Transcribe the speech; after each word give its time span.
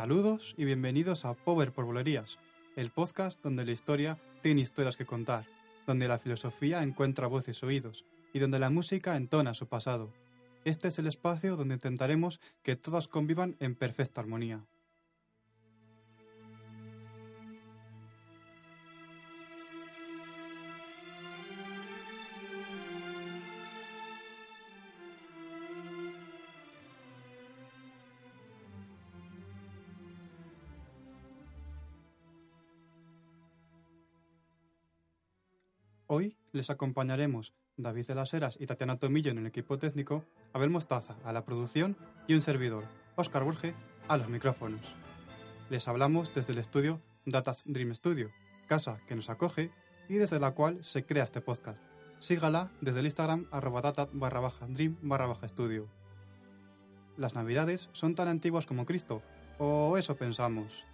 Saludos 0.00 0.54
y 0.56 0.64
bienvenidos 0.64 1.26
a 1.26 1.34
Power 1.34 1.72
por 1.72 1.84
Bolerías, 1.84 2.38
el 2.74 2.88
podcast 2.88 3.38
donde 3.42 3.66
la 3.66 3.72
historia 3.72 4.18
tiene 4.40 4.62
historias 4.62 4.96
que 4.96 5.04
contar, 5.04 5.44
donde 5.86 6.08
la 6.08 6.18
filosofía 6.18 6.82
encuentra 6.82 7.26
voces 7.26 7.62
oídos 7.62 8.06
y 8.32 8.38
donde 8.38 8.58
la 8.58 8.70
música 8.70 9.14
entona 9.14 9.52
su 9.52 9.66
pasado. 9.66 10.10
Este 10.64 10.88
es 10.88 10.98
el 10.98 11.06
espacio 11.06 11.54
donde 11.54 11.74
intentaremos 11.74 12.40
que 12.62 12.76
todas 12.76 13.08
convivan 13.08 13.56
en 13.60 13.74
perfecta 13.74 14.22
armonía. 14.22 14.64
Hoy 36.12 36.36
les 36.50 36.70
acompañaremos 36.70 37.54
David 37.76 38.08
de 38.08 38.16
las 38.16 38.34
Heras 38.34 38.56
y 38.58 38.66
Tatiana 38.66 38.98
Tomillo 38.98 39.30
en 39.30 39.38
el 39.38 39.46
equipo 39.46 39.78
técnico, 39.78 40.24
Abel 40.52 40.68
Mostaza 40.68 41.14
a 41.22 41.32
la 41.32 41.44
producción 41.44 41.96
y 42.26 42.34
un 42.34 42.42
servidor, 42.42 42.82
Óscar 43.14 43.44
Burge, 43.44 43.74
a 44.08 44.16
los 44.16 44.28
micrófonos. 44.28 44.80
Les 45.68 45.86
hablamos 45.86 46.34
desde 46.34 46.52
el 46.52 46.58
estudio 46.58 47.00
Datas 47.26 47.62
Dream 47.64 47.94
Studio, 47.94 48.32
casa 48.66 48.98
que 49.06 49.14
nos 49.14 49.30
acoge 49.30 49.70
y 50.08 50.14
desde 50.14 50.40
la 50.40 50.50
cual 50.50 50.82
se 50.82 51.06
crea 51.06 51.22
este 51.22 51.40
podcast. 51.40 51.80
Sígala 52.18 52.72
desde 52.80 52.98
el 52.98 53.06
Instagram 53.06 53.46
arroba 53.52 54.08
barra 54.12 54.40
baja 54.40 54.66
dream 54.66 54.96
barra 55.02 55.28
baja. 55.28 55.46
Las 57.18 57.36
navidades 57.36 57.88
son 57.92 58.16
tan 58.16 58.26
antiguas 58.26 58.66
como 58.66 58.84
Cristo, 58.84 59.22
o 59.58 59.96
eso 59.96 60.16
pensamos. 60.16 60.84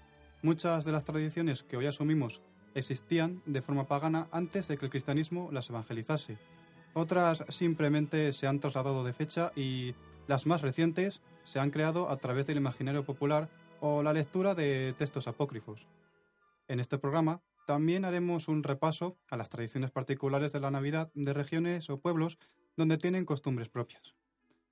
Muchas 0.42 0.84
de 0.84 0.92
las 0.92 1.06
tradiciones 1.06 1.62
que 1.62 1.78
hoy 1.78 1.86
asumimos 1.86 2.42
existían 2.76 3.42
de 3.46 3.62
forma 3.62 3.88
pagana 3.88 4.28
antes 4.30 4.68
de 4.68 4.76
que 4.76 4.84
el 4.84 4.90
cristianismo 4.90 5.48
las 5.50 5.70
evangelizase. 5.70 6.38
Otras 6.94 7.44
simplemente 7.48 8.32
se 8.32 8.46
han 8.46 8.60
trasladado 8.60 9.02
de 9.04 9.12
fecha 9.12 9.50
y 9.56 9.94
las 10.28 10.46
más 10.46 10.62
recientes 10.62 11.20
se 11.42 11.58
han 11.58 11.70
creado 11.70 12.10
a 12.10 12.16
través 12.18 12.46
del 12.46 12.58
imaginario 12.58 13.04
popular 13.04 13.48
o 13.80 14.02
la 14.02 14.12
lectura 14.12 14.54
de 14.54 14.94
textos 14.96 15.26
apócrifos. 15.26 15.86
En 16.68 16.80
este 16.80 16.98
programa 16.98 17.40
también 17.66 18.04
haremos 18.04 18.48
un 18.48 18.62
repaso 18.62 19.16
a 19.30 19.36
las 19.36 19.48
tradiciones 19.48 19.90
particulares 19.90 20.52
de 20.52 20.60
la 20.60 20.70
Navidad 20.70 21.10
de 21.14 21.32
regiones 21.32 21.88
o 21.90 21.98
pueblos 21.98 22.38
donde 22.76 22.98
tienen 22.98 23.24
costumbres 23.24 23.68
propias. 23.68 24.14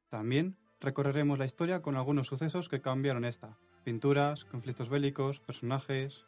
También 0.09 0.57
recorreremos 0.81 1.39
la 1.39 1.47
historia 1.47 1.83
con 1.83 1.97
algunos 1.97 2.27
sucesos 2.27 2.69
que 2.69 2.81
cambiaron 2.81 3.25
esta, 3.25 3.59
pinturas, 3.85 4.45
conflictos 4.45 4.89
bélicos, 4.89 5.41
personajes, 5.41 6.25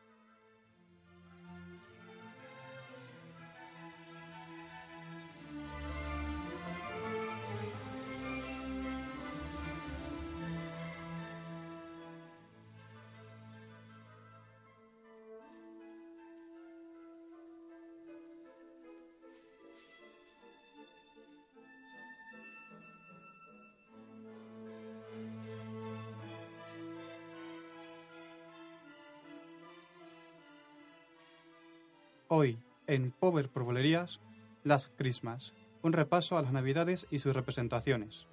Las 34.66 34.90
Christmas, 34.96 35.54
un 35.82 35.92
repaso 35.92 36.36
a 36.36 36.42
las 36.42 36.50
Navidades 36.50 37.06
y 37.08 37.20
sus 37.20 37.32
representaciones. 37.36 38.26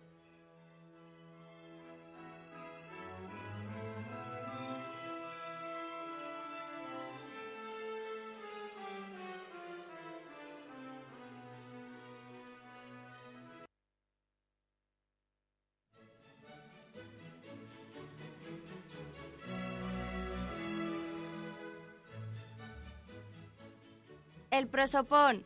El 24.49 24.67
prosopón. 24.67 25.45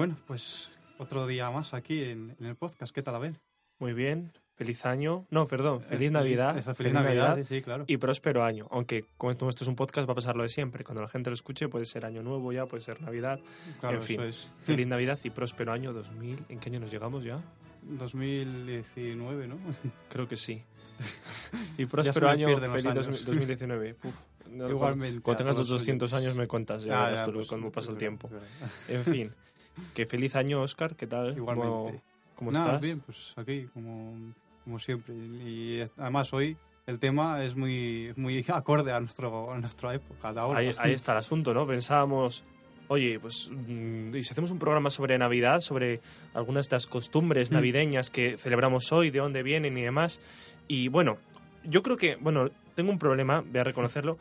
Bueno, 0.00 0.16
pues 0.26 0.72
otro 0.96 1.26
día 1.26 1.50
más 1.50 1.74
aquí 1.74 2.02
en, 2.04 2.34
en 2.40 2.46
el 2.46 2.56
podcast. 2.56 2.90
¿Qué 2.94 3.02
tal, 3.02 3.16
Abel? 3.16 3.36
Muy 3.78 3.92
bien, 3.92 4.32
feliz 4.54 4.86
año. 4.86 5.26
No, 5.28 5.46
perdón, 5.46 5.82
feliz, 5.82 6.08
Eh, 6.08 6.10
Navidad. 6.10 6.56
Esa 6.56 6.74
feliz, 6.74 6.94
Navidad, 6.94 7.38
sí, 7.46 7.60
claro. 7.60 7.84
Y 7.86 7.98
próspero 7.98 8.42
año. 8.42 8.66
Aunque 8.70 9.04
como 9.18 9.30
esto 9.30 9.46
es 9.62 9.68
un 9.68 9.76
podcast, 9.76 10.08
va 10.08 10.12
a 10.12 10.14
pasar 10.14 10.36
lo 10.36 10.42
de 10.42 10.48
siempre. 10.48 10.84
Cuando 10.84 11.02
la 11.02 11.08
gente 11.08 11.28
lo 11.28 11.34
escuche, 11.34 11.68
puede 11.68 11.84
ser 11.84 12.06
año 12.06 12.22
nuevo 12.22 12.50
ya, 12.50 12.64
puede 12.64 12.82
ser 12.82 13.02
Navidad. 13.02 13.40
claro, 13.78 13.96
en 13.96 14.02
fin, 14.02 14.20
eso 14.20 14.24
es. 14.24 14.48
Feliz 14.64 14.86
Navidad 14.86 15.18
y 15.22 15.28
próspero 15.28 15.70
año 15.70 15.92
2000. 15.92 16.46
¿En 16.48 16.60
qué 16.60 16.70
año 16.70 16.80
nos 16.80 16.90
llegamos 16.90 17.22
ya? 17.22 17.38
2019, 17.82 19.48
¿no? 19.48 19.58
Creo 20.08 20.26
que 20.26 20.38
sí. 20.38 20.62
y 21.76 21.84
próspero 21.84 22.30
año 22.30 22.46
feliz 22.48 22.86
años. 22.86 23.06
2000 23.06 23.24
2019. 23.26 23.96
Uf, 24.02 24.14
no, 24.48 24.70
Igualmente, 24.70 25.20
Cuando 25.20 25.36
tengas 25.36 25.56
los 25.58 25.66
todos 25.66 25.80
200 25.80 26.10
oyentes. 26.10 26.26
años 26.26 26.36
me 26.38 26.48
cuentas, 26.48 26.84
ya, 26.84 26.94
Ya, 26.94 27.04
verás 27.04 27.20
ya, 27.20 27.24
tú 27.26 27.32
pues, 27.34 27.48
cómo 27.48 27.70
pasa 27.70 27.90
el 27.90 27.98
tiempo. 27.98 28.30
verdad. 28.30 28.48
En 28.88 29.04
fin, 29.04 29.32
que 29.94 30.06
feliz 30.06 30.34
año, 30.36 30.62
Oscar. 30.62 30.96
¿Qué 30.96 31.06
tal? 31.06 31.36
¿Cómo, 31.38 31.52
Igualmente. 31.52 32.02
cómo 32.36 32.52
Nada, 32.52 32.66
estás? 32.66 32.82
bien, 32.82 33.00
pues 33.00 33.32
aquí, 33.36 33.66
como, 33.72 34.32
como 34.64 34.78
siempre. 34.78 35.14
Y 35.14 35.82
además 35.96 36.32
hoy 36.32 36.56
el 36.86 36.98
tema 36.98 37.44
es 37.44 37.54
muy, 37.56 38.12
muy 38.16 38.44
acorde 38.52 38.92
a, 38.92 39.00
nuestro, 39.00 39.52
a 39.52 39.58
nuestra 39.58 39.94
época 39.94 40.32
de 40.32 40.40
ahora. 40.40 40.58
Ahí, 40.60 40.72
ahí 40.78 40.92
está 40.92 41.12
el 41.12 41.18
asunto, 41.18 41.54
¿no? 41.54 41.66
Pensábamos, 41.66 42.44
oye, 42.88 43.18
pues, 43.20 43.48
mm, 43.50 44.14
y 44.16 44.24
si 44.24 44.32
hacemos 44.32 44.50
un 44.50 44.58
programa 44.58 44.90
sobre 44.90 45.16
Navidad, 45.18 45.60
sobre 45.60 46.00
algunas 46.34 46.68
de 46.68 46.76
las 46.76 46.86
costumbres 46.86 47.50
Mm. 47.50 47.54
navideñas 47.54 48.10
que 48.10 48.36
celebramos 48.38 48.90
hoy, 48.92 49.10
de 49.10 49.18
dónde 49.20 49.42
vienen 49.42 49.76
y 49.78 49.82
demás. 49.82 50.20
Y 50.68 50.88
bueno, 50.88 51.18
yo 51.64 51.82
creo 51.82 51.96
que, 51.96 52.16
bueno, 52.16 52.48
tengo 52.74 52.90
un 52.90 52.98
problema, 52.98 53.40
voy 53.42 53.60
a 53.60 53.64
reconocerlo. 53.64 54.18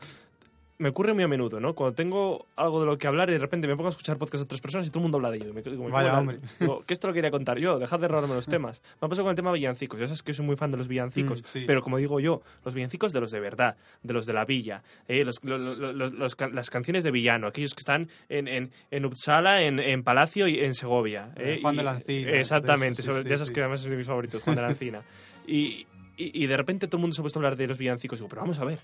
Me 0.79 0.89
ocurre 0.89 1.13
muy 1.13 1.23
a 1.23 1.27
menudo, 1.27 1.59
¿no? 1.59 1.75
Cuando 1.75 1.93
tengo 1.93 2.47
algo 2.55 2.79
de 2.79 2.85
lo 2.85 2.97
que 2.97 3.05
hablar 3.05 3.29
y 3.29 3.33
de 3.33 3.39
repente 3.39 3.67
me 3.67 3.75
pongo 3.75 3.87
a 3.87 3.91
escuchar 3.91 4.17
podcast 4.17 4.39
de 4.41 4.45
otras 4.45 4.61
personas 4.61 4.87
y 4.87 4.89
todo 4.89 4.99
el 4.99 5.03
mundo 5.03 5.17
habla 5.17 5.29
de 5.29 5.37
ello. 5.37 5.49
Y 5.49 5.53
me, 5.53 5.61
me 5.61 5.89
Vaya, 5.91 6.17
hombre. 6.17 6.39
Digo, 6.59 6.83
¿qué 6.87 6.93
esto 6.93 7.07
lo 7.07 7.13
quería 7.13 7.29
contar 7.31 7.59
yo? 7.59 7.77
Dejad 7.79 7.99
de 7.99 8.07
robarme 8.07 8.33
los 8.33 8.47
temas. 8.47 8.81
Me 9.01 9.05
ha 9.05 9.09
pasado 9.09 9.25
con 9.25 9.31
el 9.31 9.35
tema 9.35 9.51
villancicos. 9.51 9.99
Ya 9.99 10.07
sabes 10.07 10.23
que 10.23 10.33
soy 10.33 10.45
muy 10.45 10.55
fan 10.55 10.71
de 10.71 10.77
los 10.77 10.87
villancicos. 10.87 11.41
Mm, 11.41 11.45
sí. 11.45 11.63
Pero 11.67 11.81
como 11.81 11.97
digo 11.97 12.19
yo, 12.21 12.41
los 12.63 12.73
villancicos 12.73 13.11
de 13.11 13.19
los 13.19 13.29
de 13.31 13.39
verdad, 13.41 13.75
de 14.03 14.13
los 14.13 14.25
de 14.25 14.31
la 14.33 14.45
villa, 14.45 14.81
eh, 15.09 15.25
los, 15.25 15.43
lo- 15.43 15.57
lo- 15.57 15.91
los- 15.91 16.13
los 16.13 16.35
can- 16.35 16.55
las 16.55 16.69
canciones 16.69 17.03
de 17.03 17.11
villano, 17.11 17.47
aquellos 17.47 17.73
que 17.75 17.81
están 17.81 18.07
en, 18.29 18.47
en, 18.47 18.71
en 18.89 19.05
Uppsala, 19.05 19.61
en, 19.63 19.79
en 19.79 20.03
Palacio 20.03 20.47
y 20.47 20.59
en 20.63 20.73
Segovia. 20.73 21.33
Eh, 21.35 21.55
eh, 21.55 21.59
Juan 21.61 21.75
de 21.75 21.81
y- 21.81 21.85
la 21.85 21.91
Encina, 21.95 22.31
Exactamente, 22.31 23.01
de 23.01 23.03
eso, 23.03 23.11
sí, 23.11 23.17
sobre- 23.17 23.29
ya 23.29 23.35
sabes 23.37 23.47
sí. 23.49 23.53
que 23.53 23.59
además 23.59 23.83
es 23.83 23.89
de 23.89 23.97
mis 23.97 24.07
favoritos, 24.07 24.41
Juan 24.43 24.55
de 24.55 24.61
la 24.61 24.69
Encina. 24.69 25.01
Y, 25.45 25.85
y, 26.15 26.43
y 26.43 26.47
de 26.47 26.55
repente 26.55 26.87
todo 26.87 26.97
el 26.97 27.01
mundo 27.01 27.15
se 27.15 27.21
ha 27.21 27.23
puesto 27.23 27.39
a 27.39 27.41
hablar 27.41 27.57
de 27.57 27.67
los 27.67 27.77
villancicos. 27.77 28.19
Digo, 28.19 28.29
pero 28.29 28.41
vamos 28.41 28.59
a 28.59 28.65
ver. 28.65 28.79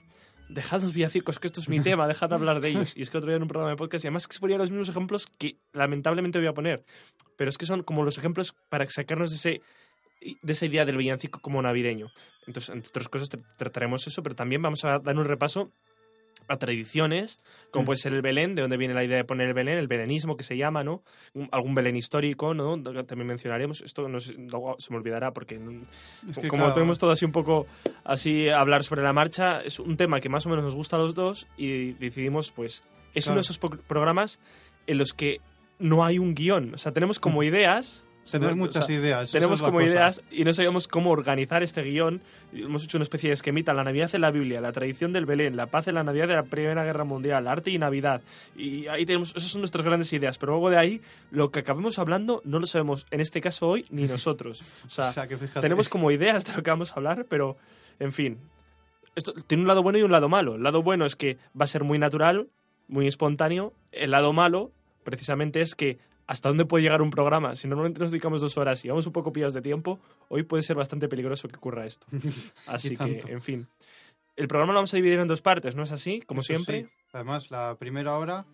Dejad 0.49 0.81
los 0.83 0.93
villancicos, 0.93 1.39
que 1.39 1.47
esto 1.47 1.59
es 1.59 1.69
mi 1.69 1.79
tema, 1.81 2.07
dejad 2.07 2.29
de 2.29 2.35
hablar 2.35 2.61
de 2.61 2.69
ellos. 2.69 2.95
Y 2.95 3.01
es 3.01 3.09
que 3.09 3.17
otro 3.17 3.29
día 3.29 3.37
en 3.37 3.41
un 3.43 3.47
programa 3.47 3.71
de 3.71 3.77
podcast, 3.77 4.03
y 4.03 4.07
además 4.07 4.27
que 4.27 4.33
se 4.33 4.39
ponían 4.39 4.59
los 4.59 4.69
mismos 4.71 4.89
ejemplos 4.89 5.27
que 5.37 5.57
lamentablemente 5.73 6.37
voy 6.39 6.47
a 6.47 6.53
poner. 6.53 6.83
Pero 7.37 7.49
es 7.49 7.57
que 7.57 7.65
son 7.65 7.83
como 7.83 8.03
los 8.03 8.17
ejemplos 8.17 8.55
para 8.69 8.89
sacarnos 8.89 9.31
de, 9.31 9.35
ese, 9.37 9.61
de 10.41 10.53
esa 10.53 10.65
idea 10.65 10.85
del 10.85 10.97
villancico 10.97 11.39
como 11.41 11.61
navideño. 11.61 12.07
Entonces, 12.47 12.73
entre 12.75 12.89
otras 12.89 13.09
cosas, 13.09 13.29
tra- 13.31 13.43
trataremos 13.57 14.05
eso, 14.07 14.21
pero 14.23 14.35
también 14.35 14.61
vamos 14.61 14.85
a 14.85 14.99
dar 14.99 15.17
un 15.17 15.25
repaso 15.25 15.71
a 16.47 16.57
tradiciones, 16.57 17.39
como 17.71 17.83
Mm. 17.83 17.85
puede 17.85 17.97
ser 17.97 18.13
el 18.13 18.21
Belén, 18.21 18.55
de 18.55 18.61
donde 18.61 18.77
viene 18.77 18.93
la 18.93 19.03
idea 19.03 19.17
de 19.17 19.23
poner 19.23 19.47
el 19.47 19.53
Belén, 19.53 19.77
el 19.77 19.87
belenismo 19.87 20.37
que 20.37 20.43
se 20.43 20.57
llama, 20.57 20.83
¿no? 20.83 21.03
Un- 21.33 21.49
algún 21.51 21.75
Belén 21.75 21.95
histórico, 21.95 22.53
¿no? 22.53 22.81
También 23.05 23.27
mencionaremos. 23.27 23.81
Esto 23.81 24.07
no 24.07 24.19
sé, 24.19 24.33
luego 24.37 24.75
se 24.79 24.91
me 24.93 24.97
olvidará 24.97 25.31
porque 25.31 25.57
mm, 25.59 25.85
Es 26.29 26.37
que, 26.37 26.47
como 26.47 26.63
claro, 26.63 26.73
tenemos 26.73 26.99
todo 26.99 27.11
así 27.11 27.25
un 27.25 27.31
poco 27.31 27.65
así 28.03 28.49
hablar 28.49 28.83
sobre 28.83 29.01
la 29.03 29.13
marcha, 29.13 29.61
es 29.61 29.79
un 29.79 29.97
tema 29.97 30.19
que 30.21 30.29
más 30.29 30.45
o 30.45 30.49
menos 30.49 30.63
nos 30.65 30.75
gusta 30.75 30.95
a 30.95 30.99
los 30.99 31.15
dos 31.15 31.47
y 31.57 31.93
decidimos, 31.93 32.51
pues, 32.51 32.83
es 33.13 33.27
uno 33.27 33.35
de 33.35 33.41
esos 33.41 33.57
programas 33.59 34.39
en 34.87 34.97
los 34.97 35.13
que 35.13 35.39
no 35.79 36.05
hay 36.05 36.19
un 36.19 36.35
guion. 36.35 36.73
O 36.73 36.77
sea, 36.77 36.91
tenemos 36.93 37.19
como 37.19 37.43
ideas. 37.43 38.04
Tener 38.31 38.55
muchas 38.55 38.87
sea, 38.87 38.95
ideas. 38.95 39.31
tenemos 39.31 39.61
como 39.61 39.81
ideas 39.81 40.21
y 40.31 40.43
no 40.43 40.53
sabíamos 40.53 40.87
cómo 40.87 41.11
organizar 41.11 41.61
este 41.63 41.83
guion. 41.83 42.21
Hemos 42.53 42.83
hecho 42.83 42.97
una 42.97 43.03
especie 43.03 43.29
de 43.29 43.33
esquemita, 43.35 43.73
la 43.73 43.83
Navidad 43.83 44.09
en 44.13 44.21
la 44.21 44.31
Biblia, 44.31 44.59
la 44.61 44.71
tradición 44.71 45.13
del 45.13 45.25
Belén, 45.25 45.55
la 45.55 45.67
paz 45.67 45.87
en 45.87 45.95
la 45.95 46.03
Navidad 46.03 46.27
de 46.27 46.35
la 46.35 46.43
Primera 46.43 46.83
Guerra 46.83 47.03
Mundial, 47.03 47.47
arte 47.47 47.71
y 47.71 47.77
Navidad. 47.77 48.21
Y 48.55 48.87
ahí 48.87 49.05
tenemos, 49.05 49.35
esas 49.35 49.49
son 49.51 49.61
nuestras 49.61 49.85
grandes 49.85 50.11
ideas. 50.13 50.37
Pero 50.37 50.53
luego 50.53 50.69
de 50.71 50.77
ahí, 50.79 51.01
lo 51.31 51.51
que 51.51 51.59
acabemos 51.59 51.99
hablando 51.99 52.41
no 52.45 52.59
lo 52.59 52.65
sabemos, 52.65 53.05
en 53.11 53.21
este 53.21 53.41
caso 53.41 53.67
hoy, 53.67 53.85
ni 53.89 54.03
nosotros. 54.07 54.61
O 54.85 54.89
sea, 54.89 55.09
O 55.09 55.13
sea, 55.13 55.27
que 55.27 55.37
fíjate. 55.37 55.61
tenemos 55.61 55.87
como 55.87 56.09
ideas 56.11 56.45
de 56.45 56.53
lo 56.55 56.63
que 56.63 56.71
vamos 56.71 56.91
a 56.91 56.95
hablar, 56.95 57.25
pero, 57.29 57.57
en 57.99 58.11
fin. 58.11 58.39
Esto 59.15 59.33
tiene 59.47 59.61
un 59.63 59.67
lado 59.67 59.81
bueno 59.83 59.97
y 59.97 60.01
un 60.03 60.11
lado 60.11 60.27
malo. 60.29 60.55
El 60.55 60.63
lado 60.63 60.81
bueno 60.81 61.05
es 61.05 61.15
que 61.15 61.37
va 61.59 61.63
a 61.63 61.67
ser 61.67 61.83
muy 61.83 61.97
natural, 61.99 62.49
muy 62.87 63.07
espontáneo. 63.07 63.71
El 63.91 64.11
lado 64.11 64.33
malo, 64.33 64.71
precisamente, 65.03 65.61
es 65.61 65.73
que 65.75 65.99
hasta 66.27 66.49
dónde 66.49 66.65
puede 66.65 66.83
llegar 66.83 67.01
un 67.01 67.09
programa. 67.11 67.55
Si 67.55 67.67
normalmente 67.67 67.99
nos 67.99 68.11
dedicamos 68.11 68.41
dos 68.41 68.57
horas 68.57 68.83
y 68.83 68.89
vamos 68.89 69.05
un 69.07 69.13
poco 69.13 69.31
pillados 69.31 69.53
de 69.53 69.61
tiempo, 69.61 69.99
hoy 70.29 70.43
puede 70.43 70.63
ser 70.63 70.75
bastante 70.75 71.07
peligroso 71.07 71.47
que 71.47 71.55
ocurra 71.57 71.85
esto. 71.85 72.07
Así 72.67 72.95
que, 72.97 73.23
en 73.27 73.41
fin. 73.41 73.67
El 74.35 74.47
programa 74.47 74.73
lo 74.73 74.77
vamos 74.79 74.93
a 74.93 74.97
dividir 74.97 75.19
en 75.19 75.27
dos 75.27 75.41
partes, 75.41 75.75
¿no 75.77 75.83
es 75.83 75.91
así? 75.93 76.19
Como 76.21 76.41
Eso 76.41 76.47
siempre. 76.47 76.81
sí. 76.83 76.89
Además, 77.13 77.51
la 77.51 77.75
primera 77.79 78.17
hora, 78.17 78.45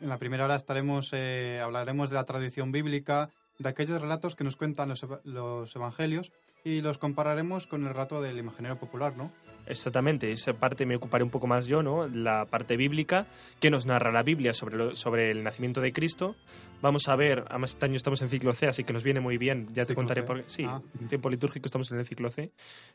en 0.00 0.08
la 0.08 0.18
primera 0.18 0.44
hora 0.44 0.54
estaremos, 0.54 1.10
eh, 1.12 1.60
hablaremos 1.60 2.10
de 2.10 2.14
la 2.14 2.24
tradición 2.24 2.70
bíblica, 2.70 3.30
de 3.58 3.68
aquellos 3.68 4.00
relatos 4.00 4.36
que 4.36 4.44
nos 4.44 4.54
cuentan 4.54 4.88
los, 4.90 5.02
eva- 5.02 5.20
los 5.24 5.74
evangelios 5.74 6.30
y 6.62 6.80
los 6.80 6.98
compararemos 6.98 7.66
con 7.66 7.82
el 7.82 7.88
relato 7.88 8.20
del 8.22 8.38
imaginario 8.38 8.78
popular, 8.78 9.16
¿no? 9.16 9.32
Exactamente, 9.66 10.30
esa 10.30 10.52
parte 10.52 10.86
me 10.86 10.94
ocuparé 10.94 11.24
un 11.24 11.30
poco 11.30 11.48
más 11.48 11.66
yo, 11.66 11.82
¿no? 11.82 12.06
La 12.06 12.44
parte 12.46 12.76
bíblica 12.76 13.26
que 13.58 13.68
nos 13.68 13.84
narra 13.84 14.12
la 14.12 14.22
Biblia 14.22 14.54
sobre, 14.54 14.76
lo- 14.76 14.94
sobre 14.94 15.32
el 15.32 15.42
nacimiento 15.42 15.80
de 15.80 15.92
Cristo. 15.92 16.36
Vamos 16.82 17.08
a 17.08 17.16
ver, 17.16 17.44
además 17.48 17.70
este 17.70 17.84
año 17.86 17.96
estamos 17.96 18.20
en 18.22 18.28
ciclo 18.28 18.52
C, 18.52 18.66
así 18.66 18.84
que 18.84 18.92
nos 18.92 19.02
viene 19.02 19.18
muy 19.20 19.38
bien. 19.38 19.68
Ya 19.72 19.86
te 19.86 19.94
contaré 19.94 20.20
C. 20.22 20.26
por 20.26 20.36
qué. 20.42 20.44
Sí, 20.48 20.64
Ah. 20.66 20.80
en 21.00 21.08
tiempo 21.08 21.30
litúrgico 21.30 21.66
estamos 21.66 21.90
en 21.90 21.98
el 21.98 22.06
ciclo 22.06 22.30
C. 22.30 22.42
Eh, 22.42 22.50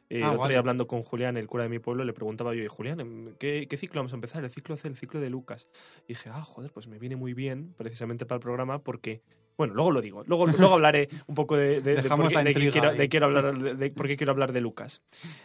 el 0.10 0.24
Ah, 0.24 0.28
otro 0.30 0.42
vale. 0.42 0.54
día 0.54 0.60
hablando 0.60 0.88
con 0.88 1.02
Julián, 1.04 1.36
el 1.36 1.48
cura 1.48 1.64
de 1.64 1.70
mi 1.70 1.80
pueblo, 1.80 2.04
le 2.06 2.14
preguntaba 2.14 2.54
yo, 2.54 2.64
"Y, 2.64 2.68
Julián, 2.68 3.00
¿en 3.02 3.36
¿qué, 3.40 3.68
¿qué 3.70 3.78
ciclo 3.78 4.00
vamos 4.00 4.14
a 4.14 4.16
empezar? 4.16 4.44
El 4.44 4.52
ciclo 4.52 4.78
C, 4.78 4.88
el 4.88 4.96
ciclo 4.96 5.20
de 5.20 5.30
Lucas. 5.30 5.68
Y 6.06 6.10
dije, 6.10 6.30
ah, 6.32 6.44
joder, 6.44 6.72
pues 6.72 6.88
me 6.88 7.00
viene 7.00 7.16
muy 7.16 7.34
bien 7.34 7.74
precisamente 7.78 8.26
para 8.26 8.38
el 8.38 8.42
programa 8.42 8.80
porque 8.80 9.22
bueno, 9.58 9.76
luego 9.76 9.92
lo 9.92 10.02
digo. 10.02 10.24
Luego, 10.26 10.46
luego 10.72 10.74
hablaré 10.76 11.08
un 11.28 11.36
poco 11.36 11.56
de, 11.56 11.82
de, 11.82 11.96
de 11.96 12.10
por 12.10 12.28
qué- 12.30 12.36
de 12.44 12.50
intriga 12.50 12.72
quiero, 12.72 12.90
ahí. 12.92 12.98
de 12.98 13.10
quiero 13.10 13.26
hablar 13.28 13.54
de, 13.78 13.92
por 13.92 14.08
qué 14.08 14.16
quiero 14.18 14.32
hablar 14.32 14.54
de 14.54 14.62
Lucas. 14.62 15.02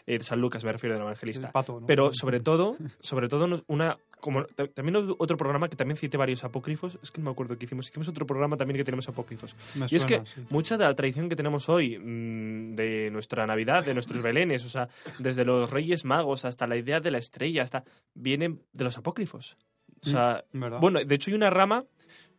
Eh, 0.06 0.18
de 0.18 0.24
San 0.24 0.40
Lucas, 0.40 0.64
me 0.64 0.72
refiero 0.72 0.94
del 0.94 1.02
evangelista. 1.02 1.48
El 1.48 1.52
pato, 1.52 1.80
¿no? 1.80 1.86
Pero 1.86 2.10
sobre 2.12 2.40
todo, 2.40 2.76
sobre 3.00 3.28
todo 3.28 3.46
una 3.66 3.98
como 4.20 4.44
ta- 4.44 4.66
también 4.68 4.96
otro 5.18 5.36
programa 5.36 5.68
que 5.68 5.76
también 5.76 5.98
cité 5.98 6.16
varios 6.16 6.44
apócrifos, 6.44 6.98
es 7.02 7.10
que 7.10 7.20
no 7.20 7.26
me 7.26 7.30
acuerdo 7.32 7.58
qué 7.58 7.66
hicimos, 7.66 7.88
hicimos 7.88 8.08
otro 8.08 8.25
programa 8.26 8.56
también 8.56 8.76
que 8.76 8.84
tenemos 8.84 9.08
apócrifos. 9.08 9.54
Me 9.74 9.86
Y 9.90 9.96
es 9.96 10.06
que 10.06 10.22
sí. 10.24 10.42
mucha 10.50 10.76
de 10.76 10.84
la 10.84 10.94
tradición 10.94 11.28
que 11.28 11.36
tenemos 11.36 11.68
hoy 11.68 11.98
mm, 11.98 12.74
de 12.74 13.10
nuestra 13.10 13.46
Navidad, 13.46 13.84
de 13.84 13.94
nuestros 13.94 14.22
belenes, 14.22 14.64
o 14.64 14.68
sea, 14.68 14.88
desde 15.18 15.44
los 15.44 15.70
Reyes 15.70 16.04
Magos 16.04 16.44
hasta 16.44 16.66
la 16.66 16.76
idea 16.76 17.00
de 17.00 17.10
la 17.10 17.18
estrella, 17.18 17.62
hasta 17.62 17.84
vienen 18.14 18.60
de 18.72 18.84
los 18.84 18.98
apócrifos. 18.98 19.56
O 20.02 20.08
sea, 20.08 20.44
¿Verdad? 20.52 20.80
bueno, 20.80 21.02
de 21.04 21.14
hecho 21.14 21.30
hay 21.30 21.34
una 21.34 21.50
rama 21.50 21.84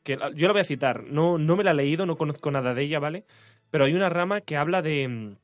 que 0.04 0.18
yo 0.36 0.48
la 0.48 0.54
voy 0.54 0.62
a 0.62 0.66
citar, 0.66 1.04
no, 1.04 1.38
no 1.38 1.56
me 1.56 1.64
la 1.64 1.72
he 1.72 1.76
leído, 1.76 2.06
no 2.06 2.16
conozco 2.16 2.50
nada 2.52 2.74
de 2.74 2.84
ella, 2.84 3.00
¿vale? 3.00 3.26
Pero 3.72 3.86
hay 3.86 3.94
una 3.94 4.10
rama 4.10 4.42
que 4.42 4.56
habla 4.56 4.82
de, 4.82 5.08
mm, 5.08 5.36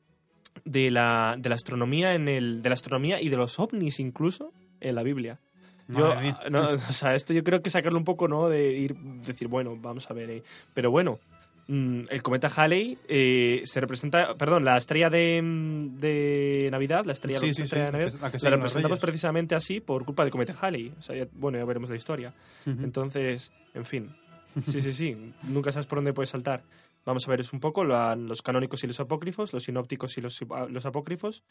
de, 0.66 0.92
la, 0.92 1.36
de 1.38 1.50
la 1.50 1.56
astronomía 1.56 2.14
en 2.14 2.28
el, 2.28 2.62
de 2.62 2.70
la 2.70 2.74
astronomía 2.74 3.22
y 3.22 3.30
de 3.30 3.38
los 3.38 3.60
ovnis 3.60 4.00
incluso 4.00 4.54
en 4.80 4.96
la 4.96 5.04
Biblia. 5.04 5.40
Yo, 5.88 6.12
ah, 6.12 6.46
no, 6.50 6.70
o 6.70 6.78
sea, 6.94 7.14
esto 7.16 7.34
yo 7.34 7.44
creo 7.44 7.62
que 7.62 7.70
sacarlo 7.70 7.98
un 7.98 8.06
poco, 8.06 8.28
¿no? 8.28 8.48
De 8.50 8.72
ir, 8.72 8.96
decir, 8.96 9.48
bueno, 9.48 9.76
vamos 9.80 10.10
a 10.10 10.14
ver. 10.14 10.30
eh. 10.30 10.44
Pero 10.74 10.90
bueno, 10.92 11.20
mm, 11.68 12.04
el 12.10 12.22
cometa 12.24 12.48
Halley 12.56 12.98
eh, 13.08 13.62
se 13.66 13.80
representa, 13.82 14.34
perdón, 14.36 14.64
la 14.64 14.78
estrella 14.78 15.10
de, 15.10 15.42
mm, 15.42 15.98
de 15.98 16.70
Navidad, 16.72 17.04
la 17.06 17.12
estrella, 17.14 17.40
Sí, 17.40 17.48
la 17.48 17.54
sí, 17.54 17.62
estrella 17.64 17.86
sí, 17.88 17.92
de 17.92 17.98
Navidad, 18.00 18.20
la 18.22 18.32
que 18.32 18.50
representamos 18.50 19.00
precisamente 19.00 19.56
así 19.56 19.82
por 19.82 20.06
culpa 20.06 20.24
del 20.24 20.32
cometa 20.32 20.56
Halley. 20.62 20.94
O 20.98 21.02
sea, 21.02 21.16
ya- 21.18 21.28
bueno, 21.34 21.58
ya 21.58 21.66
veremos 21.66 21.90
la 21.90 21.96
historia. 21.98 22.34
Entonces, 22.66 23.52
en 23.74 23.86
fin. 23.86 24.10
Sí, 24.64 24.82
sí, 24.82 24.94
sí. 24.94 25.34
Nunca 25.50 25.72
sabes 25.72 25.88
por 25.88 25.98
dónde 25.98 26.14
puedes 26.14 26.30
saltar. 26.30 26.62
Vamos 27.06 27.28
a 27.28 27.32
ver 27.32 27.40
es 27.42 27.52
un 27.54 27.60
poco 27.60 27.84
la- 27.84 28.16
los 28.16 28.42
canónicos 28.44 28.84
y 28.84 28.88
los 28.88 29.00
apócrifos, 29.00 29.52
los 29.52 29.64
sinópticos 29.64 30.16
y 30.18 30.22
los, 30.22 30.40
los 30.70 30.86
apócrifos, 30.86 31.44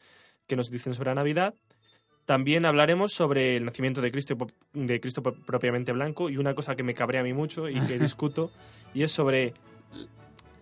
que 0.46 0.54
nos 0.56 0.70
dicen 0.70 0.94
sobre 0.94 1.10
la 1.10 1.16
Navidad. 1.16 1.54
También 2.26 2.64
hablaremos 2.66 3.12
sobre 3.12 3.56
el 3.56 3.64
nacimiento 3.64 4.00
de 4.00 4.12
Cristo, 4.12 4.36
de 4.72 5.00
Cristo 5.00 5.22
pro- 5.22 5.34
propiamente 5.34 5.92
blanco 5.92 6.30
y 6.30 6.36
una 6.36 6.54
cosa 6.54 6.76
que 6.76 6.82
me 6.82 6.94
cabrea 6.94 7.20
a 7.20 7.24
mí 7.24 7.32
mucho 7.32 7.68
y 7.68 7.80
que 7.80 7.98
discuto, 7.98 8.50
y 8.94 9.02
es 9.02 9.10
sobre... 9.12 9.54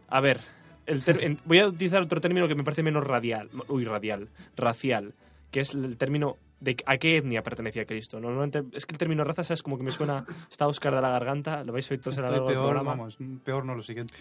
A 0.09 0.21
ver, 0.21 0.41
el 0.87 1.03
ter- 1.03 1.37
voy 1.45 1.59
a 1.61 1.67
utilizar 1.67 2.03
otro 2.03 2.21
término 2.21 2.49
que 2.49 2.55
me 2.55 2.65
parece 2.65 2.83
menos 2.83 3.05
radial, 3.07 3.49
uy, 3.69 3.85
radial, 3.85 4.29
racial, 4.57 5.13
que 5.51 5.61
es 5.61 5.75
el 5.75 5.97
término 5.97 6.37
de 6.61 6.77
a 6.87 6.97
qué 6.99 7.19
etnia 7.19 7.43
pertenecía 7.43 7.85
Cristo. 7.85 8.21
Normalmente 8.21 8.63
es 8.77 8.85
que 8.87 8.93
el 8.95 8.99
término 8.99 9.23
raza, 9.25 9.45
¿sabes? 9.45 9.63
Como 9.63 9.79
que 9.79 9.85
me 9.85 9.93
suena, 9.93 10.25
está 10.51 10.67
Oscar 10.67 10.95
de 10.95 11.01
la 11.03 11.11
garganta, 11.11 11.63
lo 11.65 11.73
vais 11.73 11.89
a 11.91 11.95
oír 11.95 12.01
todos 12.01 12.19
a 12.19 12.23
lo 12.23 12.27
Estoy 12.27 12.37
largo 12.39 12.49
del 12.49 12.57
peor, 12.57 12.69
programa. 12.71 12.91
vamos, 12.91 13.19
peor 13.45 13.65
no 13.65 13.75
lo 13.75 13.83
siguiente. 13.83 14.15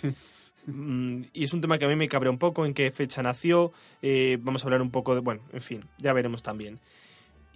Mm, 0.68 1.24
y 1.34 1.44
es 1.44 1.54
un 1.54 1.62
tema 1.62 1.78
que 1.80 1.86
a 1.86 1.88
mí 1.88 1.96
me 1.96 2.08
cabrea 2.08 2.32
un 2.32 2.38
poco, 2.38 2.66
en 2.66 2.74
qué 2.74 2.92
fecha 2.92 3.22
nació, 3.24 3.72
eh, 4.02 4.38
vamos 4.42 4.64
a 4.64 4.68
hablar 4.68 4.82
un 4.82 4.92
poco 4.92 5.16
de, 5.16 5.22
bueno, 5.22 5.42
en 5.54 5.62
fin, 5.62 5.84
ya 5.98 6.14
veremos 6.14 6.44
también. 6.44 6.80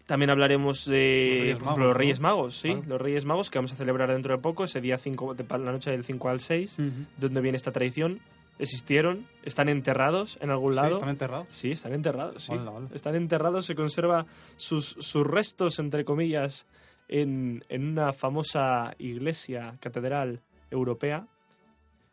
También 0.05 0.29
hablaremos 0.31 0.85
de 0.85 1.55
Los 1.57 1.59
Reyes 1.59 1.59
por 1.59 1.63
ejemplo, 1.63 1.65
Magos, 1.65 1.79
los. 1.87 1.97
Reyes 1.97 2.19
Magos, 2.19 2.55
sí, 2.55 2.67
Claro. 2.69 2.83
los 2.87 3.01
Reyes 3.01 3.25
Magos 3.25 3.49
que 3.49 3.57
vamos 3.59 3.71
a 3.71 3.75
celebrar 3.75 4.11
dentro 4.11 4.35
de 4.35 4.41
poco, 4.41 4.65
ese 4.65 4.81
día 4.81 4.97
5, 4.97 5.33
de, 5.33 5.45
la 5.49 5.71
noche 5.71 5.91
del 5.91 6.03
5 6.03 6.29
al 6.29 6.39
6, 6.41 6.73
Ujú. 6.79 6.85
de 6.89 7.05
donde 7.17 7.41
viene 7.41 7.55
esta 7.55 7.71
tradición. 7.71 8.19
Existieron, 8.59 9.25
están 9.43 9.67
enterrados 9.69 10.37
en 10.41 10.51
algún 10.51 10.73
Sí, 10.73 10.75
lado. 10.75 10.93
están 10.95 11.09
enterrados. 11.09 11.47
Sí, 11.49 11.71
están 11.71 11.93
enterrados, 11.93 12.43
sí. 12.43 12.51
Hola, 12.53 12.71
hola. 12.71 12.87
Están 12.93 13.15
enterrados, 13.15 13.65
se 13.65 13.75
conserva 13.75 14.25
sus, 14.57 14.85
sus 14.99 15.25
restos, 15.25 15.79
entre 15.79 16.03
comillas, 16.05 16.67
en, 17.07 17.63
en 17.69 17.87
una 17.87 18.13
famosa 18.13 18.93
iglesia, 18.99 19.77
catedral 19.79 20.41
europea. 20.69 21.25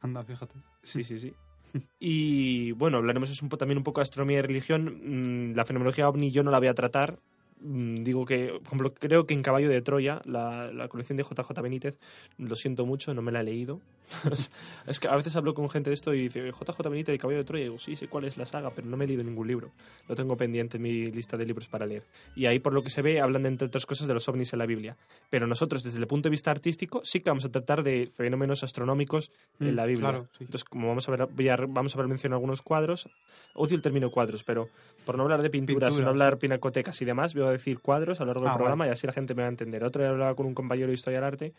Anda, 0.01 0.23
fíjate. 0.25 0.55
Sí, 0.83 1.03
sí, 1.05 1.19
sí. 1.19 1.33
Y 2.01 2.73
bueno, 2.73 2.97
hablaremos 2.99 3.31
también 3.59 3.79
un 3.79 3.85
poco 3.85 4.01
de 4.01 4.03
astronomía 4.03 4.39
y 4.39 4.43
religión. 4.43 5.51
Mm, 5.51 5.55
La 5.55 5.65
fenomenología 5.65 6.09
ovni 6.09 6.31
yo 6.31 6.43
no 6.43 6.51
la 6.51 6.59
voy 6.59 6.69
a 6.69 6.75
tratar. 6.75 7.19
Mm, 7.61 8.03
Digo 8.05 8.25
que, 8.27 8.49
por 8.49 8.67
ejemplo, 8.67 8.95
creo 8.95 9.27
que 9.27 9.35
en 9.35 9.43
Caballo 9.43 9.69
de 9.69 9.83
Troya, 9.83 10.23
la, 10.25 10.73
la 10.73 10.89
colección 10.89 11.17
de 11.17 11.25
JJ 11.25 11.61
Benítez, 11.63 11.99
lo 12.39 12.57
siento 12.57 12.87
mucho, 12.87 13.15
no 13.15 13.23
me 13.23 13.33
la 13.33 13.41
he 13.41 13.45
leído. 13.45 13.81
es 14.87 15.01
que 15.01 15.09
a 15.09 15.17
veces 15.17 15.35
hablo 15.37 15.55
con 15.55 15.69
gente 15.71 15.91
de 15.91 15.95
esto 15.95 16.13
y 16.15 16.23
dice, 16.23 16.51
JJ 16.51 16.89
Benítez 16.91 17.13
de 17.13 17.19
Caballo 17.19 17.39
de 17.39 17.45
Troya. 17.45 17.63
Y 17.63 17.67
digo, 17.67 17.79
sí, 17.79 17.97
sé 17.97 18.09
cuál 18.09 18.25
es 18.25 18.37
la 18.37 18.45
saga, 18.45 18.71
pero 18.75 18.87
no 18.89 18.97
me 18.97 19.05
he 19.05 19.09
leído 19.09 19.23
ningún 19.23 19.47
libro. 19.47 19.71
Lo 20.09 20.15
tengo 20.15 20.37
pendiente 20.37 20.77
en 20.79 20.83
mi 20.83 21.11
lista 21.11 21.37
de 21.37 21.47
libros 21.47 21.69
para 21.69 21.87
leer. 21.87 22.03
Y 22.35 22.47
ahí, 22.47 22.59
por 22.59 22.73
lo 22.73 22.83
que 22.83 22.91
se 22.91 23.03
ve, 23.03 23.21
hablan, 23.21 23.43
de, 23.45 23.49
entre 23.51 23.67
otras 23.69 23.87
cosas, 23.87 24.07
de 24.09 24.15
los 24.15 24.29
ovnis 24.29 24.53
en 24.53 24.59
la 24.59 24.67
Biblia. 24.67 24.97
Pero 25.31 25.47
nosotros, 25.47 25.83
desde 25.83 25.99
el 25.99 26.07
punto 26.07 26.29
de 26.29 26.31
vista 26.31 26.51
artístico, 26.51 27.01
sí 27.05 27.21
que 27.21 27.31
vamos 27.31 27.45
a 27.45 27.51
tratar 27.51 27.83
de 27.83 28.09
fenómenos 28.17 28.63
astronómicos 28.65 29.31
en 29.61 29.73
Mm, 29.73 29.77
la 29.77 29.87
Biblia. 29.87 30.09
claro, 30.11 30.27
sí. 30.37 30.45
Entonces, 30.45 30.65
como 30.65 30.89
vamos 30.89 31.09
a 31.09 31.13
ver, 31.13 31.27
voy 31.27 31.49
a- 31.49 31.57
vamos 31.57 31.95
a 31.95 31.99
ver 31.99 32.09
mencionar 32.09 32.37
algunos 32.37 32.63
cuadros, 32.63 33.09
odio 33.55 33.77
el 33.77 33.83
término 33.83 34.11
cuadros, 34.11 34.45
pero 34.45 34.69
por 35.07 35.17
no 35.17 35.23
hablar 35.25 35.43
de 35.43 35.51
pinturas, 35.51 35.91
Pinturas. 35.91 36.05
no 36.05 36.11
hablar 36.11 36.39
pinacotecas 36.39 37.01
y 37.01 37.05
demás, 37.05 37.35
voy 37.35 37.45
a 37.45 37.51
decir 37.51 37.79
cuadros 37.81 38.21
a 38.21 38.25
lo 38.25 38.29
largo 38.29 38.43
del 38.45 38.51
Ah, 38.53 38.57
programa 38.57 38.87
y 38.87 38.91
así 38.91 39.07
la 39.07 39.13
gente 39.13 39.35
me 39.35 39.43
va 39.43 39.47
a 39.49 39.51
entender. 39.51 39.85
Otro 39.85 40.03
día 40.03 40.11
hablaba 40.11 40.35
con 40.35 40.47
un 40.47 40.55
compañero 40.55 40.89
de 40.89 40.95
historia 40.95 41.19
del 41.21 41.27
arte 41.27 41.53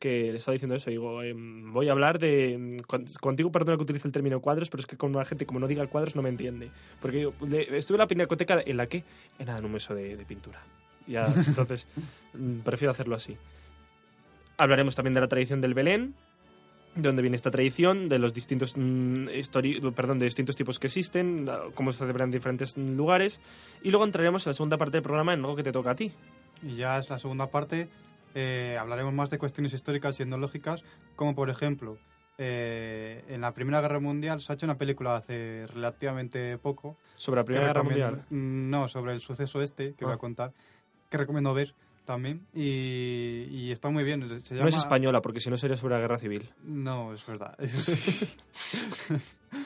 que 0.00 0.32
le 0.32 0.38
estaba 0.38 0.54
diciendo 0.54 0.74
eso. 0.74 0.90
Digo, 0.90 1.22
em, 1.22 1.72
voy 1.72 1.88
a 1.88 1.92
hablar 1.92 2.18
de. 2.18 2.54
em, 2.54 2.78
con- 2.80 3.04
contigo, 3.20 3.52
perdona 3.52 3.76
que 3.76 3.84
utilice 3.84 4.08
el 4.08 4.12
término 4.12 4.40
cuadros, 4.40 4.68
pero 4.70 4.80
es 4.80 4.86
que 4.86 4.96
con 4.96 5.12
la 5.12 5.24
gente, 5.24 5.46
como 5.46 5.60
no 5.60 5.68
diga 5.68 5.86
cuadros, 5.86 6.16
no 6.16 6.22
me 6.22 6.28
entiende. 6.30 6.70
Porque 7.00 7.20
yo 7.20 7.32
le- 7.46 7.78
estuve 7.78 7.96
en 7.96 8.00
la 8.00 8.06
pinacoteca 8.08 8.60
en 8.64 8.76
la 8.76 8.86
que. 8.86 9.04
En 9.38 9.48
un 9.64 9.70
museo 9.70 9.94
de, 9.94 10.16
de 10.16 10.24
pintura. 10.24 10.60
Ya, 11.06 11.22
entonces, 11.46 11.86
mm, 12.34 12.60
prefiero 12.60 12.90
hacerlo 12.90 13.14
así. 13.14 13.36
Hablaremos 14.56 14.94
también 14.94 15.14
de 15.14 15.20
la 15.20 15.28
tradición 15.28 15.60
del 15.60 15.74
Belén, 15.74 16.14
de 16.94 17.02
dónde 17.02 17.22
viene 17.22 17.36
esta 17.36 17.50
tradición, 17.50 18.08
de 18.08 18.18
los 18.18 18.34
distintos 18.34 18.76
mm, 18.76 19.28
histori- 19.28 19.92
perdón, 19.94 20.18
de 20.18 20.26
distintos 20.26 20.56
tipos 20.56 20.78
que 20.78 20.88
existen, 20.88 21.48
cómo 21.74 21.92
se 21.92 21.98
celebran 21.98 22.28
en 22.28 22.32
diferentes 22.32 22.76
lugares, 22.76 23.40
y 23.82 23.90
luego 23.90 24.04
entraremos 24.04 24.46
en 24.46 24.50
la 24.50 24.54
segunda 24.54 24.76
parte 24.76 24.96
del 24.98 25.02
programa 25.02 25.32
en 25.32 25.40
algo 25.40 25.56
que 25.56 25.62
te 25.62 25.72
toca 25.72 25.92
a 25.92 25.94
ti. 25.94 26.12
Y 26.62 26.76
ya 26.76 26.98
es 26.98 27.08
la 27.08 27.18
segunda 27.18 27.46
parte. 27.50 27.88
Eh, 28.34 28.76
hablaremos 28.80 29.12
más 29.12 29.30
de 29.30 29.38
cuestiones 29.38 29.72
históricas 29.72 30.18
y 30.18 30.22
etnológicas, 30.22 30.82
como 31.16 31.34
por 31.34 31.50
ejemplo, 31.50 31.98
eh, 32.38 33.24
en 33.28 33.40
la 33.42 33.52
Primera 33.52 33.80
Guerra 33.80 34.00
Mundial 34.00 34.40
se 34.40 34.52
ha 34.52 34.54
hecho 34.54 34.64
una 34.66 34.78
película 34.78 35.16
hace 35.16 35.66
relativamente 35.66 36.56
poco. 36.58 36.96
Sobre 37.16 37.40
la 37.40 37.44
Primera 37.44 37.66
Guerra 37.68 37.82
Mundial. 37.82 38.24
Mm, 38.30 38.70
No, 38.70 38.88
sobre 38.88 39.12
el 39.12 39.20
suceso 39.20 39.60
este 39.60 39.94
que 39.94 40.04
voy 40.04 40.12
Ah. 40.12 40.16
a 40.16 40.18
contar, 40.18 40.52
que 41.10 41.16
recomiendo 41.18 41.52
ver 41.52 41.74
también. 42.06 42.46
Y, 42.54 43.46
y 43.50 43.70
está 43.72 43.90
muy 43.90 44.04
bien. 44.04 44.40
Se 44.42 44.54
No 44.54 44.66
es 44.68 44.74
española, 44.76 45.20
porque 45.20 45.38
si 45.40 45.50
no 45.50 45.56
sería 45.58 45.76
sobre 45.76 45.94
la 45.96 46.00
guerra 46.00 46.18
civil. 46.18 46.50
No, 46.64 47.12
es 47.12 47.24
verdad. 47.26 47.54
Eso 47.58 47.82
sí. 47.94 48.26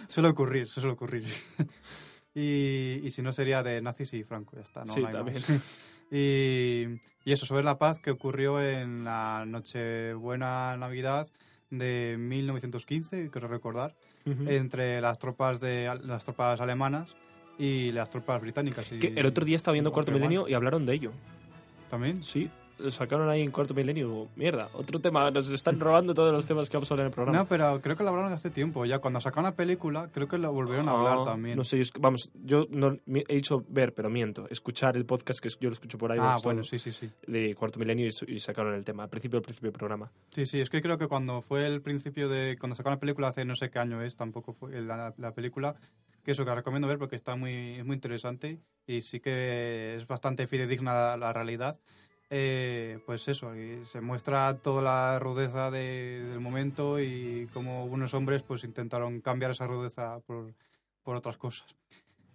suele 0.09 0.29
ocurrir, 0.31 0.67
suele 0.69 0.91
ocurrir. 0.91 1.25
y, 2.35 3.01
y 3.05 3.11
si 3.11 3.23
no 3.23 3.33
sería 3.33 3.63
de 3.63 3.81
nazis 3.81 4.13
y 4.15 4.25
Franco, 4.25 4.57
ya 4.57 4.63
está. 4.63 4.85
No, 4.85 4.93
Sí, 4.95 5.01
no 5.01 5.07
hay 5.09 5.13
también. 5.13 5.43
más. 5.49 5.91
y, 6.11 6.85
y 7.25 7.33
eso, 7.33 7.47
sobre 7.47 7.65
la 7.65 7.79
paz 7.79 7.99
que 8.01 8.11
ocurrió 8.11 8.63
en 8.63 9.05
la 9.05 9.45
Nochebuena 9.47 10.77
Navidad 10.77 11.29
de 11.71 12.17
1915, 12.19 13.31
creo 13.31 13.49
recordar, 13.49 13.95
Ujú. 14.27 14.49
entre 14.49 15.01
las 15.01 15.19
tropas 15.19 15.61
de 15.61 15.91
las 16.03 16.25
tropas 16.25 16.61
alemanas 16.61 17.15
y 17.59 17.93
las 17.93 18.11
tropas 18.11 18.41
británicas. 18.41 18.91
y- 18.93 19.13
el 19.19 19.27
otro 19.27 19.45
día 19.45 19.57
estaba 19.57 19.73
viendo 19.73 19.93
Cuarto. 19.93 20.13
Milenio 20.13 20.49
y 20.49 20.55
hablaron 20.55 20.87
de 20.87 20.95
ello. 20.95 21.13
¿También? 21.91 22.23
Sí, 22.23 22.51
lo 22.79 22.91
sacaron 22.91 23.29
ahí 23.29 23.43
en 23.43 23.51
Cuarto 23.51 23.75
Milenio. 23.75 24.29
Mierda, 24.37 24.69
otro 24.75 25.01
tema. 25.01 25.31
Nos 25.31 25.51
están 25.51 25.79
robando 25.81 26.15
todos 26.15 26.33
los 26.33 26.47
temas 26.47 26.69
que 26.69 26.77
vamos 26.77 26.91
a 26.91 26.95
hablar 26.95 27.07
en 27.07 27.11
el 27.11 27.15
programa. 27.15 27.39
No, 27.39 27.47
pero 27.47 27.81
creo 27.81 27.97
que 27.97 28.03
lo 28.03 28.11
hablaron 28.11 28.31
de 28.31 28.37
hace 28.37 28.51
tiempo. 28.51 28.85
Ya 28.85 28.99
cuando 28.99 29.21
sacaron 29.21 29.45
la 29.45 29.55
película, 29.57 30.07
creo 30.13 30.29
que 30.29 30.39
lo 30.39 30.53
volvieron 30.53 30.89
a 30.89 30.93
hablar 30.93 31.19
Ah, 31.21 31.25
también. 31.25 31.57
No 31.57 31.65
sé, 31.65 31.83
yo 31.83 31.91
vamos, 32.01 32.31
yo 32.35 32.67
no, 32.71 32.97
he 33.07 33.35
dicho 33.35 33.65
ver, 33.69 33.95
pero 33.95 34.11
miento. 34.11 34.47
Escuchar 34.51 34.97
el 34.97 35.05
podcast 35.07 35.41
que 35.41 35.49
yo 35.49 35.69
lo 35.69 35.73
escucho 35.75 35.99
por 35.99 36.13
ahí. 36.13 36.19
ah, 36.21 36.39
bueno, 36.43 36.63
todo, 36.63 36.69
sí, 36.71 36.79
sí, 36.79 36.93
sí. 36.93 37.11
De 37.27 37.55
Cuarto 37.55 37.79
Milenio 37.79 38.07
y, 38.07 38.33
y 38.35 38.41
sacaron 38.41 38.75
el 38.75 38.85
tema. 38.85 39.05
Al 39.05 39.09
principio, 39.11 39.39
al 39.39 39.43
principio 39.43 39.71
del 39.71 39.79
programa. 39.79 40.11
Sí, 40.31 40.47
sí, 40.47 40.61
es 40.61 40.71
que 40.71 40.83
creo 40.83 40.99
que 40.99 41.07
cuando 41.09 41.41
fue 41.43 41.67
el 41.67 41.83
principio 41.83 42.29
de. 42.29 42.57
Cuando 42.59 42.75
sacaron 42.77 42.97
la 42.97 43.01
película, 43.01 43.29
hace 43.29 43.45
no 43.45 43.57
sé 43.57 43.71
qué 43.71 43.79
año 43.79 44.03
es, 44.03 44.17
tampoco 44.17 44.53
fue 44.53 44.81
la, 44.81 45.15
la 45.17 45.33
película. 45.33 45.75
Que 46.25 46.31
eso 46.31 46.47
que 46.47 46.55
recomiendo 46.55 46.89
ver 46.89 46.97
porque 46.99 47.17
está 47.17 47.37
muy, 47.37 47.83
muy 47.85 47.97
interesante 47.97 48.59
y 48.87 49.03
sí 49.03 49.21
que 49.21 49.97
es 49.97 50.07
bastante 50.07 50.47
fidedigna 50.47 51.19
la 51.19 51.33
realidad. 51.35 51.79
Eh, 52.31 52.99
pues 53.07 53.29
eso, 53.29 53.53
se 53.83 54.01
muestra 54.01 54.57
toda 54.59 54.83
la 54.83 55.19
rudeza 55.19 55.71
de- 55.71 56.25
del 56.25 56.41
momento 56.41 56.99
y 57.01 57.49
cómo 57.53 57.85
unos 57.85 58.15
hombres 58.15 58.43
pues 58.43 58.65
intentaron 58.65 59.21
cambiar 59.21 59.51
esa 59.53 59.67
rudeza 59.67 60.19
por, 60.27 60.53
por 61.03 61.17
otras 61.17 61.37
cosas. 61.37 61.75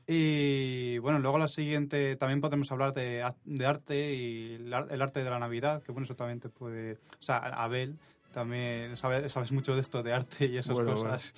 Y 0.08 0.98
bueno, 1.00 1.20
luego 1.20 1.38
la 1.38 1.48
siguiente 1.48 2.16
también 2.16 2.42
podemos 2.42 2.72
hablar 2.72 2.94
de, 2.94 3.24
de 3.46 3.66
arte 3.66 4.16
y 4.16 4.56
el, 4.56 4.74
ar- 4.74 4.88
el 4.90 5.02
arte 5.02 5.24
de 5.24 5.30
la 5.30 5.38
Navidad, 5.40 5.84
que 5.84 5.92
bueno, 5.92 6.06
eso 6.06 6.16
también 6.16 6.40
te 6.40 6.50
puede... 6.50 6.94
O 6.94 7.22
sea, 7.22 7.38
Abel 7.38 7.96
también 8.34 8.96
sabe- 8.98 9.28
sabes 9.30 9.52
mucho 9.52 9.76
de 9.76 9.82
esto, 9.82 10.02
de 10.02 10.14
arte 10.14 10.46
y 10.48 10.58
esas 10.58 10.74
Bueno, 10.76 10.96
cosas. 10.96 11.34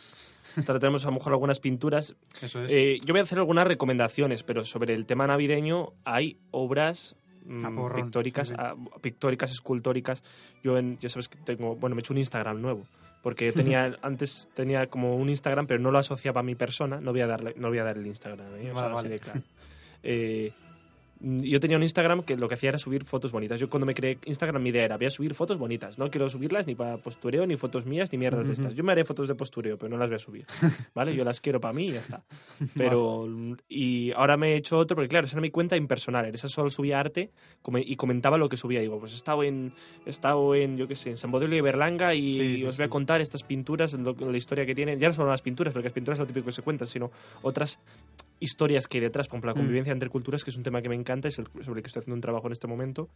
Trataremos 0.66 1.04
a 1.04 1.08
lo 1.08 1.14
mejor 1.14 1.34
algunas 1.34 1.60
pinturas. 1.60 2.16
Eso 2.42 2.64
es. 2.64 2.72
Eh, 2.72 3.00
yo 3.04 3.14
voy 3.14 3.20
a 3.20 3.24
hacer 3.24 3.40
algunas 3.40 3.66
recomendaciones, 3.68 4.44
pero 4.44 4.64
sobre 4.64 4.94
el 4.94 5.06
tema 5.06 5.26
navideño 5.28 5.94
hay 6.06 6.38
obras 6.52 7.16
mm, 7.46 7.96
pictóricas, 7.96 8.48
sí. 8.50 8.54
ah, 8.58 8.76
pictóricas, 9.02 9.52
escultóricas. 9.52 10.24
Yo, 10.64 10.78
en, 10.78 10.98
ya 11.00 11.10
sabes 11.10 11.28
que 11.28 11.38
tengo, 11.38 11.76
bueno, 11.76 11.96
me 11.96 12.00
he 12.00 12.04
hecho 12.04 12.14
un 12.14 12.20
Instagram 12.20 12.62
nuevo. 12.62 12.84
Porque 13.22 13.52
tenía, 13.54 13.96
antes 14.02 14.50
tenía 14.54 14.88
como 14.88 15.16
un 15.16 15.30
Instagram, 15.30 15.68
pero 15.68 15.80
no 15.80 15.92
lo 15.92 16.00
asociaba 16.00 16.42
a 16.42 16.44
mi 16.44 16.56
persona. 16.56 17.00
No 17.00 17.12
voy 17.12 17.22
a 17.22 17.28
darle, 17.28 17.54
no 17.58 17.70
voy 17.70 17.80
a 17.80 17.84
dar 17.84 17.98
el 17.98 18.08
Instagram, 18.08 18.56
¿eh? 18.58 18.72
O 18.72 18.76
sea, 18.76 18.84
Vale, 18.84 18.86
así 18.86 18.94
vale. 18.96 19.10
de 19.10 19.20
claro. 19.20 19.42
Eh, 20.04 20.52
yo 21.24 21.60
tenía 21.60 21.78
un 21.78 21.84
Instagram 21.84 22.24
que 22.24 22.36
lo 22.36 22.48
que 22.48 22.56
hacía 22.56 22.70
era 22.70 22.78
subir 22.80 23.06
fotos 23.06 23.32
bonitas. 23.32 23.60
Yo 23.60 23.70
cuando 23.70 23.86
me 23.86 23.94
creé 23.94 24.18
Instagram 24.26 24.62
mi 24.62 24.70
idea 24.70 24.86
era, 24.86 24.98
voy 24.98 25.06
a 25.06 25.10
subir 25.12 25.34
fotos 25.36 25.58
bonitas. 25.60 26.00
No 26.00 26.10
quiero 26.10 26.28
subirlas 26.30 26.66
ni 26.66 26.74
para 26.76 26.98
postureo, 26.98 27.46
ni 27.46 27.58
fotos 27.58 27.86
mías, 27.86 28.12
ni 28.12 28.18
mierdas 28.18 28.46
de 28.48 28.54
Ujú. 28.54 28.62
estas. 28.62 28.76
Yo 28.76 28.84
me 28.84 28.92
haré 28.92 29.06
fotos 29.06 29.28
de 29.28 29.36
postureo, 29.36 29.78
pero 29.78 29.90
no 29.90 29.98
las 29.98 30.10
voy 30.10 30.16
a 30.16 30.20
subir. 30.20 30.46
¿Vale? 30.96 31.16
Yo 31.16 31.24
las 31.24 31.40
quiero 31.40 31.60
para 31.62 31.74
mí 31.74 31.88
y 31.88 31.92
ya 31.92 32.00
está. 32.00 32.24
Pero, 32.76 33.28
y 33.70 34.12
ahora 34.14 34.36
me 34.38 34.54
he 34.54 34.56
hecho 34.58 34.78
otro, 34.78 34.96
porque 34.96 35.10
claro, 35.10 35.28
esa 35.28 35.36
era 35.36 35.42
mi 35.42 35.52
cuenta 35.52 35.76
impersonal. 35.78 36.26
En 36.26 36.34
esa 36.36 36.48
solo 36.48 36.70
subía 36.70 37.00
arte 37.00 37.30
y 37.86 37.96
comentaba 37.96 38.38
lo 38.38 38.50
que 38.50 38.58
subía. 38.58 38.80
Digo, 38.82 39.00
pues 39.00 39.14
he 39.14 39.16
estado 39.16 39.44
en, 39.44 39.74
he 40.06 40.10
estado 40.10 40.56
en 40.56 40.78
yo 40.78 40.88
qué 40.88 40.96
sé, 40.96 41.12
en 41.12 41.18
San 41.18 41.30
Bodelio 41.32 41.58
y 41.58 41.62
Berlanga 41.62 42.16
y 42.16 42.40
Sí, 42.40 42.56
sí, 42.58 42.66
os 42.66 42.78
voy 42.78 42.86
a 42.86 42.90
contar 42.90 43.22
estas 43.22 43.44
pinturas, 43.44 43.94
lo- 43.94 44.14
la 44.14 44.38
historia 44.38 44.66
que 44.66 44.74
tienen. 44.76 45.00
Ya 45.00 45.08
no 45.10 45.14
solo 45.14 45.30
las 45.30 45.42
pinturas, 45.42 45.74
porque 45.74 45.86
las 45.88 45.94
pinturas 45.94 46.18
es 46.18 46.22
lo 46.22 46.28
típico 46.28 46.48
que 46.48 46.52
se 46.52 46.62
cuentan, 46.62 46.88
sino 46.88 47.12
otras 47.44 47.80
historias 48.42 48.88
que 48.88 48.98
hay 48.98 49.02
detrás, 49.04 49.28
por 49.28 49.36
ejemplo, 49.36 49.52
la 49.52 49.56
Mm. 49.56 49.58
convivencia 49.60 49.94
entre 49.94 50.10
culturas, 50.10 50.44
que 50.44 50.50
es 50.50 50.58
un 50.58 50.64
tema 50.64 50.82
que 50.82 50.90
me 50.90 50.96
encanta, 50.96 51.30
es 51.30 51.40
el 51.40 51.48
sobre 51.62 51.80
el 51.80 51.84
que 51.84 51.88
estoy 51.88 52.02
haciendo 52.02 52.16
un 52.16 52.22
trabajo 52.22 52.48
en 52.48 52.54
este 52.54 52.68
momento, 52.68 53.08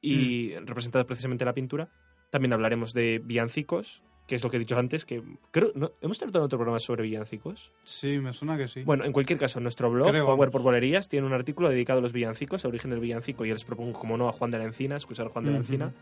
y 0.00 0.52
Mm. 0.60 0.66
representada 0.66 1.04
precisamente 1.04 1.44
la 1.44 1.52
pintura. 1.52 1.88
También 2.30 2.52
hablaremos 2.52 2.92
de 2.92 3.20
villancicos, 3.22 4.02
que 4.26 4.36
es 4.36 4.42
lo 4.42 4.48
que 4.50 4.56
he 4.56 4.58
dicho 4.60 4.76
antes, 4.78 5.04
que 5.04 5.22
creo, 5.50 5.70
¿no? 5.74 5.92
¿hemos 6.00 6.18
tratado 6.18 6.46
otro 6.46 6.58
programa 6.58 6.78
sobre 6.78 7.02
villancicos? 7.02 7.70
Sí, 7.84 8.18
me 8.18 8.32
suena 8.32 8.56
que 8.56 8.66
sí. 8.66 8.82
Bueno, 8.82 9.04
en 9.04 9.12
cualquier 9.12 9.38
caso, 9.38 9.60
nuestro 9.60 9.90
blog, 9.90 10.08
Creo, 10.08 10.24
Power 10.26 10.50
por 10.50 10.62
Bolerías, 10.62 11.08
tiene 11.08 11.26
un 11.26 11.34
artículo 11.34 11.68
dedicado 11.68 11.98
a 11.98 12.02
los 12.02 12.12
villancicos, 12.14 12.64
al 12.64 12.70
origen 12.70 12.90
del 12.90 13.00
villancico, 13.00 13.44
y 13.44 13.50
les 13.50 13.64
propongo, 13.64 13.98
como 13.98 14.16
no, 14.16 14.28
a 14.28 14.32
Juan 14.32 14.50
de 14.50 14.58
la 14.58 14.64
Encina, 14.64 14.96
escuchar 14.96 15.26
a 15.26 15.28
Juan 15.28 15.44
de 15.44 15.50
la. 15.52 15.58
Encina. 15.58 15.92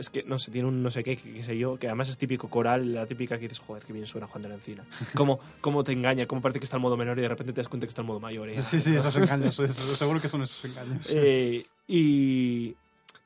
Es 0.00 0.08
que, 0.10 0.22
no 0.22 0.38
sé, 0.38 0.50
tiene 0.50 0.66
un 0.66 0.82
no 0.82 0.88
sé 0.90 1.02
qué, 1.04 1.16
qué, 1.16 1.42
sé 1.42 1.56
yo, 1.58 1.76
que 1.78 1.86
además 1.86 2.08
es 2.08 2.16
típico 2.16 2.48
coral, 2.48 2.94
la 2.94 3.06
típica 3.06 3.36
que 3.36 3.42
dices, 3.42 3.58
joder, 3.58 3.84
qué 3.84 3.92
bien 3.92 4.06
suena 4.06 4.26
Juan 4.26 4.42
de 4.42 4.48
la 4.48 4.54
Encina. 4.56 4.82
Cómo, 5.14 5.38
cómo 5.60 5.84
te 5.84 5.92
engaña, 5.92 6.26
cómo 6.26 6.40
parece 6.40 6.58
que 6.58 6.64
está 6.64 6.76
en 6.78 6.82
modo 6.82 6.96
menor 6.96 7.18
y 7.18 7.22
de 7.22 7.28
repente 7.28 7.52
te 7.52 7.60
das 7.60 7.68
cuenta 7.68 7.86
que 7.86 7.90
está 7.90 8.00
en 8.00 8.06
modo 8.08 8.18
mayor. 8.20 8.48
¿eh? 8.48 8.60
Sí, 8.62 8.80
sí, 8.80 8.96
esos 8.96 9.14
engaños, 9.16 9.58
eso- 9.60 9.96
seguro 9.96 10.20
que 10.20 10.28
son 10.28 10.42
esos 10.42 10.64
engaños. 10.64 11.06
Eh, 11.10 11.64
y 11.86 12.74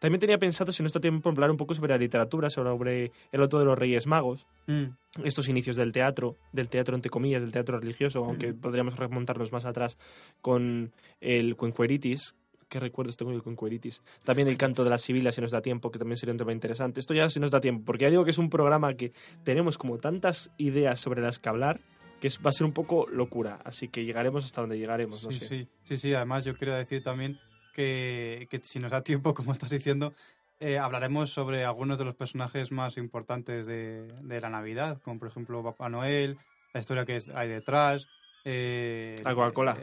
también 0.01 0.19
tenía 0.21 0.37
pensado, 0.39 0.73
si 0.73 0.83
no 0.83 0.89
está 0.89 0.99
tiempo, 1.01 1.29
hablar 1.31 1.51
un 1.51 1.57
poco 1.57 1.75
sobre 1.75 1.93
la 1.93 1.99
literatura, 1.99 2.51
sobre 2.51 3.13
el 3.33 3.41
otro 3.41 3.59
de 3.61 3.65
los 3.65 3.79
Reyes 3.79 4.07
Magos, 4.07 4.47
Mm, 4.67 4.85
estos 5.25 5.47
inicios 5.49 5.77
del 5.77 5.93
teatro, 5.93 6.37
del 6.53 6.69
teatro 6.69 6.95
entre 6.97 7.11
comillas, 7.11 7.43
del 7.43 7.53
teatro 7.53 7.79
religioso, 7.79 8.25
aunque 8.25 8.55
podríamos 8.55 8.97
remontarnos 8.97 9.53
más 9.53 9.65
atrás 9.67 9.97
con 10.41 10.91
el 11.21 11.55
Cuencueritis, 11.57 12.35
¿Qué 12.69 12.81
recuerdos 12.81 13.17
tengo 13.17 13.33
del 13.33 13.43
Conqueritis? 13.43 14.03
También 14.25 14.49
el 14.49 14.57
canto 14.57 14.85
de 14.85 14.91
las 14.91 15.03
sibilas, 15.03 15.35
si 15.35 15.41
nos 15.41 15.51
da 15.51 15.61
tiempo, 15.61 15.91
que 15.91 15.99
también 15.99 16.17
sería 16.17 16.33
un 16.33 16.39
tema 16.39 16.53
interesante. 16.53 17.01
Esto 17.01 17.15
ya 17.15 17.29
si 17.29 17.41
nos 17.41 17.51
da 17.51 17.61
tiempo, 17.61 17.85
porque 17.85 18.05
ya 18.05 18.11
digo 18.11 18.25
que 18.25 18.31
es 18.31 18.39
un 18.39 18.51
programa 18.51 18.95
que 18.95 19.13
tenemos 19.45 19.79
como 19.79 19.99
tantas 19.99 20.51
ideas 20.59 21.01
sobre 21.01 21.23
las 21.23 21.39
que 21.39 21.49
hablar, 21.49 21.81
que 22.21 22.29
va 22.45 22.51
a 22.51 22.53
ser 22.53 22.67
un 22.67 22.73
poco 22.73 23.07
locura. 23.09 23.61
Así 23.65 23.89
que 23.89 24.05
llegaremos 24.05 24.45
hasta 24.45 24.61
donde 24.61 24.79
llegaremos, 24.79 25.23
no 25.25 25.31
sí, 25.31 25.41
sé. 25.41 25.49
sí, 25.49 25.69
sí, 25.85 25.99
sí, 25.99 26.15
además 26.15 26.45
yo 26.45 26.55
quería 26.55 26.75
decir 26.75 27.03
también 27.03 27.39
que, 27.75 28.47
que 28.51 28.61
si 28.63 28.79
nos 28.79 28.93
da 28.93 29.03
tiempo, 29.03 29.35
como 29.35 29.53
estás 29.53 29.71
diciendo, 29.71 30.15
eh, 30.61 30.79
hablaremos 30.79 31.31
sobre 31.31 31.65
algunos 31.65 31.99
de 31.99 32.05
los 32.05 32.15
personajes 32.15 32.73
más 32.73 32.97
importantes 32.97 33.67
de, 33.67 34.07
de 34.23 34.41
la 34.41 34.51
Navidad, 34.51 35.01
como 35.03 35.19
por 35.19 35.29
ejemplo 35.29 35.63
Papá 35.63 35.89
Noel, 35.89 36.39
la 36.73 36.81
historia 36.81 37.05
que 37.05 37.19
hay 37.35 37.49
detrás. 37.49 38.07
Eh, 38.45 39.21
La 39.25 39.35
Coca-Cola. 39.35 39.77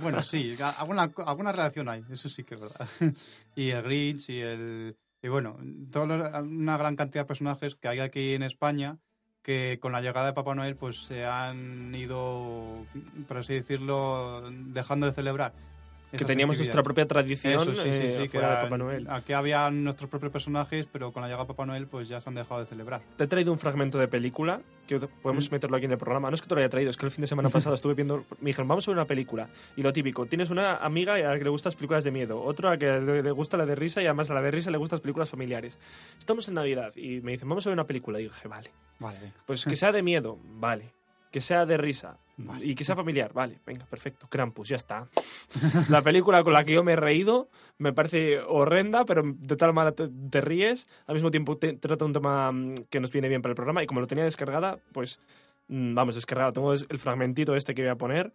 bueno, 0.00 0.22
sí, 0.22 0.56
alguna, 0.78 1.10
alguna 1.26 1.52
relación 1.52 1.88
hay, 1.88 2.04
eso 2.10 2.28
sí 2.28 2.44
que 2.44 2.54
es 2.56 2.60
verdad. 2.60 2.88
y 3.56 3.70
el 3.70 3.82
Grinch 3.82 4.28
y 4.30 4.40
el... 4.40 4.96
Y 5.22 5.28
bueno, 5.28 5.56
todos 5.92 6.08
los- 6.08 6.28
una 6.42 6.76
gran 6.76 6.96
cantidad 6.96 7.22
de 7.22 7.28
personajes 7.28 7.76
que 7.76 7.88
hay 7.88 8.00
aquí 8.00 8.34
en 8.34 8.42
España 8.42 8.98
que 9.42 9.78
con 9.80 9.92
la 9.92 10.00
llegada 10.00 10.26
de 10.26 10.32
Papá 10.34 10.54
Noel 10.54 10.76
pues 10.76 11.04
se 11.04 11.24
han 11.24 11.92
ido, 11.94 12.86
por 13.26 13.38
así 13.38 13.54
decirlo, 13.54 14.48
dejando 14.50 15.06
de 15.06 15.12
celebrar. 15.12 15.52
Que 16.18 16.24
teníamos 16.24 16.56
nuestra 16.58 16.82
propia 16.82 17.06
tradición 17.06 17.54
Eso, 17.54 17.74
sí, 17.74 17.92
sí, 17.92 18.00
eh, 18.06 18.16
sí, 18.22 18.22
que 18.28 18.38
fuera 18.38 18.50
de 18.50 18.56
a- 18.56 18.62
Papá 18.64 18.78
Noel. 18.78 19.06
aquí 19.10 19.32
había 19.32 19.70
nuestros 19.70 20.10
propios 20.10 20.30
personajes, 20.32 20.86
pero 20.92 21.12
con 21.12 21.22
la 21.22 21.28
llegada 21.28 21.44
de 21.44 21.48
Papá 21.48 21.66
Noel 21.66 21.86
pues 21.86 22.08
ya 22.08 22.20
se 22.20 22.28
han 22.28 22.34
dejado 22.34 22.60
de 22.60 22.66
celebrar. 22.66 23.00
Te 23.16 23.24
he 23.24 23.26
traído 23.26 23.52
un 23.52 23.58
fragmento 23.58 23.98
de 23.98 24.08
película 24.08 24.60
que 24.86 24.98
podemos 24.98 25.48
Mm. 25.48 25.52
meterlo 25.54 25.76
aquí 25.76 25.86
en 25.86 25.92
el 25.92 25.98
programa. 25.98 26.28
No 26.28 26.34
es 26.34 26.42
que 26.42 26.48
te 26.48 26.54
lo 26.54 26.60
haya 26.60 26.68
traído, 26.68 26.90
es 26.90 26.96
que 26.96 27.06
el 27.06 27.12
fin 27.12 27.22
de 27.22 27.26
semana 27.28 27.48
pasado 27.70 27.74
estuve 27.74 27.94
viendo. 27.94 28.24
Me 28.40 28.48
dijeron, 28.50 28.68
vamos 28.68 28.86
a 28.86 28.90
ver 28.90 28.98
una 28.98 29.06
película. 29.06 29.48
Y 29.76 29.82
lo 29.82 29.92
típico, 29.92 30.26
tienes 30.26 30.50
una 30.50 30.76
amiga 30.76 31.14
a 31.14 31.18
la 31.18 31.38
que 31.38 31.44
le 31.44 31.50
gustan 31.50 31.70
las 31.70 31.76
películas 31.76 32.04
de 32.04 32.10
miedo, 32.10 32.42
otro 32.42 32.68
a 32.68 32.72
la 32.72 32.78
que 32.78 32.86
le 33.00 33.30
gusta 33.30 33.56
la 33.56 33.64
de 33.66 33.74
risa 33.74 34.02
y 34.02 34.06
además 34.06 34.30
a 34.30 34.34
la 34.34 34.42
de 34.42 34.50
risa 34.50 34.70
le 34.70 34.78
gustan 34.78 34.96
las 34.96 35.02
películas 35.02 35.30
familiares. 35.30 35.78
Estamos 36.18 36.46
en 36.48 36.54
Navidad 36.54 36.94
y 36.96 37.20
me 37.20 37.32
dicen, 37.32 37.48
vamos 37.48 37.66
a 37.66 37.70
ver 37.70 37.74
una 37.74 37.86
película. 37.86 38.20
Y 38.20 38.24
dije, 38.24 38.48
vale, 38.48 38.70
Vale, 38.98 39.32
pues 39.46 39.64
que 39.64 39.76
sea 39.76 39.90
de 39.92 40.02
miedo, 40.02 40.38
vale. 40.42 40.92
Que 41.32 41.40
sea 41.40 41.64
de 41.64 41.76
risa 41.78 42.18
Vale. 42.36 42.64
y 42.66 42.74
que 42.74 42.82
sea 42.84 42.96
familiar, 42.96 43.32
vale, 43.32 43.58
venga, 43.66 43.84
perfecto. 43.86 44.26
Krampus, 44.28 44.68
ya 44.68 44.76
está. 44.76 45.06
La 45.90 46.00
película 46.02 46.42
con 46.42 46.52
la 46.54 46.64
que 46.64 46.72
yo 46.72 46.82
me 46.82 46.92
he 46.94 46.96
reído 46.96 47.48
me 47.78 47.92
parece 47.92 48.40
horrenda, 48.40 49.04
pero 49.04 49.22
de 49.24 49.56
tal 49.56 49.72
manera 49.72 49.94
te, 49.94 50.08
te 50.30 50.40
ríes. 50.40 50.88
Al 51.06 51.14
mismo 51.14 51.30
tiempo 51.30 51.56
te- 51.58 51.74
trata 51.74 52.04
un 52.04 52.12
tema 52.12 52.50
mm, 52.50 52.74
que 52.90 53.00
nos 53.00 53.12
viene 53.12 53.28
bien 53.28 53.42
para 53.42 53.50
el 53.52 53.56
programa 53.56 53.82
y 53.82 53.86
como 53.86 54.00
lo 54.00 54.06
tenía 54.06 54.24
descargada, 54.24 54.78
pues 54.92 55.20
mm, 55.68 55.94
vamos, 55.94 56.14
descargado. 56.14 56.52
Tengo 56.52 56.72
el 56.72 56.98
fragmentito 56.98 57.54
este 57.54 57.74
que 57.74 57.82
voy 57.82 57.90
a 57.90 57.96
poner 57.96 58.32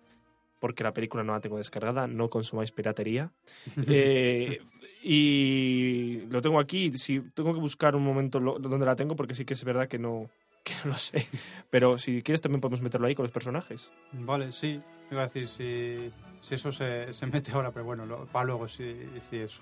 porque 0.60 0.84
la 0.84 0.94
película 0.94 1.24
no 1.24 1.34
la 1.34 1.40
tengo 1.42 1.58
descargada, 1.58 2.08
no 2.08 2.30
consumáis 2.30 2.72
piratería. 2.72 3.32
Eh, 3.88 4.60
y 5.04 6.22
lo 6.30 6.42
tengo 6.42 6.60
aquí, 6.60 6.92
si 6.94 7.20
tengo 7.34 7.54
que 7.54 7.60
buscar 7.60 7.96
un 7.96 8.04
momento 8.04 8.40
lo- 8.40 8.60
donde 8.60 8.86
la 8.86 8.96
tengo 8.96 9.16
porque 9.16 9.36
sí 9.36 9.46
que 9.46 9.54
es 9.54 9.64
verdad 9.64 9.88
que 9.88 9.98
no, 10.00 10.30
que 10.68 10.74
no 10.84 10.92
lo 10.92 10.98
sé. 10.98 11.28
Pero 11.70 11.98
si 11.98 12.22
quieres 12.22 12.42
también 12.42 12.62
podemos 12.62 12.82
meterlo 12.82 13.08
ahí 13.08 13.16
con 13.16 13.24
los 13.24 13.32
personajes. 13.32 13.92
Vale, 14.12 14.52
sí. 14.52 14.82
Iba 15.10 15.22
a 15.22 15.26
decir 15.26 15.48
si, 15.48 16.12
si 16.42 16.56
eso 16.56 16.72
se, 16.72 17.14
se 17.14 17.26
mete 17.28 17.52
ahora, 17.52 17.72
pero 17.72 17.86
bueno, 17.86 18.06
lo- 18.06 18.26
para 18.26 18.46
luego 18.46 18.68
sí, 18.68 18.96
sí 19.30 19.38
eso. 19.38 19.62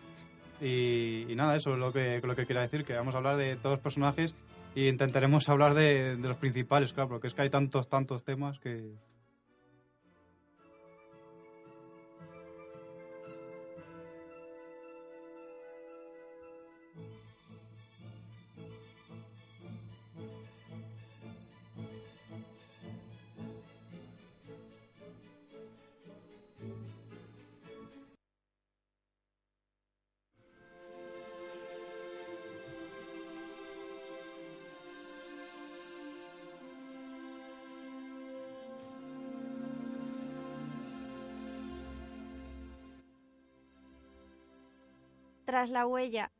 Y, 0.62 1.26
y 1.30 1.36
nada, 1.36 1.56
eso 1.56 1.74
es 1.74 1.80
lo 1.80 1.92
que, 1.94 2.22
lo 2.24 2.36
que 2.36 2.46
quería 2.48 2.62
decir, 2.62 2.84
que 2.86 2.94
vamos 2.96 3.14
a 3.14 3.18
hablar 3.18 3.38
de 3.38 3.56
todos 3.58 3.76
los 3.76 3.82
personajes 3.84 4.34
y 4.74 4.88
intentaremos 4.88 5.48
hablar 5.50 5.74
de, 5.74 6.16
de 6.18 6.28
los 6.28 6.38
principales, 6.38 6.94
claro, 6.94 7.10
porque 7.10 7.28
es 7.28 7.34
que 7.34 7.44
hay 7.44 7.50
tantos, 7.50 7.88
tantos 7.90 8.24
temas 8.24 8.60
que... 8.60 8.94
Tras 45.56 45.70
la 45.70 45.88
huella. 45.88 46.34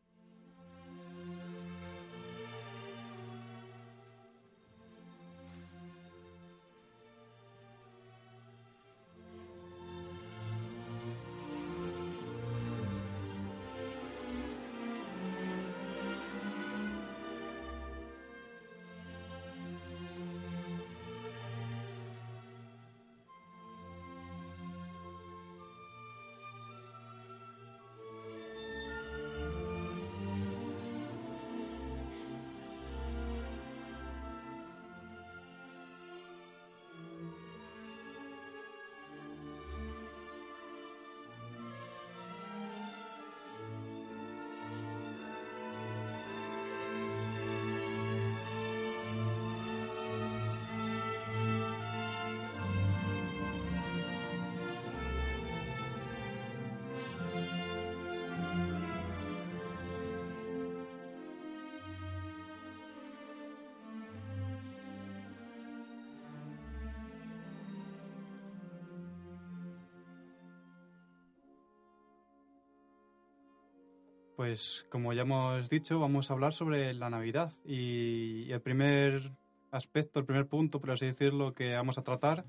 Pues 74.36 74.86
como 74.90 75.14
ya 75.14 75.22
hemos 75.22 75.70
dicho, 75.70 76.00
vamos 76.00 76.30
a 76.30 76.34
hablar 76.34 76.54
sobre 76.54 76.94
la 76.94 77.10
Navidad 77.10 77.54
y 77.66 78.52
el 78.52 78.60
primer 78.62 79.32
aspecto, 79.72 80.20
el 80.20 80.26
primer 80.26 80.48
punto, 80.48 80.80
por 80.82 80.92
así 80.92 81.06
decirlo, 81.06 81.54
que 81.54 81.74
vamos 81.74 81.98
a 81.98 82.04
tratar 82.04 82.44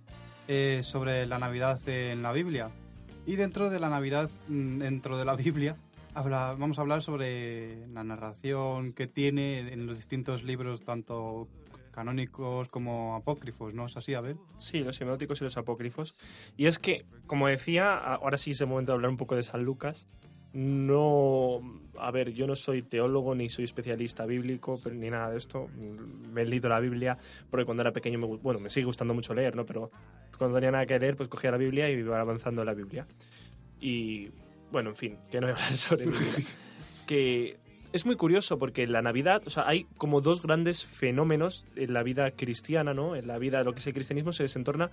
es 0.49 0.87
sobre 0.87 1.27
la 1.27 1.39
Navidad 1.39 1.81
en 1.89 2.23
la 2.23 2.33
Biblia. 2.33 2.71
Y 3.25 3.37
dentro 3.37 3.71
de 3.71 3.81
la 3.81 3.89
Navidad, 3.89 4.31
mm, 4.49 4.79
dentro 4.79 5.17
de 5.17 5.25
la 5.25 5.37
Biblia, 5.37 5.77
habla- 6.15 6.57
vamos 6.59 6.79
a 6.79 6.83
hablar 6.83 7.03
sobre 7.03 7.87
la 7.89 8.03
narración 8.05 8.93
que 8.93 9.07
tiene 9.07 9.73
en 9.73 9.87
los 9.87 9.97
distintos 9.97 10.43
libros, 10.43 10.83
tanto 10.85 11.49
canónicos 11.93 12.69
como 12.69 13.15
apócrifos, 13.17 13.73
¿no 13.75 13.87
es 13.87 13.97
así, 13.97 14.13
Abel? 14.15 14.37
Sí, 14.59 14.81
los 14.81 14.97
semióticos 14.97 15.41
y 15.41 15.45
los 15.45 15.57
apócrifos. 15.57 16.15
Y 16.57 16.67
es 16.67 16.79
que, 16.79 17.07
como 17.27 17.49
decía, 17.49 17.97
ahora 17.97 18.37
sí 18.39 18.51
es 18.51 18.61
el 18.61 18.67
momento 18.67 18.93
de 18.93 18.97
hablar 18.97 19.11
un 19.11 19.17
poco 19.17 19.35
de 19.35 19.43
San 19.43 19.65
Lucas. 19.65 20.07
No, 20.59 21.61
a 21.99 22.11
ver, 22.11 22.33
yo 22.33 22.47
no 22.47 22.55
soy 22.55 22.81
teólogo 22.81 23.35
ni 23.35 23.51
soy 23.51 23.67
especialista 23.67 24.25
bíblico 24.25 24.81
ni 24.91 25.11
nada 25.11 25.29
de 25.29 25.37
esto. 25.37 25.69
Me 26.33 26.41
he 26.41 26.47
leído 26.47 26.71
la 26.71 26.81
Biblia 26.81 27.19
porque 27.51 27.67
cuando 27.67 27.83
era 27.83 27.93
pequeño, 27.93 28.19
me, 28.19 28.27
bueno, 28.39 28.59
me 28.59 28.71
sigue 28.71 28.87
gustando 28.87 29.13
mucho 29.13 29.35
leer, 29.35 29.55
¿no? 29.55 29.67
Pero 29.67 29.91
cuando 30.39 30.57
tenía 30.57 30.71
nada 30.71 30.87
que 30.87 30.99
leer, 30.99 31.15
pues 31.15 31.29
cogía 31.29 31.51
la 31.51 31.59
Biblia 31.59 31.91
y 31.91 31.99
iba 31.99 32.19
avanzando 32.19 32.63
en 32.63 32.67
la 32.69 32.73
Biblia. 32.73 33.07
Y, 33.83 34.31
bueno, 34.73 34.89
en 34.89 34.97
fin, 34.97 35.19
que 35.31 35.43
no 35.43 35.47
voy 35.47 35.57
a 35.57 35.57
hablar 35.57 35.77
sobre 35.77 36.07
que 37.07 37.59
es 37.93 38.07
muy 38.07 38.17
curioso 38.17 38.59
porque 38.59 38.87
la 38.87 39.03
Navidad, 39.03 39.43
o 39.45 39.51
sea, 39.51 39.69
hay 39.69 39.85
como 39.99 40.23
dos 40.23 40.41
grandes 40.41 40.87
fenómenos 40.87 41.67
en 41.77 41.93
la 41.93 42.03
vida 42.03 42.31
cristiana, 42.31 42.95
¿no? 42.95 43.15
En 43.15 43.27
la 43.27 43.37
vida, 43.37 43.63
lo 43.63 43.75
que 43.75 43.81
es 43.81 43.87
el 43.89 43.93
cristianismo 43.93 44.33
se 44.33 44.45
desentorna, 44.45 44.91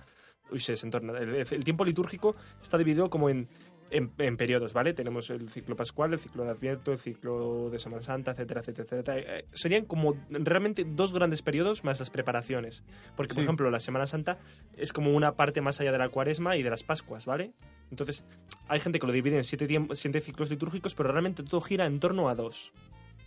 uy, 0.50 0.58
se 0.58 0.72
desentorna, 0.72 1.18
el, 1.18 1.36
el 1.36 1.64
tiempo 1.64 1.86
litúrgico 1.86 2.36
está 2.60 2.76
dividido 2.76 3.08
como 3.08 3.30
en, 3.30 3.48
en, 3.94 4.12
en 4.18 4.36
periodos, 4.36 4.72
¿vale? 4.72 4.92
Tenemos 4.92 5.30
el 5.30 5.48
ciclo 5.50 5.76
pascual, 5.76 6.12
el 6.12 6.18
ciclo 6.18 6.44
de 6.44 6.50
Adviento, 6.50 6.92
el 6.92 6.98
ciclo 6.98 7.70
de 7.70 7.78
Semana 7.78 8.02
Santa, 8.02 8.32
etcétera, 8.32 8.60
etcétera, 8.60 8.84
etcétera. 8.90 9.18
Eh, 9.38 9.44
Serían 9.52 9.84
como 9.86 10.14
realmente 10.30 10.84
dos 10.86 11.12
grandes 11.12 11.42
periodos 11.42 11.84
más 11.84 12.00
las 12.00 12.10
preparaciones. 12.10 12.84
Porque, 13.16 13.34
por 13.34 13.42
Sí. 13.42 13.46
ejemplo, 13.46 13.70
la 13.70 13.80
Semana 13.80 14.06
Santa 14.06 14.38
es 14.76 14.92
como 14.92 15.12
una 15.12 15.32
parte 15.32 15.60
más 15.60 15.80
allá 15.80 15.92
de 15.92 15.98
la 15.98 16.08
cuaresma 16.08 16.56
y 16.56 16.62
de 16.62 16.70
las 16.70 16.82
Pascuas, 16.82 17.24
¿vale? 17.26 17.52
Entonces, 17.90 18.24
hay 18.68 18.80
gente 18.80 18.98
que 18.98 19.06
lo 19.06 19.12
divide 19.12 19.36
en 19.36 19.44
siete, 19.44 19.66
siete 19.92 20.20
ciclos 20.20 20.50
litúrgicos, 20.50 20.94
pero 20.94 21.10
realmente 21.12 21.42
todo 21.42 21.60
gira 21.60 21.86
en 21.86 22.00
torno 22.00 22.28
a 22.28 22.34
dos, 22.34 22.72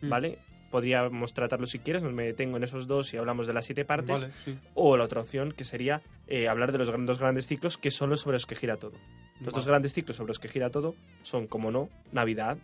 Mm. 0.02 0.10
¿vale? 0.10 0.38
Podríamos 0.70 1.34
tratarlo 1.34 1.66
si 1.66 1.80
quieres, 1.80 2.04
nos 2.04 2.12
me 2.12 2.26
detengo 2.26 2.58
en 2.58 2.64
esos 2.64 2.88
dos 2.88 3.14
y 3.14 3.18
hablamos 3.18 3.48
de 3.48 3.54
las 3.54 3.64
siete 3.66 3.86
partes. 3.86 4.22
Vale, 4.22 4.34
sí. 4.44 4.60
O 4.74 4.98
la 4.98 5.06
otra 5.06 5.22
opción, 5.22 5.54
que 5.54 5.64
sería 5.64 6.02
eh, 6.28 6.50
hablar 6.50 6.74
de 6.74 6.78
los 6.78 6.92
dos 7.06 7.20
grandes 7.20 7.48
ciclos 7.48 7.78
que 7.78 7.90
son 7.90 8.10
los 8.10 8.20
sobre 8.20 8.36
los 8.36 8.46
que 8.46 8.56
gira 8.56 8.76
todo. 8.76 8.98
Los 9.42 9.54
dos 9.54 9.66
grandes 9.66 9.94
ciclos 9.94 10.18
sobre 10.18 10.30
los 10.30 10.40
que 10.40 10.48
gira 10.48 10.70
todo 10.70 10.96
son, 11.24 11.48
como 11.48 11.72
no, 11.72 11.90
Navidad 12.12 12.58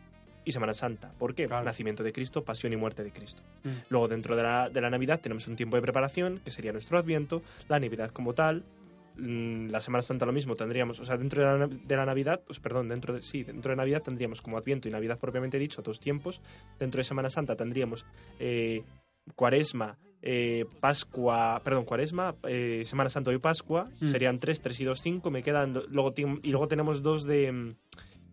y 0.46 0.52
Semana 0.52 0.74
Santa. 0.74 1.12
¿Por 1.18 1.36
qué? 1.36 1.48
Claro. 1.48 1.64
Nacimiento 1.64 2.04
de 2.04 2.12
Cristo, 2.12 2.44
pasión 2.44 2.74
y 2.74 2.76
muerte 2.76 3.04
de 3.04 3.12
Cristo. 3.12 3.44
Mm. 3.64 3.70
Luego, 3.90 4.08
dentro 4.08 4.36
de 4.36 4.44
la, 4.44 4.70
de 4.70 4.82
la 4.82 4.90
Navidad, 4.90 5.20
tenemos 5.22 5.48
un 5.48 5.56
tiempo 5.56 5.76
de 5.76 5.82
preparación, 5.82 6.42
que 6.44 6.52
sería 6.52 6.72
nuestro 6.72 6.98
Adviento, 6.98 7.42
la 7.70 7.80
Navidad 7.80 8.12
como 8.12 8.34
tal. 8.34 8.64
mm, 9.16 9.70
La 9.70 9.80
Semana 9.80 10.02
Santa 10.02 10.26
lo 10.26 10.34
mismo 10.34 10.56
tendríamos, 10.56 11.00
o 11.00 11.06
sea, 11.06 11.16
dentro 11.18 11.42
de 11.44 11.60
la, 11.60 11.68
de 11.68 11.96
la 11.96 12.06
Navidad, 12.06 12.42
pues 12.46 12.60
perdón, 12.60 12.90
dentro 12.90 13.14
de, 13.14 13.22
sí, 13.22 13.44
dentro 13.44 13.70
de 13.70 13.76
Navidad 13.78 14.02
tendríamos 14.02 14.42
como 14.42 14.58
Adviento 14.58 14.88
y 14.90 14.92
Navidad 14.92 15.20
propiamente 15.20 15.60
dicho, 15.60 15.82
dos 15.82 16.00
tiempos. 16.00 16.42
Dentro 16.80 16.98
de 17.00 17.04
Semana 17.04 17.30
Santa 17.30 17.56
tendríamos 17.56 18.06
eh, 18.40 18.84
Cuaresma, 19.36 19.98
eh, 20.22 20.66
Pascua, 20.80 21.62
perdón, 21.64 21.86
Cuaresma, 21.86 22.36
eh, 22.48 22.84
Semana 22.86 23.10
Santa 23.10 23.32
y 23.34 23.38
Pascua, 23.40 23.90
Mm. 24.00 24.08
serían 24.08 24.40
tres, 24.40 24.62
tres 24.62 24.80
y 24.80 24.86
dos, 24.86 25.02
cinco, 25.02 25.32
me 25.32 25.44
quedan, 25.44 25.74
luego, 25.90 26.14
y 26.42 26.52
luego 26.52 26.68
tenemos 26.68 27.02
dos 27.02 27.24
de, 27.26 27.52
mm, 27.52 27.76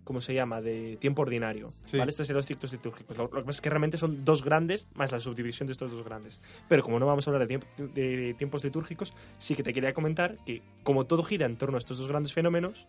¿cómo 0.05 0.20
se 0.20 0.35
llama?, 0.35 0.61
de 0.61 0.96
tiempo 1.00 1.22
ordinario. 1.22 1.70
Sí. 1.87 1.96
¿vale? 1.98 2.11
Estos 2.11 2.26
serían 2.26 2.38
los 2.38 2.46
ciclos 2.46 2.72
litúrgicos. 2.72 3.16
Lo, 3.16 3.24
lo 3.24 3.31
que 3.31 3.37
pasa 3.42 3.50
es 3.50 3.61
que 3.61 3.70
realmente 3.70 3.96
son 3.96 4.24
dos 4.24 4.44
grandes, 4.44 4.88
más 4.94 5.12
la 5.12 5.20
subdivisión 5.20 5.66
de 5.66 5.72
estos 5.72 5.90
dos 5.92 6.03
grandes. 6.05 6.40
Pero 6.68 6.83
como 6.83 6.98
no 6.98 7.07
vamos 7.07 7.26
a 7.26 7.31
hablar 7.31 7.46
de, 7.46 7.59
tiemp- 7.61 7.92
de 7.92 8.35
tiempos 8.38 8.62
litúrgicos, 8.64 9.14
sí 9.38 9.55
que 9.55 9.62
te 9.62 9.72
quería 9.72 9.92
comentar 9.92 10.37
que 10.44 10.62
como 10.83 11.07
todo 11.07 11.22
gira 11.22 11.46
en 11.46 11.57
torno 11.57 11.76
a 11.76 11.79
estos 11.79 11.98
dos 11.98 12.09
grandes 12.09 12.33
fenómenos, 12.33 12.88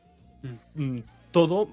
mm, 0.73 0.99
todo 1.31 1.67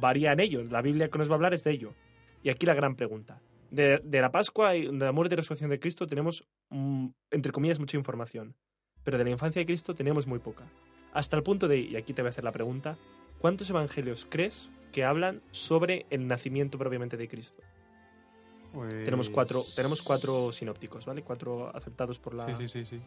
varía 0.00 0.32
en 0.32 0.40
ello. 0.40 0.62
La 0.64 0.82
Biblia 0.82 1.08
que 1.08 1.18
nos 1.18 1.28
va 1.28 1.34
a 1.34 1.36
hablar 1.36 1.54
es 1.54 1.64
de 1.64 1.72
ello. 1.72 1.94
Y 2.42 2.50
aquí 2.50 2.64
la 2.66 2.74
gran 2.74 2.94
pregunta. 2.96 3.40
De, 3.70 4.00
de 4.02 4.20
la 4.20 4.30
Pascua 4.32 4.74
y 4.76 4.86
de 4.86 5.04
la 5.04 5.12
muerte 5.12 5.34
y 5.34 5.36
resurrección 5.36 5.70
de 5.70 5.78
Cristo 5.80 6.06
tenemos, 6.06 6.46
mm, 6.70 7.06
entre 7.30 7.52
comillas, 7.52 7.78
mucha 7.78 7.96
información. 7.96 8.54
Pero 9.04 9.16
de 9.18 9.24
la 9.24 9.30
infancia 9.30 9.60
de 9.60 9.66
Cristo 9.66 9.94
tenemos 9.94 10.26
muy 10.26 10.38
poca. 10.40 10.64
Hasta 11.12 11.36
el 11.36 11.42
punto 11.42 11.68
de, 11.68 11.78
y 11.78 11.96
aquí 11.96 12.12
te 12.12 12.22
voy 12.22 12.28
a 12.28 12.30
hacer 12.30 12.44
la 12.44 12.52
pregunta, 12.52 12.96
¿cuántos 13.40 13.70
evangelios 13.70 14.26
crees 14.28 14.70
que 14.92 15.04
hablan 15.04 15.40
sobre 15.50 16.06
el 16.10 16.26
nacimiento 16.26 16.78
propiamente 16.78 17.16
de 17.16 17.28
Cristo? 17.28 17.62
Pues- 18.72 19.04
Tenemos 19.04 19.30
cuatro, 19.30 19.64
tenemos 19.74 20.02
cuatro 20.02 20.52
sinópticos, 20.52 21.06
¿vale? 21.06 21.22
Cuatro 21.22 21.74
aceptados 21.74 22.18
por 22.18 22.34
la... 22.34 22.46
Sí, 22.46 22.68
sí, 22.68 22.68
sí, 22.68 22.84
sí. 22.84 23.00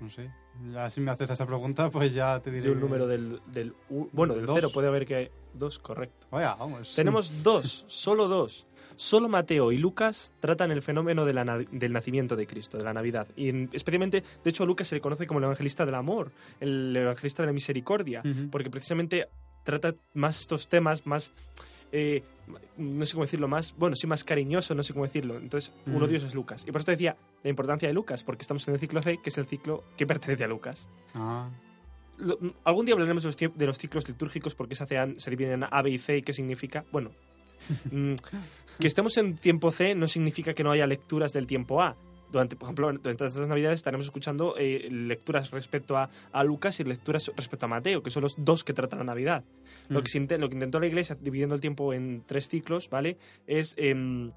No 0.00 0.10
sé. 0.10 0.30
Ya 0.72 0.90
si 0.90 1.00
me 1.00 1.10
haces 1.10 1.30
esa 1.30 1.46
pregunta, 1.46 1.90
pues 1.90 2.12
ya 2.14 2.40
te 2.40 2.50
diré. 2.50 2.66
de 2.68 2.72
un 2.72 2.80
número 2.80 3.06
del, 3.06 3.40
del 3.46 3.74
u- 3.90 4.08
bueno, 4.12 4.34
del 4.34 4.46
Dos. 4.46 4.56
cero 4.56 4.70
puede 4.72 4.88
haber 4.88 5.06
que 5.06 5.14
hay 5.14 5.30
dos, 5.54 5.78
correcto. 5.78 6.26
Vaya, 6.30 6.54
vamos. 6.54 6.94
Tenemos 6.94 7.42
dos, 7.42 7.84
solo 7.88 8.28
dos. 8.28 8.66
Solo 8.96 9.28
Mateo 9.28 9.72
y 9.72 9.78
Lucas 9.78 10.34
tratan 10.40 10.70
el 10.72 10.82
fenómeno 10.82 11.24
de 11.24 11.32
la 11.32 11.44
na- 11.44 11.58
del 11.58 11.92
nacimiento 11.92 12.36
de 12.36 12.46
Cristo, 12.46 12.76
de 12.76 12.84
la 12.84 12.92
Navidad. 12.92 13.28
Y 13.36 13.48
en- 13.48 13.70
especialmente, 13.72 14.22
de 14.44 14.50
hecho, 14.50 14.64
a 14.64 14.66
Lucas 14.66 14.88
se 14.88 14.94
le 14.96 15.00
conoce 15.00 15.26
como 15.26 15.38
el 15.38 15.44
evangelista 15.44 15.86
del 15.86 15.94
amor, 15.94 16.32
el 16.60 16.94
evangelista 16.96 17.42
de 17.42 17.46
la 17.46 17.52
misericordia, 17.52 18.22
porque 18.50 18.68
precisamente 18.70 19.28
trata 19.64 19.94
más 20.14 20.40
estos 20.40 20.68
temas, 20.68 21.06
más, 21.06 21.32
eh, 21.92 22.22
no 22.76 23.04
sé 23.06 23.12
cómo 23.14 23.24
decirlo, 23.24 23.46
más, 23.48 23.74
bueno, 23.76 23.94
sí, 23.96 24.06
más 24.06 24.24
cariñoso, 24.24 24.74
no 24.74 24.82
sé 24.82 24.92
cómo 24.92 25.04
decirlo. 25.04 25.36
Entonces, 25.38 25.72
uno 25.86 25.98
Mm. 26.00 26.02
de 26.02 26.06
ellos 26.10 26.24
es 26.24 26.34
Lucas. 26.34 26.64
Y 26.66 26.72
por 26.72 26.80
eso 26.80 26.86
te 26.86 26.92
decía 26.92 27.16
la 27.42 27.50
importancia 27.50 27.88
de 27.88 27.94
Lucas, 27.94 28.22
porque 28.24 28.42
estamos 28.42 28.66
en 28.68 28.74
el 28.74 28.80
ciclo 28.80 29.02
C, 29.02 29.18
que 29.22 29.30
es 29.30 29.38
el 29.38 29.46
ciclo 29.46 29.84
que 29.96 30.06
pertenece 30.06 30.44
a 30.44 30.48
Lucas. 30.48 30.88
Ah, 31.14 31.48
Lo- 32.18 32.38
algún 32.64 32.84
día 32.84 32.94
hablaremos 32.94 33.22
de 33.22 33.28
los, 33.28 33.38
tie- 33.38 33.54
de 33.54 33.66
los 33.66 33.78
ciclos 33.78 34.06
litúrgicos 34.08 34.54
porque 34.54 34.74
se, 34.74 34.82
hacen, 34.84 35.18
se 35.18 35.30
dividen 35.30 35.62
en 35.62 35.64
A, 35.70 35.80
B 35.82 35.90
y 35.90 35.98
C 35.98 36.18
y 36.18 36.22
qué 36.22 36.32
significa. 36.34 36.84
Bueno, 36.92 37.12
mm, 37.92 38.14
que 38.78 38.86
estemos 38.86 39.16
en 39.16 39.36
tiempo 39.36 39.70
C 39.70 39.94
no 39.94 40.06
significa 40.06 40.52
que 40.52 40.62
no 40.62 40.70
haya 40.70 40.86
lecturas 40.86 41.32
del 41.32 41.46
tiempo 41.46 41.80
A. 41.82 41.96
Durante, 42.30 42.54
por 42.56 42.66
ejemplo, 42.66 42.86
durante 42.86 43.10
estas 43.24 43.48
navidades 43.48 43.80
estaremos 43.80 44.06
escuchando 44.06 44.54
eh, 44.56 44.88
lecturas 44.90 45.50
respecto 45.50 45.96
a, 45.96 46.08
a 46.32 46.44
Lucas 46.44 46.78
y 46.80 46.84
lecturas 46.84 47.30
respecto 47.36 47.66
a 47.66 47.68
Mateo, 47.68 48.02
que 48.02 48.10
son 48.10 48.22
los 48.22 48.36
dos 48.38 48.62
que 48.62 48.72
tratan 48.72 49.00
la 49.00 49.04
Navidad. 49.06 49.44
Lo, 49.88 49.98
Mm. 50.00 50.02
que 50.02 50.08
se 50.08 50.18
inte- 50.20 50.38
lo 50.38 50.48
que 50.48 50.54
intentó 50.54 50.78
la 50.78 50.86
Iglesia, 50.86 51.16
dividiendo 51.20 51.54
el 51.56 51.60
tiempo 51.60 51.92
en 51.92 52.22
tres 52.26 52.48
ciclos, 52.48 52.88
¿vale? 52.88 53.16
Es 53.46 53.74
em, 53.76 54.30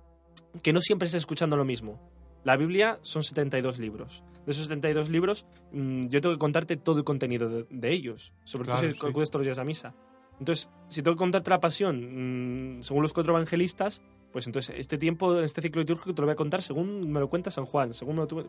que 0.63 0.73
no 0.73 0.81
siempre 0.81 1.05
estés 1.05 1.21
escuchando 1.21 1.55
lo 1.55 1.65
mismo. 1.65 1.99
La 2.43 2.57
Biblia 2.57 2.97
son 3.03 3.23
72 3.23 3.77
libros. 3.79 4.23
De 4.45 4.51
esos 4.51 4.65
72 4.65 5.09
libros, 5.09 5.45
mm, 5.71 6.07
yo 6.07 6.19
tengo 6.19 6.35
que 6.35 6.39
contarte 6.39 6.75
todo 6.77 6.97
el 6.97 7.03
contenido 7.03 7.47
de, 7.47 7.65
de 7.69 7.93
ellos. 7.93 8.33
Sobre 8.43 8.65
Claro, 8.65 8.81
todo 8.81 8.91
si 8.93 8.99
sí. 8.99 9.07
acudes 9.07 9.29
todos 9.29 9.41
los 9.45 9.55
días 9.55 9.59
a 9.59 9.63
misa. 9.63 9.93
Entonces, 10.39 10.67
si 10.89 11.01
tengo 11.03 11.15
que 11.15 11.19
contarte 11.19 11.49
la 11.51 11.59
pasión, 11.59 12.77
mm, 12.79 12.81
según 12.81 13.03
los 13.03 13.13
cuatro 13.13 13.33
evangelistas, 13.33 14.01
pues 14.33 14.45
entonces 14.47 14.75
este 14.77 14.97
tiempo, 14.97 15.39
este 15.39 15.61
ciclo 15.61 15.81
litúrgico 15.81 16.13
te 16.13 16.21
lo 16.21 16.25
voy 16.25 16.33
a 16.33 16.35
contar 16.35 16.61
según 16.61 17.09
me 17.09 17.19
lo 17.21 17.29
cuenta 17.29 17.49
San 17.51 17.65
Juan, 17.65 17.93
según 17.93 18.15
me 18.15 18.21
lo 18.23 18.27
tuve... 18.27 18.45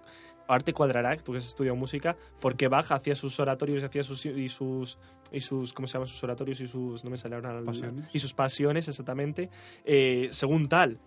Ahora 0.49 0.65
te 0.65 0.73
cuadrará, 0.73 1.17
tú 1.19 1.31
que 1.33 1.39
has 1.39 1.47
estudiado 1.47 1.77
música, 1.77 2.17
porque 2.41 2.67
Bach 2.69 2.91
hacía 2.91 3.15
sus 3.15 3.39
oratorios 3.39 3.83
y 3.83 3.87
hacía 3.87 4.03
sus... 4.03 4.27
Y 4.27 4.49
sus 4.49 4.99
y 5.33 5.41
sus 5.41 5.73
¿cómo 5.73 5.87
se 5.89 5.95
llaman? 5.95 6.07
sus 6.09 6.23
oratorios 6.25 6.61
y 6.61 6.67
sus 6.67 7.03
no 7.05 7.11
me 7.11 7.19
sale 7.19 7.35
ahora 7.37 7.61
Pasiones. 7.65 8.09
y 8.13 8.19
sus 8.21 8.35
pasiones 8.35 8.87
exactamente 8.87 9.51
eh, 9.85 10.29
según 10.31 10.69
tal 10.69 10.99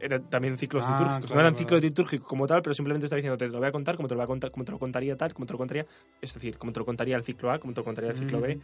eran 0.00 0.28
también 0.28 0.58
ciclos 0.58 0.84
Ah, 0.86 0.90
litúrgicos 0.92 1.22
no 1.22 1.26
claro, 1.28 1.40
eran 1.40 1.52
claro. 1.54 1.58
ciclos 1.64 1.82
litúrgicos 1.82 2.28
como 2.28 2.46
tal 2.46 2.60
pero 2.62 2.74
simplemente 2.74 3.06
está 3.06 3.16
diciendo 3.16 3.38
te 3.38 3.48
lo 3.48 3.58
voy 3.58 3.68
a 3.68 3.72
contar 3.72 3.96
como 3.96 4.06
te 4.08 4.14
lo 4.14 4.18
voy 4.18 4.24
a 4.24 4.26
contar 4.26 4.50
como 4.50 4.64
te 4.64 4.72
lo 4.72 4.78
contaría 4.78 5.16
tal 5.16 5.32
como 5.32 5.46
te 5.46 5.52
lo 5.54 5.58
contaría 5.58 5.86
es 6.20 6.34
decir 6.34 6.58
como 6.58 6.72
te 6.72 6.80
lo 6.80 6.84
contaría 6.84 7.16
el 7.16 7.22
ciclo 7.22 7.50
A 7.52 7.58
como 7.58 7.72
te 7.72 7.80
lo 7.80 7.84
contaría 7.84 8.10
el 8.10 8.18
ciclo 8.18 8.40
B. 8.40 8.58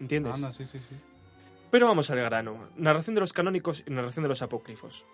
¿entiendes? 0.00 0.34
Anda, 0.34 0.52
sí, 0.52 0.64
sí, 0.66 0.78
sí. 0.80 0.96
Pero 1.72 1.88
vamos 1.88 2.08
al 2.12 2.18
grano 2.18 2.68
narración 2.76 3.14
de 3.14 3.20
los 3.20 3.32
canónicos 3.32 3.82
y 3.84 3.90
narración 3.90 4.22
de 4.22 4.28
los 4.28 4.42
apócrifos 4.42 5.04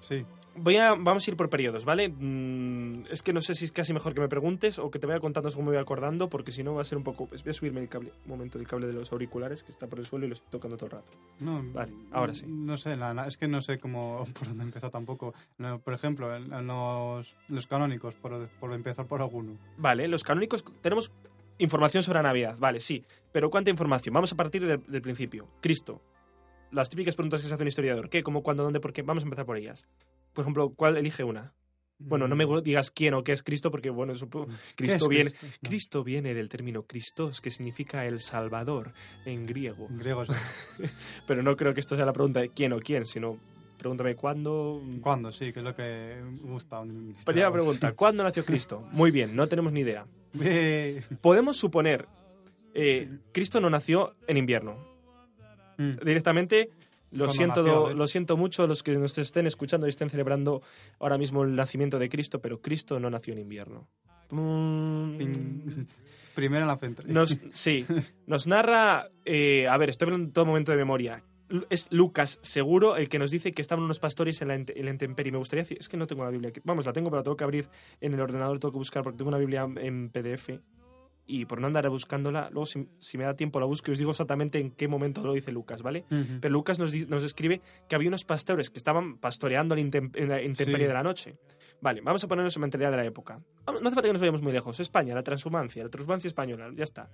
Sí. 0.00 0.24
Voy 0.54 0.76
a, 0.76 0.90
vamos 0.94 1.26
a 1.26 1.30
ir 1.32 1.36
por 1.36 1.50
periodos, 1.50 1.84
¿vale? 1.84 2.08
Mm, 2.08 3.06
es 3.10 3.20
que 3.24 3.32
no 3.32 3.40
sé 3.40 3.54
si 3.54 3.64
es 3.64 3.72
casi 3.72 3.92
mejor 3.92 4.14
que 4.14 4.20
me 4.20 4.28
preguntes 4.28 4.78
o 4.78 4.92
que 4.92 5.00
te 5.00 5.08
vaya 5.08 5.18
contando 5.18 5.50
según 5.50 5.64
me 5.66 5.72
voy 5.72 5.80
acordando, 5.80 6.28
porque 6.28 6.52
si 6.52 6.62
no 6.62 6.72
va 6.72 6.82
a 6.82 6.84
ser 6.84 6.98
un 6.98 7.02
poco... 7.02 7.26
voy 7.26 7.40
a 7.44 7.52
subirme 7.52 7.80
el 7.80 7.88
cable, 7.88 8.12
un 8.24 8.30
momento, 8.30 8.60
el 8.60 8.68
cable 8.68 8.86
de 8.86 8.92
los 8.92 9.10
auriculares, 9.10 9.64
que 9.64 9.72
está 9.72 9.88
por 9.88 9.98
el 9.98 10.06
suelo 10.06 10.24
y 10.26 10.28
lo 10.28 10.34
estoy 10.34 10.50
tocando 10.52 10.76
todo 10.76 10.86
el 10.86 10.92
rato. 10.92 11.10
No, 11.40 11.64
Vale, 11.72 11.92
ahora 12.12 12.32
sí. 12.32 12.44
No 12.46 12.76
sé, 12.76 12.94
la- 12.96 13.12
la- 13.12 13.26
es 13.26 13.36
que 13.36 13.48
no 13.48 13.60
sé 13.60 13.80
cómo 13.80 14.24
por 14.38 14.46
dónde 14.46 14.62
empezar 14.62 14.92
tampoco. 14.92 15.34
No, 15.58 15.80
por 15.80 15.94
ejemplo, 15.94 16.32
en, 16.34 16.52
en 16.52 16.66
los, 16.68 17.34
los 17.48 17.66
canónicos, 17.66 18.14
por, 18.14 18.48
por 18.60 18.72
empezar 18.74 19.06
por 19.06 19.20
alguno. 19.20 19.56
Vale, 19.78 20.06
los 20.06 20.22
canónicos 20.22 20.64
tenemos 20.80 21.10
información 21.58 22.02
sobre 22.02 22.18
la 22.18 22.22
Navidad, 22.24 22.56
vale, 22.58 22.80
sí. 22.80 23.04
Pero 23.32 23.50
¿cuánta 23.50 23.70
información? 23.70 24.12
Vamos 24.14 24.32
a 24.32 24.36
partir 24.36 24.66
del, 24.66 24.82
del 24.86 25.02
principio. 25.02 25.48
Cristo. 25.60 26.02
Las 26.70 26.90
típicas 26.90 27.14
preguntas 27.16 27.40
que 27.40 27.48
se 27.48 27.54
hace 27.54 27.62
un 27.62 27.68
historiador. 27.68 28.10
¿Qué? 28.10 28.22
¿Cómo? 28.22 28.42
¿Cuándo? 28.42 28.62
¿Dónde? 28.62 28.80
¿Por 28.80 28.92
qué? 28.92 29.02
Vamos 29.02 29.22
a 29.22 29.26
empezar 29.26 29.46
por 29.46 29.56
ellas. 29.56 29.86
Por 30.34 30.42
ejemplo, 30.42 30.70
¿cuál 30.74 30.96
elige 30.96 31.24
una? 31.24 31.54
Bueno, 32.00 32.28
no 32.28 32.36
me 32.36 32.46
Mm. 32.46 32.62
digas 32.62 32.90
quién 32.92 33.14
o 33.14 33.24
qué 33.24 33.32
es 33.32 33.42
Cristo, 33.42 33.70
porque, 33.72 33.90
bueno, 33.90 34.14
supongo... 34.14 34.46
¿Qué 34.46 34.84
Cristo 34.86 35.08
viene... 35.08 35.30
Cristo? 35.30 35.46
No, 35.46 35.68
Cristo 35.68 36.04
viene 36.04 36.34
del 36.34 36.48
término 36.48 36.82
Christos, 36.84 37.40
que 37.40 37.50
significa 37.50 38.04
el 38.06 38.20
Salvador 38.20 38.92
en 39.24 39.46
griego. 39.46 39.88
en 39.90 39.98
griego 39.98 40.24
sí. 40.26 40.32
Pero 41.26 41.42
no 41.42 41.56
creo 41.56 41.74
que 41.74 41.80
esto 41.80 41.96
sea 41.96 42.04
la 42.06 42.12
pregunta 42.12 42.38
de 42.40 42.50
quién 42.50 42.72
o 42.72 42.78
quién, 42.78 43.04
sino 43.04 43.38
pregúntame 43.78 44.14
cuándo. 44.14 44.80
¿Cuándo? 45.00 45.32
Sí, 45.32 45.52
que 45.52 45.58
es 45.60 45.64
lo 45.64 45.74
que 45.74 46.20
me 46.22 46.52
gusta. 46.52 46.78
un 46.80 46.88
Primera 46.88 47.18
historiador. 47.18 47.52
pregunta, 47.52 47.92
¿cuándo 47.94 48.22
nació 48.22 48.44
Cristo? 48.44 48.86
Muy 48.92 49.10
bien, 49.10 49.34
no 49.34 49.48
tenemos 49.48 49.72
ni 49.72 49.80
idea. 49.80 50.06
Podemos 51.20 51.56
suponer, 51.56 52.06
eh, 52.74 53.08
Cristo 53.32 53.60
no 53.60 53.70
nació 53.70 54.14
en 54.26 54.36
invierno. 54.36 54.76
mm, 55.78 56.04
Directamente, 56.04 56.70
lo 57.10 57.24
Cuando 57.24 57.32
siento, 57.32 57.62
nació, 57.62 57.90
¿eh? 57.90 57.94
lo 57.94 58.06
siento 58.06 58.36
mucho 58.36 58.66
los 58.66 58.82
que 58.82 58.92
nos 58.92 59.16
estén 59.18 59.46
escuchando 59.46 59.86
y 59.86 59.90
estén 59.90 60.10
celebrando 60.10 60.62
ahora 61.00 61.18
mismo 61.18 61.42
el 61.42 61.54
nacimiento 61.54 61.98
de 61.98 62.08
Cristo, 62.08 62.40
pero 62.40 62.60
Cristo 62.60 63.00
no 63.00 63.10
nació 63.10 63.32
en 63.32 63.40
invierno. 63.40 63.88
Mm, 64.30 65.16
Primera 66.34 66.62
en 66.62 66.68
la 66.68 66.76
frente. 66.76 67.02
Nos, 67.06 67.38
sí, 67.52 67.84
nos 68.26 68.46
narra, 68.46 69.08
eh, 69.24 69.66
a 69.66 69.76
ver, 69.76 69.90
estoy 69.90 70.06
hablando 70.06 70.26
en 70.26 70.32
todo 70.32 70.44
momento 70.44 70.70
de 70.70 70.78
memoria. 70.78 71.22
Es 71.70 71.90
Lucas, 71.92 72.38
seguro, 72.42 72.96
el 72.96 73.08
que 73.08 73.18
nos 73.18 73.30
dice 73.30 73.52
que 73.52 73.62
estaban 73.62 73.84
unos 73.84 73.98
pastores 73.98 74.40
en 74.42 74.48
la, 74.48 74.54
en 74.54 74.84
la 74.84 74.90
intemperie. 74.90 75.32
Me 75.32 75.38
gustaría 75.38 75.62
decir, 75.62 75.78
es 75.80 75.88
que 75.88 75.96
no 75.96 76.06
tengo 76.06 76.24
la 76.24 76.30
Biblia 76.30 76.50
aquí. 76.50 76.60
Vamos, 76.64 76.84
la 76.84 76.92
tengo, 76.92 77.08
pero 77.08 77.20
la 77.20 77.22
tengo 77.24 77.36
que 77.36 77.44
abrir 77.44 77.68
en 78.00 78.12
el 78.14 78.20
ordenador, 78.20 78.58
tengo 78.58 78.72
que 78.72 78.78
buscar 78.78 79.02
porque 79.02 79.16
tengo 79.16 79.28
una 79.30 79.38
Biblia 79.38 79.66
en 79.76 80.10
PDF. 80.10 80.50
Y 81.30 81.44
por 81.44 81.60
no 81.60 81.66
andar 81.66 81.86
buscándola, 81.90 82.48
luego 82.50 82.64
si, 82.64 82.88
si 82.96 83.18
me 83.18 83.24
da 83.24 83.34
tiempo 83.34 83.60
la 83.60 83.66
busco 83.66 83.90
y 83.90 83.92
os 83.92 83.98
digo 83.98 84.12
exactamente 84.12 84.58
en 84.58 84.70
qué 84.70 84.88
momento 84.88 85.22
lo 85.22 85.34
dice 85.34 85.52
Lucas, 85.52 85.82
¿vale? 85.82 86.06
Pero 86.40 86.52
Lucas 86.52 86.78
nos, 86.78 86.94
nos 87.06 87.22
describe 87.22 87.60
que 87.86 87.94
había 87.94 88.08
unos 88.08 88.24
pastores 88.24 88.70
que 88.70 88.78
estaban 88.78 89.18
pastoreando 89.18 89.74
en, 89.76 89.90
la 90.26 90.42
intemperie 90.42 90.86
Sí. 90.86 90.88
de 90.88 90.94
la 90.94 91.02
noche. 91.02 91.36
Vale, 91.82 92.00
vamos 92.00 92.24
a 92.24 92.28
ponernos 92.28 92.56
en 92.56 92.62
mentalidad 92.62 92.90
de 92.92 92.96
la 92.96 93.04
época. 93.04 93.40
No 93.66 93.74
hace 93.74 93.94
falta 93.94 94.02
que 94.08 94.12
nos 94.12 94.22
vayamos 94.22 94.40
muy 94.40 94.52
lejos. 94.52 94.80
España, 94.80 95.14
la 95.14 95.22
transhumancia, 95.22 95.84
la 95.84 95.90
transhumancia 95.90 96.28
española, 96.28 96.70
ya 96.74 96.84
está. 96.84 97.10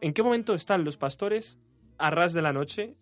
¿En 0.00 0.14
qué 0.14 0.22
momento 0.22 0.54
están 0.54 0.82
los 0.84 0.96
pastores 0.96 1.58
a 1.98 2.10
ras 2.10 2.32
de 2.32 2.40
la 2.40 2.54
noche? 2.54 2.94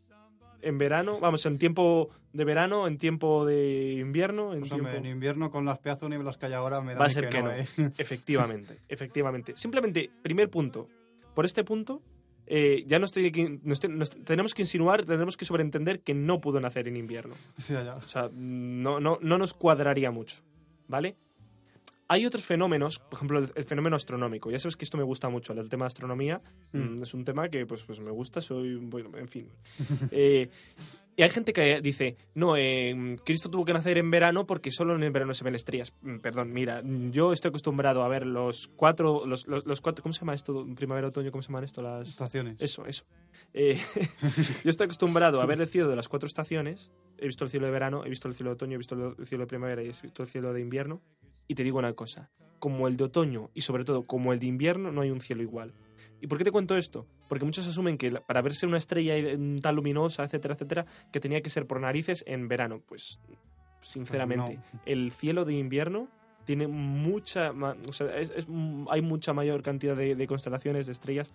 ¿En 0.63 0.79
verano? 0.79 1.19
Vamos, 1.21 1.45
en 1.47 1.59
tiempo 1.59 2.11
de 2.33 2.45
verano, 2.45 2.87
en 2.87 2.99
tiempo 2.99 3.45
de 3.45 3.95
invierno, 3.95 4.53
en 4.53 4.61
Pues, 4.61 4.71
tiempo... 4.71 4.89
hombre, 4.89 4.99
en 4.99 5.07
invierno 5.15 5.51
con 5.51 5.65
las 5.65 5.79
pedazos 5.79 6.09
de 6.09 6.17
nieblas 6.17 6.37
que 6.39 6.47
hay 6.47 6.53
ahora 6.55 6.81
me 6.81 6.95
da 6.95 7.01
Va 7.01 7.07
a 7.07 7.11
ser 7.11 7.29
que 7.29 7.43
no. 7.43 7.51
¿eh? 7.53 7.67
Efectivamente, 7.99 8.79
efectivamente. 8.89 9.57
Simplemente, 9.57 10.11
primer 10.23 10.49
punto. 10.51 10.89
Por 11.35 11.45
este 11.45 11.65
punto, 11.65 12.03
eh, 12.47 12.85
ya 12.87 12.99
nos, 12.99 13.13
te- 13.13 13.31
nos 13.61 13.81
tenemos 14.25 14.55
que 14.55 14.63
insinuar, 14.63 15.05
tenemos 15.05 15.37
que 15.37 15.45
sobreentender 15.45 16.01
que 16.01 16.15
no 16.15 16.41
pudo 16.41 16.61
nacer 16.61 16.89
en 16.89 16.97
invierno. 16.97 17.35
Sí, 17.59 17.75
ya. 17.75 17.97
O 17.97 18.03
sea, 18.03 18.31
no, 18.33 18.99
no, 19.01 19.19
no 19.21 19.39
nos 19.39 19.53
cuadraría 19.55 20.11
mucho, 20.11 20.43
¿vale? 20.89 21.17
Hay 22.09 22.25
otros 22.25 22.47
fenómenos, 22.47 22.99
por 23.01 23.15
ejemplo, 23.15 23.39
el, 23.41 23.51
el 23.55 23.65
fenómeno 23.65 23.97
astronómico. 23.97 24.51
Ya 24.51 24.59
sabes 24.59 24.77
que 24.77 24.85
esto 24.85 24.97
me 24.97 25.05
gusta 25.05 25.29
mucho, 25.29 25.53
el 25.53 25.69
tema 25.69 25.85
de 25.85 25.89
astronomía. 25.89 26.41
Mm. 26.73 27.03
es 27.03 27.15
un 27.15 27.25
tema 27.25 27.49
que 27.49 27.67
pues, 27.67 27.85
pues 27.85 28.01
me 28.01 28.11
gusta, 28.11 28.41
soy, 28.41 28.77
bueno, 28.77 29.17
en 29.17 29.29
fin. 29.29 29.49
Eh, 30.11 30.49
y 31.17 31.23
hay 31.23 31.31
gente 31.31 31.53
que 31.55 31.81
dice, 31.81 32.17
no, 32.35 32.57
eh, 32.57 33.17
Cristo 33.25 33.49
tuvo 33.49 33.65
que 33.65 33.73
nacer 33.73 33.97
en 33.97 34.11
verano 34.11 34.47
porque 34.47 34.71
solo 34.71 34.95
en 34.95 35.03
el 35.03 35.11
verano 35.11 35.33
se 35.33 35.45
ven 35.45 35.55
estrellas. 35.55 35.95
Mm, 36.03 36.19
Perdón, 36.19 36.53
mira, 36.53 36.83
mm, 36.83 37.11
yo 37.11 37.33
estoy 37.33 37.49
acostumbrado 37.49 38.03
a 38.03 38.09
ver 38.09 38.27
los 38.27 38.69
cuatro, 38.77 39.25
los, 39.27 39.47
los, 39.47 39.65
los 39.65 39.81
cuatro, 39.81 40.03
¿cómo 40.03 40.13
se 40.13 40.21
llama 40.21 40.35
esto? 40.35 40.67
Primavera, 40.77 41.09
otoño, 41.09 41.31
¿cómo 41.31 41.41
se 41.41 41.49
llaman 41.49 41.65
esto? 41.65 41.81
Las... 41.81 42.11
Estaciones. 42.11 42.61
Eso, 42.61 42.85
eso. 42.87 43.05
Eh, 43.55 43.79
yo 44.65 44.71
estoy 44.71 44.85
acostumbrado 44.85 45.41
a 45.41 45.47
ver 45.47 45.61
el 45.61 45.69
cielo 45.69 45.89
de 45.89 45.97
las 45.97 46.09
cuatro 46.09 46.27
estaciones. 46.27 46.91
He 47.19 47.27
visto 47.27 47.45
el 47.45 47.51
cielo 47.51 47.67
de 47.67 47.73
verano, 47.73 48.05
he 48.05 48.11
visto 48.11 48.29
el 48.29 48.35
cielo 48.35 48.51
de 48.51 48.55
otoño, 48.55 48.75
he 48.75 48.79
visto 48.79 49.15
el 49.19 49.27
cielo 49.27 49.45
de 49.45 49.49
primavera 49.49 49.83
y 49.83 49.87
he 49.87 49.93
visto 50.03 50.23
el 50.23 50.29
cielo 50.29 50.53
de 50.53 50.61
invierno. 50.61 51.01
Y 51.49 51.55
te 51.55 51.63
digo 51.63 51.79
una 51.79 51.93
cosa, 51.95 52.31
como 52.59 52.89
el 52.89 52.97
de 52.97 53.05
otoño 53.05 53.51
y 53.55 53.61
sobre 53.61 53.85
todo 53.85 54.05
como 54.05 54.33
el 54.33 54.39
de 54.39 54.47
invierno, 54.47 54.91
no 54.91 55.01
hay 55.03 55.11
un 55.11 55.21
cielo 55.21 55.43
igual. 55.43 55.73
¿Y 56.21 56.27
por 56.27 56.39
qué 56.39 56.45
te 56.45 56.51
cuento 56.51 56.77
esto? 56.77 57.07
Porque 57.29 57.45
muchos 57.45 57.67
asumen 57.67 57.99
que 57.99 58.11
para 58.11 58.43
verse 58.43 58.67
una 58.67 58.79
estrella 58.79 59.15
mm, 59.37 59.59
tan 59.59 59.77
luminosa, 59.77 60.25
etcétera, 60.25 60.55
etcétera, 60.55 60.87
que 61.13 61.21
tenía 61.21 61.43
que 61.43 61.51
ser 61.51 61.67
por 61.67 61.81
narices 61.81 62.25
en 62.27 62.49
verano. 62.49 62.81
Pues, 62.87 63.21
sinceramente, 63.83 64.59
Pues 64.71 64.83
el 64.87 65.13
cielo 65.13 65.45
de 65.45 65.55
invierno 65.55 66.09
tiene 66.47 66.67
mucha, 66.67 67.51
o 67.51 67.93
sea, 67.93 68.17
es- 68.19 68.31
es- 68.35 68.47
mm, 68.49 68.87
hay 68.91 69.03
mucha 69.03 69.35
mayor 69.35 69.63
cantidad 69.63 69.95
de, 69.95 70.15
de 70.15 70.27
constelaciones, 70.27 70.87
de 70.87 70.93
estrellas. 70.93 71.35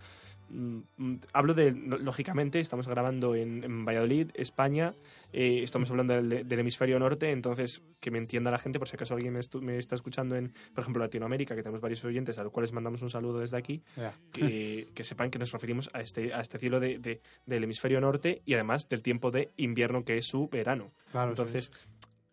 Mm, 0.49 0.79
mm, 0.97 1.15
Hablo 1.33 1.53
de, 1.53 1.71
lógicamente, 1.71 2.59
estamos 2.59 2.87
grabando 2.87 3.35
en, 3.35 3.63
en 3.63 3.85
Valladolid, 3.85 4.31
España, 4.33 4.93
eh, 5.31 5.59
estamos 5.63 5.89
hablando 5.91 6.13
del, 6.15 6.47
del 6.47 6.59
hemisferio 6.59 6.97
norte, 6.99 7.31
entonces 7.31 7.81
que 8.01 8.09
me 8.11 8.17
entienda 8.17 8.51
la 8.51 8.57
gente, 8.57 8.79
por 8.79 8.87
si 8.87 8.95
acaso 8.95 9.13
alguien 9.13 9.33
me, 9.33 9.39
estu- 9.39 9.61
me 9.61 9.77
está 9.77 9.95
escuchando 9.95 10.35
en, 10.35 10.51
por 10.73 10.81
ejemplo, 10.81 11.03
Latinoamérica, 11.03 11.55
que 11.55 11.61
tenemos 11.63 11.79
varios 11.81 12.03
oyentes 12.03 12.37
a 12.39 12.43
los 12.43 12.51
cuales 12.51 12.71
mandamos 12.73 13.01
un 13.01 13.09
saludo 13.09 13.39
desde 13.39 13.57
aquí, 13.57 13.81
Ya. 13.95 14.13
que, 14.33 14.87
que 14.93 15.03
sepan 15.03 15.29
que 15.29 15.39
nos 15.39 15.51
referimos 15.51 15.89
a 15.93 16.01
este, 16.01 16.33
a 16.33 16.41
este 16.41 16.57
cielo 16.57 16.79
de- 16.79 16.99
de- 16.99 17.21
del 17.45 17.63
hemisferio 17.63 18.01
norte 18.01 18.41
y 18.45 18.53
además 18.55 18.87
del 18.89 19.01
tiempo 19.01 19.31
de 19.31 19.49
invierno 19.57 20.03
que 20.03 20.17
es 20.17 20.25
su 20.25 20.47
verano. 20.49 20.91
Claro, 21.11 21.33
sí. 21.35 21.69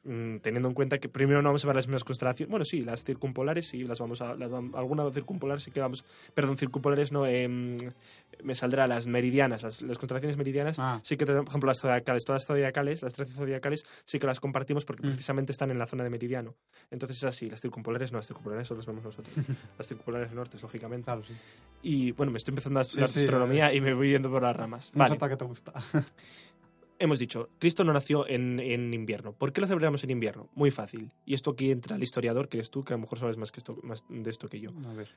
Mm, 0.09 0.39
teniendo 0.39 0.69
en 0.69 0.75
cuenta 0.75 0.97
que 0.97 1.11
primero 1.11 1.43
no 1.43 1.51
vamos 1.51 1.63
a 1.65 1.67
ver 1.67 1.77
las 1.77 1.87
mismas 1.87 2.03
constelaciones, 2.03 2.51
bueno, 2.51 2.65
sí, 2.65 2.81
las 2.81 3.05
circumpolares 3.05 3.67
sí, 3.69 3.85
las 3.85 3.99
vamos 3.99 4.23
a, 4.23 4.35
las 4.37 4.51
alguna 4.51 5.11
circumpolar 5.11 5.61
sí 5.61 5.71
que 5.71 5.81
vamos, 5.81 6.03
perdón, 6.33 6.57
circumpolares 6.57 7.13
no, 7.13 7.27
em, 7.27 7.77
me 8.43 8.55
saldrá 8.55 8.87
las 8.87 9.07
meridianas, 9.07 9.63
las, 9.63 9.83
las 9.83 9.99
constelaciones 9.99 10.39
meridianas, 10.39 10.79
Ah. 10.79 10.99
sí 11.03 11.19
que 11.19 11.27
tenemos, 11.27 11.45
por 11.45 11.51
ejemplo, 11.53 11.67
las 11.67 11.81
zodiacales, 11.81 12.25
todas 12.25 12.41
las 12.41 12.47
zodiacales, 12.47 13.03
las 13.03 13.13
13 13.13 13.35
zodiacales, 13.35 13.85
sí 14.07 14.19
que 14.19 14.27
las 14.27 14.41
compartimos 14.41 14.87
porque 14.87 15.03
Mm. 15.03 15.11
precisamente 15.11 15.53
están 15.53 15.71
en 15.71 15.79
la 15.79 15.87
zona 15.87 16.05
de 16.05 16.11
meridiano. 16.11 16.55
Entonces 16.91 17.19
es 17.19 17.25
así, 17.25 17.51
las 17.51 17.61
circumpolares 17.61 18.11
no, 18.11 18.17
las 18.19 18.27
circumpolares 18.29 18.67
solo 18.67 18.79
las 18.79 18.87
vemos 18.87 19.05
nosotros, 19.05 19.35
las 19.79 19.87
circumpolares 19.87 20.33
nortes, 20.33 20.63
lógicamente. 20.63 21.05
Claro, 21.05 21.23
sí. 21.23 21.35
Y 21.83 22.13
bueno, 22.13 22.33
me 22.33 22.39
estoy 22.39 22.53
empezando 22.53 22.79
a 22.79 22.83
estudiar 22.83 23.09
sí, 23.09 23.21
astronomía 23.21 23.75
y 23.75 23.83
me 23.83 23.93
voy 23.93 24.13
yendo 24.13 24.31
por 24.31 24.43
las 24.43 24.57
ramas. 24.57 24.91
Vale 24.95 25.19
que 25.19 25.37
te 25.37 25.45
gusta. 25.45 25.73
hemos 26.99 27.19
dicho, 27.19 27.49
Cristo 27.59 27.85
no 27.85 27.93
nació 27.93 28.27
en, 28.29 28.59
en 28.61 28.93
invierno. 28.95 29.33
¿Por 29.33 29.53
qué 29.53 29.61
lo 29.61 29.67
celebramos 29.67 30.03
en 30.05 30.11
invierno? 30.11 30.49
Muy 30.55 30.71
fácil. 30.71 31.11
Y 31.25 31.35
esto 31.35 31.51
aquí 31.53 31.71
entra 31.71 31.97
el 31.97 32.03
historiador, 32.03 32.49
que 32.49 32.57
eres 32.59 32.71
tú, 32.71 32.85
que 32.85 32.93
a 32.93 32.97
lo 32.97 33.03
mejor 33.03 33.19
sabes 33.19 33.37
más, 33.37 33.53
que 33.53 33.61
esto, 33.61 33.79
más 33.83 34.05
de 34.09 34.31
esto 34.31 34.49
que 34.49 34.61
yo. 34.61 34.71
A 34.89 34.93
ver. 34.95 35.09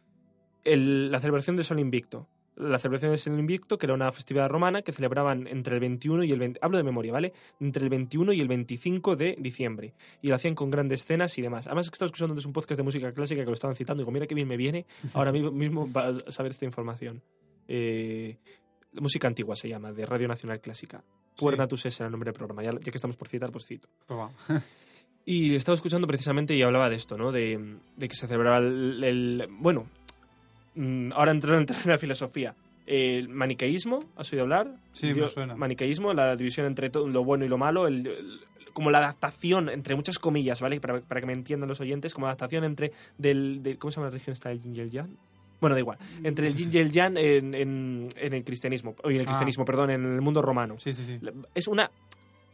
El- 0.64 1.12
la 1.12 1.20
celebración 1.20 1.56
del 1.56 1.66
Sol 1.66 1.80
Invicto. 1.80 2.28
La 2.58 2.78
celebración 2.78 3.12
del 3.12 3.18
Sol 3.18 3.40
Invicto, 3.40 3.78
que 3.78 3.86
era 3.86 3.94
una 3.96 4.12
festividad 4.12 4.50
romana 4.50 4.82
que 4.82 4.92
celebraban 4.92 5.48
entre 5.48 5.74
el 5.76 5.80
21 5.80 6.24
y 6.26 6.32
el 6.32 6.40
20... 6.40 6.60
Hablo 6.62 6.78
de 6.78 6.84
memoria, 6.84 7.12
¿vale? 7.14 7.34
Entre 7.60 7.82
el 7.84 7.90
21 7.90 8.34
y 8.34 8.42
el 8.42 8.48
25 8.50 9.16
de 9.16 9.36
diciembre. 9.40 9.94
Y 10.22 10.28
lo 10.28 10.36
hacían 10.36 10.54
con 10.54 10.70
grandes 10.70 11.06
cenas 11.06 11.38
y 11.38 11.42
demás. 11.42 11.66
Además, 11.68 11.90
que 11.90 11.96
estaba 11.96 12.08
escuchando 12.08 12.34
antes 12.34 12.46
un 12.46 12.54
podcast 12.54 12.78
de 12.78 12.84
música 12.84 13.12
clásica 13.14 13.42
que 13.42 13.48
lo 13.48 13.54
estaban 13.54 13.76
citando. 13.76 14.02
Y 14.02 14.04
digo, 14.04 14.12
mira 14.12 14.28
qué 14.28 14.36
bien 14.36 14.48
me 14.48 14.58
viene 14.58 14.86
ahora 15.14 15.32
mismo, 15.32 15.50
mismo 15.52 15.92
va 15.92 16.10
a 16.10 16.32
saber 16.32 16.52
esta 16.52 16.66
información. 16.66 17.24
Eh, 17.68 18.38
música 18.94 19.28
antigua 19.28 19.56
se 19.56 19.70
llama, 19.70 19.94
de 19.94 20.06
Radio 20.06 20.28
Nacional 20.28 20.60
Clásica. 20.60 21.04
Puernatus 21.38 21.86
es 21.86 22.00
el 22.02 22.12
nombre 22.12 22.28
del 22.32 22.38
programa. 22.38 22.64
Ya, 22.64 22.72
ya 22.72 22.80
que 22.92 22.98
estamos 22.98 23.16
por 23.18 23.28
citar, 23.28 23.52
pues 23.52 23.66
cito. 23.66 23.88
Pues 24.08 24.20
va. 24.20 24.30
Y 25.24 25.54
estaba 25.56 25.76
escuchando 25.76 26.08
precisamente 26.08 26.56
y 26.56 26.64
hablaba 26.64 26.90
de 26.90 26.96
esto, 26.96 27.16
¿no? 27.16 27.32
De, 27.32 27.78
de 27.96 28.08
que 28.08 28.16
se 28.16 28.26
celebraba 28.28 28.58
el... 28.58 29.04
el- 29.04 29.48
bueno, 29.52 29.86
mm, 30.74 31.12
ahora 31.14 31.32
entro 31.32 31.56
en 31.58 31.68
la 31.86 31.98
filosofía. 32.00 32.56
El 32.88 33.30
maniqueísmo, 33.30 34.00
¿has 34.16 34.34
oído 34.34 34.44
hablar? 34.46 34.74
Sí, 34.94 35.08
me 35.08 35.14
Dios- 35.14 35.34
suena. 35.34 35.56
Maniqueísmo, 35.56 36.12
la 36.16 36.36
división 36.36 36.66
entre 36.66 36.90
todo 36.90 37.08
lo 37.08 37.24
bueno 37.24 37.46
y 37.46 37.50
lo 37.50 37.60
malo, 37.60 37.88
el- 37.88 38.08
el- 38.08 38.40
como 38.74 38.90
la 38.90 38.98
adaptación, 38.98 39.70
entre 39.70 39.96
muchas 39.96 40.18
comillas, 40.18 40.60
¿vale? 40.60 40.80
Para, 40.82 41.02
para 41.02 41.22
que 41.22 41.28
me 41.28 41.34
entiendan 41.34 41.70
los 41.70 41.80
oyentes, 41.82 42.16
como 42.16 42.26
adaptación 42.26 42.64
entre 42.64 42.92
del... 43.20 43.62
del- 43.62 43.78
¿Cómo 43.78 43.92
se 43.92 43.98
llama 43.98 44.08
la 44.08 44.12
religión 44.12 44.34
esta? 44.34 44.50
¿El 44.52 44.60
yin 44.64 44.76
y 44.76 44.80
el 44.80 44.90
yang? 44.90 45.18
Bueno, 45.62 45.76
da 45.76 45.80
igual. 45.80 45.98
Entre 46.24 46.48
el 46.48 46.56
yin 46.56 46.70
y 46.74 46.78
el 46.80 46.92
yang 46.92 47.16
en, 47.18 47.54
en- 47.54 48.10
en 48.18 48.34
el 48.34 48.44
cristianismo. 48.44 48.96
En 49.06 49.12
el 49.12 49.22
Ah. 49.22 49.26
cristianismo, 49.26 49.64
perdón, 49.64 49.92
en 49.92 50.04
el 50.16 50.22
mundo 50.22 50.42
romano. 50.42 50.76
Sí, 50.80 50.92
sí, 50.94 51.06
sí. 51.06 51.20
Es 51.56 51.68
una... 51.70 51.90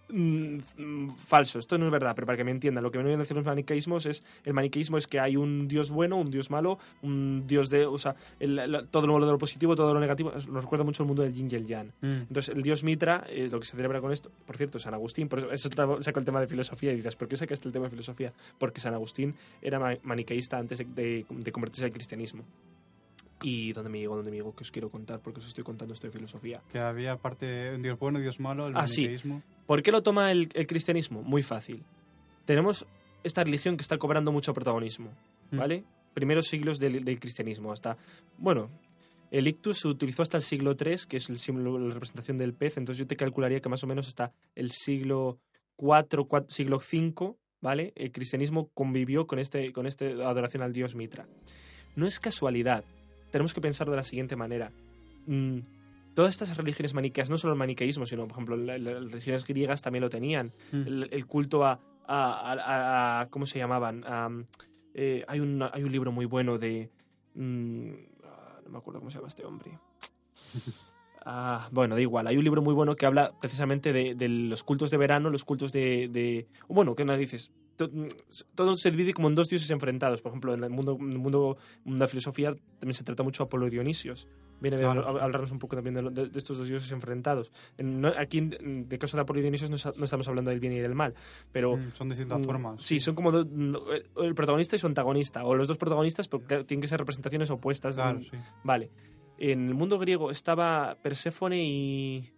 mm, 0.09 0.57
mm, 0.77 1.09
falso, 1.17 1.59
esto 1.59 1.77
no 1.77 1.85
es 1.85 1.91
verdad, 1.91 2.13
pero 2.15 2.25
para 2.25 2.37
que 2.37 2.43
me 2.45 2.51
entiendan, 2.51 2.81
lo 2.81 2.89
que 2.91 2.97
vienen 2.97 3.15
a 3.15 3.23
decir 3.23 3.35
los 3.35 3.45
maniqueísmos 3.45 4.05
es, 4.05 4.23
el 4.45 4.53
maniqueísmo 4.53 4.97
es 4.97 5.05
que 5.05 5.19
hay 5.19 5.35
un 5.35 5.67
dios 5.67 5.91
bueno, 5.91 6.15
un 6.15 6.31
dios 6.31 6.49
malo, 6.49 6.79
un 7.01 7.43
dios 7.45 7.69
de, 7.69 7.85
o 7.85 7.97
sea, 7.97 8.15
el- 8.39 8.57
el- 8.57 8.87
todo 8.89 9.05
lo, 9.05 9.19
lo 9.19 9.37
positivo, 9.37 9.75
todo 9.75 9.93
lo 9.93 9.99
negativo, 9.99 10.31
nos 10.31 10.45
recuerda 10.63 10.85
mucho 10.85 11.03
el 11.03 11.07
mundo 11.07 11.23
del 11.23 11.33
yin 11.33 11.49
y 11.51 11.55
el 11.55 11.67
yang. 11.67 11.87
Mm. 11.99 12.05
Entonces, 12.29 12.55
el 12.55 12.61
dios 12.61 12.83
Mitra, 12.85 13.25
eh, 13.29 13.49
lo 13.51 13.59
que 13.59 13.65
se 13.65 13.75
celebra 13.75 13.99
con 13.99 14.13
esto, 14.13 14.31
por 14.45 14.55
cierto, 14.55 14.79
San 14.79 14.93
Agustín, 14.93 15.27
por 15.27 15.39
eso, 15.39 15.51
eso 15.51 15.69
saco 15.99 16.19
el 16.19 16.25
tema 16.25 16.39
de 16.39 16.47
filosofía 16.47 16.93
y 16.93 16.95
dices, 16.95 17.17
¿por 17.17 17.27
qué 17.27 17.35
sacaste 17.35 17.67
el 17.67 17.73
tema 17.73 17.85
de 17.85 17.89
filosofía? 17.91 18.31
Porque 18.57 18.79
San 18.79 18.93
Agustín 18.93 19.35
era 19.61 19.77
ma- 19.77 19.97
maniqueísta 20.03 20.57
antes 20.57 20.77
de, 20.77 20.85
de- 20.85 21.25
de 21.29 21.51
convertirse 21.51 21.83
al 21.83 21.91
cristianismo. 21.91 22.43
¿Y 23.43 23.71
dónde 23.73 23.89
me 23.89 23.99
llegó? 23.99 24.15
¿Dónde 24.15 24.31
me 24.31 24.37
llegó? 24.37 24.55
Que 24.55 24.63
os 24.63 24.71
quiero 24.71 24.89
contar, 24.89 25.19
porque 25.19 25.39
os 25.39 25.47
estoy 25.47 25.63
contando 25.63 25.93
esto 25.93 26.07
de 26.07 26.11
filosofía. 26.13 26.61
Que 26.71 26.79
había 26.79 27.11
aparte 27.13 27.75
un 27.75 27.81
dios 27.83 27.99
bueno, 27.99 28.19
dios 28.19 28.39
malo, 28.39 28.67
el 28.67 28.75
Ah, 28.77 28.87
sí. 28.87 29.07
¿Por 29.65 29.83
qué 29.83 29.91
lo 29.91 30.01
toma 30.01 30.31
el, 30.31 30.49
el 30.53 30.65
cristianismo? 30.65 31.21
Muy 31.21 31.43
fácil. 31.43 31.83
Tenemos 32.45 32.85
esta 33.23 33.43
religión 33.43 33.77
que 33.77 33.81
está 33.83 33.97
cobrando 33.97 34.31
mucho 34.31 34.53
protagonismo, 34.53 35.09
Mm. 35.51 35.57
¿vale? 35.57 35.83
Primeros 36.13 36.47
siglos 36.47 36.79
del, 36.79 37.05
del 37.05 37.19
cristianismo, 37.19 37.71
hasta... 37.71 37.95
Bueno, 38.37 38.69
el 39.29 39.47
ictus 39.47 39.79
se 39.79 39.87
utilizó 39.87 40.23
hasta 40.23 40.37
el 40.37 40.43
siglo 40.43 40.75
III, 40.79 40.95
que 41.07 41.17
es 41.17 41.29
el 41.29 41.37
símbolo, 41.37 41.77
la 41.77 41.93
representación 41.93 42.37
del 42.37 42.53
pez, 42.53 42.77
entonces 42.77 42.99
yo 42.99 43.07
te 43.07 43.15
calcularía 43.15 43.59
que 43.59 43.69
más 43.69 43.83
o 43.83 43.87
menos 43.87 44.07
hasta 44.07 44.31
el 44.55 44.71
siglo 44.71 45.39
IV, 45.77 46.25
cua- 46.27 46.47
siglo 46.47 46.77
V, 46.77 47.35
¿vale? 47.61 47.93
El 47.95 48.11
cristianismo 48.11 48.69
convivió 48.73 49.27
con 49.27 49.37
este, 49.39 49.71
con 49.73 49.85
este 49.85 50.13
adoración 50.23 50.63
al 50.63 50.73
dios 50.73 50.95
Mitra. 50.95 51.27
No 51.95 52.07
es 52.07 52.19
casualidad. 52.19 52.83
Tenemos 53.37 53.53
que 53.53 53.61
pensar 53.61 53.87
de 53.87 53.95
la 53.95 54.01
siguiente 54.03 54.35
manera. 54.35 54.71
Mm, 55.27 55.59
todas 56.15 56.31
estas 56.31 56.57
religiones 56.57 56.95
maniqueas, 56.95 57.29
no 57.29 57.37
solo 57.37 57.53
el 57.53 57.59
maniqueísmo, 57.59 58.07
sino, 58.07 58.23
por 58.23 58.31
ejemplo, 58.31 58.57
la- 58.57 58.79
la- 58.79 58.93
las 58.99 59.11
religiones 59.11 59.45
griegas 59.45 59.83
también 59.83 60.01
lo 60.01 60.09
tenían. 60.09 60.51
Mm. 60.71 60.87
El, 60.87 61.09
el 61.11 61.25
culto 61.27 61.63
a, 61.63 61.79
a- 62.07 62.53
a- 62.53 63.21
a- 63.21 63.27
¿Cómo 63.29 63.45
se 63.45 63.59
llamaban? 63.59 64.03
Eh, 64.95 65.23
hay, 65.27 65.39
un, 65.39 65.61
hay 65.71 65.83
un 65.83 65.91
libro 65.91 66.11
muy 66.11 66.25
bueno 66.25 66.57
de... 66.57 66.89
mm, 67.35 67.89
ah, 68.23 68.59
no 68.65 68.71
me 68.71 68.77
acuerdo 68.79 68.99
cómo 69.01 69.11
se 69.11 69.17
llama 69.17 69.27
este 69.27 69.45
hombre. 69.45 69.77
Ah, 71.29 71.67
bueno, 71.73 71.95
da 71.95 72.01
igual. 72.01 72.25
Hay 72.27 72.37
un 72.37 72.43
libro 72.45 72.61
muy 72.61 72.73
bueno 72.73 72.95
que 72.95 73.05
habla 73.05 73.33
precisamente 73.41 73.91
de, 73.91 74.15
de 74.15 74.29
los 74.29 74.63
cultos 74.63 74.89
de 74.91 74.95
verano, 74.97 75.29
los 75.29 75.43
cultos 75.43 75.73
de... 75.73 76.07
de 76.07 76.47
bueno, 76.69 76.95
¿qué 76.95 77.03
nos 77.03 77.19
dices? 77.19 77.51
To- 77.77 77.87
mm, 77.87 78.07
Todo 78.55 78.75
se 78.75 78.91
divide 78.91 79.13
como 79.13 79.27
en 79.29 79.35
dos 79.35 79.47
dioses 79.47 79.69
enfrentados. 79.71 80.21
Por 80.21 80.31
ejemplo, 80.31 80.53
en 80.53 80.63
el 80.63 80.69
mundo, 80.69 80.97
en 80.99 81.11
el 81.11 81.19
mundo 81.19 81.57
de 81.85 81.97
la 81.99 82.07
filosofía 82.07 82.53
también 82.79 82.93
se 82.95 83.03
trata 83.03 83.23
mucho 83.23 83.43
Apolo 83.43 83.67
y 83.67 83.69
Dionisios. 83.69 84.27
Viene 84.59 84.77
Claro. 84.77 85.05
a, 85.05 85.21
a 85.21 85.23
hablarnos 85.23 85.51
un 85.51 85.59
poco 85.59 85.75
también 85.75 85.93
de, 85.93 86.01
de- 86.23 86.29
de 86.29 86.37
estos 86.39 86.57
dos 86.57 86.67
dioses 86.67 86.91
enfrentados. 86.91 87.51
En- 87.77 88.01
no- 88.01 88.11
aquí, 88.17 88.39
en 88.39 88.87
el 88.89 88.97
caso 88.99 89.15
de 89.15 89.21
Apolo 89.21 89.39
y 89.39 89.43
Dionisios, 89.43 89.69
no, 89.69 89.77
no 89.95 90.03
estamos 90.05 90.27
hablando 90.27 90.49
del 90.49 90.59
bien 90.59 90.73
y 90.73 90.79
del 90.79 90.95
mal, 90.95 91.13
pero... 91.51 91.77
Mm, 91.77 91.91
Son 91.93 92.09
distintas 92.09 92.39
Mm, 92.39 92.43
formas. 92.43 92.81
Sí, 92.83 92.99
son 92.99 93.13
como 93.13 93.31
do- 93.31 93.45
no, 93.45 93.79
el 94.23 94.33
protagonista 94.33 94.75
y 94.75 94.79
su 94.79 94.87
antagonista, 94.87 95.45
o 95.45 95.53
los 95.55 95.67
dos 95.67 95.77
protagonistas, 95.77 96.27
porque 96.27 96.63
tienen 96.63 96.81
que 96.81 96.87
ser 96.87 96.97
representaciones 96.99 97.51
opuestas. 97.51 97.95
de 97.95 98.01
Claro, 98.01 98.17
un- 98.17 98.23
sí. 98.23 98.37
Vale. 98.63 98.89
En 99.37 99.67
el 99.67 99.75
mundo 99.75 99.99
griego 99.99 100.31
estaba 100.31 100.97
Perséfone 101.03 101.63
y. 101.63 102.31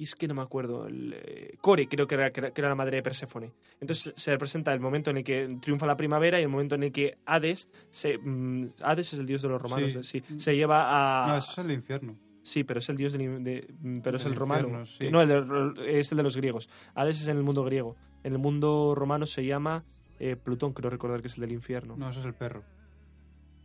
Y 0.00 0.04
es 0.04 0.14
que 0.14 0.26
no 0.26 0.32
me 0.34 0.40
acuerdo. 0.40 0.86
el, 0.86 1.12
eh, 1.14 1.58
Core, 1.60 1.86
creo 1.86 2.06
que 2.06 2.14
era, 2.14 2.30
que 2.30 2.40
era- 2.54 2.68
la 2.70 2.74
madre 2.74 2.96
de 2.96 3.02
Perséfone. 3.02 3.52
Entonces 3.82 4.14
se 4.16 4.30
representa 4.30 4.72
el 4.72 4.80
momento 4.80 5.10
en 5.10 5.18
el 5.18 5.24
que 5.24 5.58
triunfa 5.60 5.84
la 5.84 5.94
primavera 5.94 6.40
y 6.40 6.42
el 6.42 6.48
momento 6.48 6.74
en 6.76 6.84
el 6.84 6.90
que 6.92 7.18
Hades. 7.26 7.68
Se, 7.90 8.16
mm, 8.16 8.68
Hades 8.82 9.12
es 9.12 9.18
el 9.18 9.26
dios 9.26 9.42
de 9.42 9.50
los 9.50 9.60
romanos, 9.60 9.92
Sí. 10.06 10.22
sí. 10.26 10.38
se 10.40 10.56
lleva 10.56 11.24
a. 11.24 11.26
No, 11.26 11.36
eso 11.36 11.52
es 11.52 11.58
el 11.66 11.70
infierno. 11.72 12.16
Sí, 12.42 12.64
pero 12.64 12.78
es 12.78 12.88
el 12.88 12.96
dios 12.96 13.12
del, 13.12 13.44
de- 13.44 13.68
mm, 13.78 14.00
pero 14.00 14.16
es 14.16 14.24
el 14.24 14.34
romano. 14.36 14.68
infierno, 14.68 14.86
sí. 14.86 15.10
No, 15.10 15.20
el 15.20 15.74
es 15.86 16.10
el 16.12 16.16
de 16.16 16.22
los 16.22 16.34
griegos. 16.38 16.70
Hades 16.94 17.20
es 17.20 17.28
en 17.28 17.36
el 17.36 17.42
mundo 17.42 17.62
griego. 17.62 17.96
En 18.24 18.32
el 18.32 18.38
mundo 18.38 18.94
romano 18.96 19.26
se 19.26 19.44
llama 19.44 19.84
eh, 20.18 20.36
Plutón, 20.36 20.72
creo 20.72 20.88
recordar 20.88 21.20
que 21.20 21.28
es 21.28 21.34
el 21.34 21.42
del 21.42 21.52
infierno. 21.52 21.94
No, 21.98 22.08
eso 22.08 22.20
es 22.20 22.26
el 22.26 22.34
perro. 22.34 22.60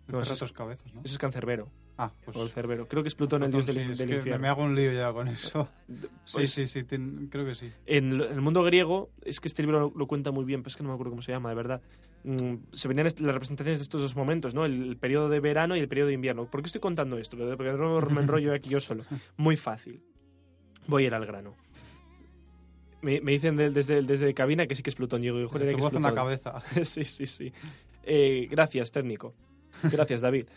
El 0.08 0.14
No, 0.16 0.20
perro 0.20 0.34
es- 0.34 0.40
tres 0.40 0.52
cabezas, 0.52 0.94
¿no? 0.94 1.00
Eso 1.02 1.14
es 1.14 1.18
Cancerbero, 1.18 1.70
Ah, 1.98 2.12
pues... 2.26 2.36
o 2.36 2.44
el 2.44 2.50
Cerbero. 2.50 2.88
Creo 2.88 3.04
que 3.04 3.08
es 3.10 3.16
Plutón 3.16 3.44
el 3.44 3.52
dios 3.52 3.66
del, 3.66 3.76
sí, 3.76 3.82
es 3.92 3.98
del 3.98 4.08
que 4.08 4.14
me- 4.14 4.18
infierno. 4.20 4.42
Me 4.42 4.48
hago 4.50 4.64
un 4.64 4.76
lío 4.76 4.92
ya 4.92 5.12
con 5.14 5.28
eso. 5.28 5.70
Sí, 6.26 6.38
pues, 6.38 6.52
sí, 6.52 6.68
sí, 6.68 6.80
tien- 6.84 7.30
creo 7.30 7.46
que 7.46 7.56
sí. 7.56 7.72
En, 7.86 8.20
el 8.20 8.42
mundo 8.42 8.64
griego, 8.64 9.12
es 9.24 9.40
que 9.40 9.48
este 9.48 9.62
libro 9.62 9.80
lo, 9.80 9.94
lo 9.96 10.08
cuenta 10.08 10.32
muy 10.32 10.44
bien, 10.44 10.62
pero 10.62 10.70
es 10.70 10.76
que 10.76 10.84
no 10.84 10.90
me 10.90 10.96
acuerdo 10.96 11.12
cómo 11.12 11.22
se 11.22 11.32
llama, 11.32 11.50
de 11.50 11.56
verdad. 11.56 11.82
Mm, 12.24 12.56
se 12.74 12.88
venían 12.88 13.06
las 13.06 13.16
representaciones 13.16 13.80
de 13.80 13.84
estos 13.84 14.02
dos 14.02 14.16
momentos, 14.16 14.54
¿no? 14.56 14.66
El, 14.66 14.82
el 14.90 14.98
periodo 14.98 15.30
de 15.30 15.40
verano 15.40 15.76
y 15.78 15.80
el 15.80 15.88
periodo 15.88 16.08
de 16.08 16.16
invierno. 16.16 16.46
¿Por 16.50 16.62
qué 16.62 16.66
estoy 16.68 16.82
contando 16.82 17.18
esto? 17.20 17.38
Porque 17.38 17.72
no 17.74 18.02
me 18.02 18.22
enrollo 18.22 18.54
aquí 18.54 18.70
yo 18.70 18.80
solo. 18.82 19.04
Muy 19.38 19.56
fácil. 19.56 20.02
Voy 20.88 21.04
a 21.04 21.08
ir 21.08 21.14
al 21.14 21.26
grano. 21.26 21.56
Me, 23.02 23.22
me 23.22 23.34
dicen 23.34 23.56
de- 23.56 23.70
desde, 23.70 24.02
desde 24.02 24.34
cabina 24.34 24.66
que 24.68 24.76
sí 24.76 24.82
que 24.84 24.90
es 24.90 24.96
Plutón. 24.96 25.22
Yo 25.22 25.36
digo, 25.38 25.48
juraría 25.50 25.72
Tu 25.74 25.78
que 25.78 25.80
es 25.80 25.84
voz 25.84 25.96
en 25.96 26.02
la 26.02 26.10
Plutón. 26.10 26.24
cabeza. 26.26 26.62
sí, 26.86 27.04
sí, 27.04 27.26
sí. 27.28 27.54
Eh, 28.04 28.48
gracias, 28.50 28.92
técnico. 28.92 29.34
Gracias, 29.84 30.22
David. 30.22 30.48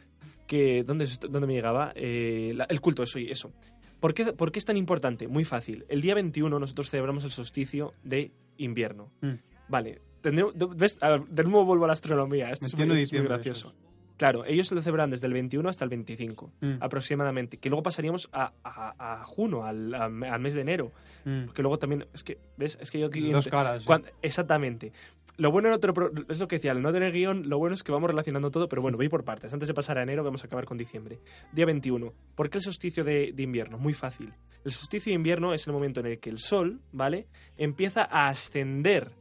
Que, 0.49 0.83
¿dónde, 0.83 1.07
¿Dónde 1.31 1.47
me 1.47 1.53
llegaba? 1.53 1.93
Eh, 1.95 2.53
la- 2.57 2.65
el 2.65 2.81
culto, 2.81 3.05
eso, 3.05 3.21
y 3.21 3.31
eso. 3.31 3.53
¿Por 4.01 4.15
qué, 4.15 4.33
¿Por 4.33 4.51
qué 4.51 4.59
es 4.59 4.65
tan 4.65 4.77
importante? 4.77 5.29
Muy 5.29 5.45
fácil. 5.45 5.85
El 5.89 6.01
día 6.01 6.15
21 6.15 6.59
nosotros 6.59 6.91
celebramos 6.91 7.23
el 7.25 7.31
solsticio 7.31 7.93
de 8.03 8.33
invierno. 8.57 9.13
Mm. 9.21 9.35
Vale. 9.69 10.01
de 10.23 10.33
nuevo 10.33 11.65
vuelvo 11.65 11.85
a 11.85 11.89
la 11.89 11.93
astronomía. 11.93 12.51
Esto 12.51 12.67
es 12.67 12.75
muy, 12.75 12.87
21 12.89 12.95
de 12.95 13.03
esto 13.03 13.17
es 13.17 13.23
muy 13.23 13.29
gracioso. 13.29 13.69
eso 13.69 13.89
Claro, 14.17 14.45
ellos 14.45 14.73
lo 14.73 14.83
celebran 14.83 15.11
desde 15.11 15.29
el 15.29 15.33
21 15.33 15.69
hasta 15.69 15.85
el 15.85 15.91
25, 15.91 16.51
Mm, 16.61 16.73
aproximadamente. 16.81 17.59
Que 17.59 17.69
luego 17.69 17.85
pasaríamos 17.85 18.29
a, 18.33 18.53
a, 18.65 19.21
a 19.21 19.25
junio, 19.25 19.65
al, 19.65 19.95
a- 19.95 20.07
al 20.07 20.41
mes 20.41 20.55
de 20.55 20.63
enero. 20.63 20.91
mm. 21.25 21.45
Porque 21.47 21.63
luego 21.63 21.79
también, 21.79 22.05
es 22.13 22.25
que, 22.25 22.37
¿ves? 22.57 22.77
Es 22.81 22.91
que 22.91 22.99
yo 22.99 23.07
aquí... 23.07 23.31
Dos 23.31 23.47
caras. 23.47 23.83
sí. 23.83 23.87
Cuan- 23.87 24.05
exactamente. 24.21 24.93
Lo 25.39 25.51
bueno 25.53 25.71
no 25.71 25.79
te 25.79 25.87
lo 25.87 25.95
pro- 25.95 26.11
es 26.29 26.41
lo 26.41 26.49
que 26.49 26.57
decía, 26.57 26.73
al 26.73 26.83
no 26.83 26.93
tener 26.93 27.13
guion, 27.13 27.49
lo 27.49 27.59
bueno 27.59 27.75
es 27.75 27.83
que 27.85 27.93
vamos 27.93 28.11
relacionando 28.11 28.51
todo, 28.51 28.69
pero 28.69 28.83
bueno, 28.83 28.97
voy 28.99 29.09
por 29.09 29.25
partes. 29.25 29.53
Antes 29.53 29.69
de 29.69 29.75
pasar 29.75 29.97
a 29.97 30.03
enero, 30.03 30.25
vamos 30.25 30.43
a 30.43 30.47
acabar 30.49 30.65
con 30.65 30.77
diciembre. 30.77 31.21
Día 31.53 31.65
21. 31.65 32.13
¿Por 32.35 32.51
qué 32.51 32.59
el 32.59 32.65
solsticio 32.65 33.05
de, 33.05 33.33
de 33.33 33.43
invierno? 33.45 33.79
Muy 33.79 33.95
fácil. 33.95 34.35
El 34.65 34.73
solsticio 34.73 35.11
de 35.11 35.15
invierno 35.15 35.55
es 35.55 35.65
el 35.67 35.73
momento 35.73 36.01
en 36.01 36.07
el 36.07 36.19
que 36.19 36.29
el 36.31 36.39
sol, 36.39 36.81
¿vale? 36.93 37.29
Empieza 37.57 38.03
a 38.03 38.29
ascender. 38.29 39.13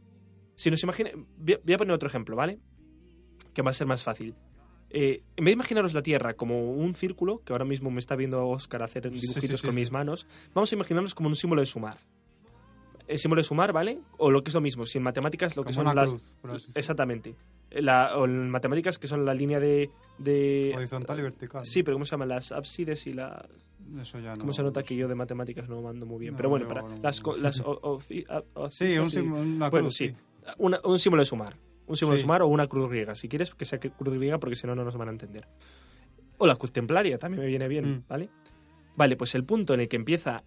Si 0.56 0.72
nos 0.72 0.82
imagina... 0.84 1.12
Voy 1.38 1.74
a- 1.74 1.78
poner 1.78 1.94
otro 1.94 2.10
ejemplo, 2.10 2.36
¿vale? 2.36 2.58
Que 3.54 3.62
va 3.62 3.70
a 3.70 3.74
ser 3.74 3.86
más 3.86 4.04
fácil. 4.04 4.34
Eh, 4.90 5.22
en 5.36 5.44
vez 5.46 5.52
de 5.52 5.54
imaginaros 5.54 5.94
la 5.94 6.02
Tierra 6.02 6.34
como 6.34 6.72
un 6.72 6.96
círculo, 6.96 7.44
que 7.46 7.54
ahora 7.54 7.66
mismo 7.66 7.92
me 7.92 8.00
está 8.00 8.16
viendo 8.16 8.44
Oscar 8.48 8.82
hacer 8.82 9.04
dibujitos 9.04 9.44
sí, 9.44 9.58
sí, 9.58 9.68
con 9.68 9.76
mis 9.76 9.92
manos, 9.92 10.26
vamos 10.56 10.72
a 10.72 10.76
imaginarnos 10.76 11.14
como 11.14 11.30
un 11.30 11.36
símbolo 11.36 11.62
de 11.62 11.66
sumar. 11.68 11.98
El 13.08 13.18
símbolo 13.20 13.40
de 13.40 13.44
sumar, 13.44 13.72
¿vale? 13.72 14.00
O 14.18 14.30
lo 14.32 14.44
que 14.44 14.50
es 14.50 14.54
lo 14.54 14.60
mismo, 14.62 14.86
si 14.86 14.98
en 14.98 15.04
matemáticas 15.06 15.56
lo 15.56 15.64
que 15.64 15.72
son 15.72 15.86
una 15.86 15.94
las... 15.94 16.36
cruz. 16.42 16.68
Exactamente. 16.76 17.36
La, 17.72 18.18
o 18.18 18.26
en 18.26 18.50
matemáticas 18.50 19.00
que 19.00 19.08
son 19.08 19.26
la 19.26 19.34
línea 19.34 19.60
de... 19.62 19.90
de 20.18 20.74
Horizontal 20.76 21.18
y 21.20 21.22
vertical. 21.22 21.66
Sí, 21.66 21.84
pero 21.84 21.96
¿cómo 21.96 22.04
se 22.06 22.12
llaman? 22.12 22.28
Las 22.30 22.52
ábsides 22.52 23.08
y 23.08 23.14
la... 23.14 23.48
Eso 24.02 24.20
ya 24.20 24.34
no. 24.34 24.40
¿Cómo 24.40 24.52
se 24.52 24.62
nota 24.62 24.84
que 24.84 24.96
yo 24.96 25.08
de 25.08 25.16
matemáticas 25.16 25.70
no 25.70 25.82
mando 25.82 26.06
muy 26.06 26.20
bien? 26.20 26.34
No, 26.34 26.38
pero 26.38 26.50
bueno, 26.50 26.68
para 26.68 26.82
no. 26.82 26.98
las... 27.02 27.22
las 27.40 27.62
o- 27.64 28.00
Sí, 28.72 28.98
un 28.98 29.10
sí. 29.10 29.20
una 29.20 29.70
Bueno, 29.70 29.86
cruz, 29.88 29.96
sí. 29.96 30.10
sí. 30.10 30.16
Una- 30.58 30.80
un 30.84 31.00
símbolo 31.00 31.22
de 31.22 31.26
sumar. 31.26 31.56
Un 31.88 31.96
símbolo 31.96 32.18
de 32.18 32.22
sumar 32.22 32.42
o 32.42 32.48
una 32.48 32.68
cruz 32.68 32.90
griega. 32.90 33.16
Si 33.16 33.30
quieres 33.30 33.54
que 33.56 33.64
sea 33.64 33.80
cruz 33.80 33.94
griega 34.18 34.38
porque 34.38 34.56
si 34.58 34.68
no, 34.68 34.76
no 34.76 34.84
nos 34.84 34.98
van 34.98 35.08
a 35.08 35.12
entender. 35.12 35.48
O 36.40 36.46
la 36.46 36.58
cruz 36.58 36.74
templaria, 36.74 37.18
también 37.18 37.42
me 37.44 37.48
viene 37.48 37.68
bien, 37.70 37.86
Mm. 37.90 38.04
¿vale? 38.10 38.30
Vale, 38.98 39.16
pues 39.16 39.34
el 39.36 39.46
punto 39.46 39.74
en 39.74 39.80
el 39.82 39.88
que 39.88 39.96
empieza... 39.96 40.44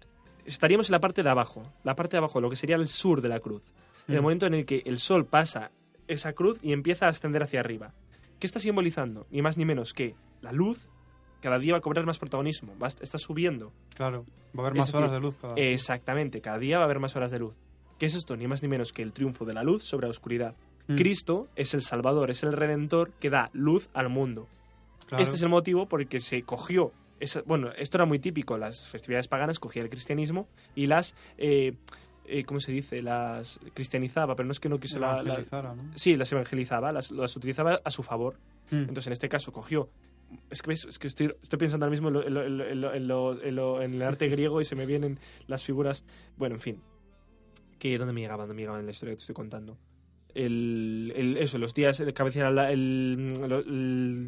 Estaríamos 0.55 0.89
en 0.89 0.93
la 0.93 1.01
parte 1.01 1.23
de 1.23 1.31
abajo. 1.31 1.63
La 1.85 1.95
parte 1.95 2.13
de 2.13 2.19
abajo, 2.19 2.41
lo 2.41 2.51
que 2.51 2.57
sería 2.57 2.77
el 2.77 2.89
sur 2.89 3.21
de 3.23 3.29
la 3.29 3.41
cruz. 3.41 3.63
En 4.09 4.15
el 4.15 4.21
Mm. 4.21 4.23
momento 4.25 4.47
en 4.47 4.55
el 4.55 4.67
que 4.67 4.83
el 4.85 4.99
sol 4.99 5.27
pasa 5.27 5.71
esa 6.09 6.33
cruz 6.33 6.59
y 6.63 6.73
empieza 6.73 7.07
a 7.07 7.11
ascender 7.11 7.43
hacia 7.43 7.61
arriba. 7.61 7.93
¿Qué 8.39 8.47
está 8.47 8.59
simbolizando? 8.59 9.27
Ni 9.31 9.43
más 9.43 9.57
ni 9.57 9.65
menos 9.65 9.93
que 9.95 10.15
la 10.41 10.53
luz 10.53 10.89
cada 11.41 11.59
día 11.59 11.73
va 11.75 11.79
a 11.79 11.83
cobrar 11.83 12.05
más 12.07 12.19
protagonismo. 12.19 12.75
Va, 12.83 12.89
está 12.89 13.17
subiendo. 13.19 13.73
Claro. 13.95 14.27
Va 14.59 14.65
a 14.65 14.67
haber 14.67 14.79
más 14.79 14.87
decir, 14.87 14.99
horas 14.99 15.13
de 15.13 15.21
luz 15.21 15.37
cada 15.37 15.55
Exactamente, 15.55 16.41
cada 16.41 16.59
día 16.59 16.77
va 16.79 16.83
a 16.83 16.85
haber 16.87 16.99
más 16.99 17.15
horas 17.17 17.31
de 17.31 17.39
luz. 17.39 17.55
¿Qué 17.99 18.07
es 18.07 18.15
esto? 18.15 18.37
Ni 18.37 18.47
más 18.49 18.63
ni 18.63 18.69
menos 18.69 18.93
que 18.93 19.03
el 19.03 19.13
triunfo 19.13 19.45
de 19.45 19.55
la 19.55 19.63
luz 19.63 19.85
sobre 19.85 20.07
la 20.07 20.11
oscuridad. 20.11 20.57
Mm, 20.89 20.97
Cristo 20.97 21.49
es 21.55 21.75
el 21.75 21.83
Salvador, 21.83 22.31
es 22.31 22.43
el 22.43 22.53
Redentor 22.53 23.13
que 23.21 23.31
da 23.31 23.51
luz 23.53 23.89
al 23.95 24.09
mundo. 24.09 24.49
claro. 25.07 25.23
Este 25.23 25.37
es 25.37 25.43
el 25.43 25.49
motivo 25.49 25.87
por 25.87 26.01
el 26.01 26.09
que 26.09 26.21
se 26.21 26.43
cogió. 26.43 26.93
Bueno, 27.47 27.71
esto 27.77 27.97
era 27.99 28.05
muy 28.07 28.19
típico. 28.19 28.57
Las 28.59 28.89
festividades 28.89 29.29
paganas 29.29 29.59
cogía 29.59 29.83
el 29.83 29.91
cristianismo 29.91 30.49
y 30.75 30.87
las. 30.87 31.15
Eh, 31.39 31.75
eh, 32.27 32.45
¿Cómo 32.45 32.61
se 32.61 32.71
dice? 32.73 33.03
Las 33.03 33.59
cristianizaba, 33.75 34.37
pero 34.37 34.47
no 34.47 34.53
es 34.53 34.61
que 34.61 34.69
no 34.69 34.79
quiso 34.79 34.99
la. 35.01 35.23
la- 35.23 35.35
¿no? 35.75 35.83
sí, 35.97 36.17
las 36.17 36.31
evangelizaba, 36.33 36.93
las, 36.93 37.11
las 37.11 37.37
utilizaba 37.37 37.81
a 37.85 37.91
su 37.91 38.03
favor. 38.03 38.37
Mm. 38.71 38.77
Entonces, 38.77 39.09
en 39.09 39.13
este 39.15 39.29
caso, 39.29 39.53
cogió. 39.53 39.89
Es 40.49 40.63
que, 40.63 40.73
es 40.73 40.99
que 41.01 41.09
estoy, 41.09 41.35
estoy 41.43 41.59
pensando 41.59 41.87
ahora 41.87 41.91
mismo 41.91 42.09
en, 42.09 42.15
lo- 42.15 42.23
en 42.25 42.35
lo- 42.35 42.45
en 42.45 42.57
lo- 42.59 42.71
en 42.71 42.81
lo- 42.81 42.93
en 42.95 43.07
lo- 43.09 43.43
en 43.43 43.57
lo- 43.57 43.83
en 43.83 43.95
el 43.95 44.03
arte 44.03 44.29
griego 44.29 44.61
y 44.61 44.65
se 44.65 44.77
me 44.77 44.87
vienen 44.87 45.19
las 45.49 45.65
figuras. 45.65 46.05
Bueno, 46.37 46.55
en 46.55 46.61
fin. 46.61 46.81
¿Qué, 47.81 47.99
¿Dónde 47.99 48.13
me 48.13 48.21
llegaban? 48.21 48.43
¿Dónde 48.47 48.55
me 48.55 48.61
llegaban 48.63 48.81
en 48.81 48.87
la 48.87 48.93
historia 48.93 49.13
que 49.13 49.17
te 49.17 49.23
estoy 49.23 49.35
contando? 49.35 49.77
El, 50.35 51.13
el- 51.17 51.37
eso, 51.39 51.59
los 51.59 51.75
días 51.75 52.01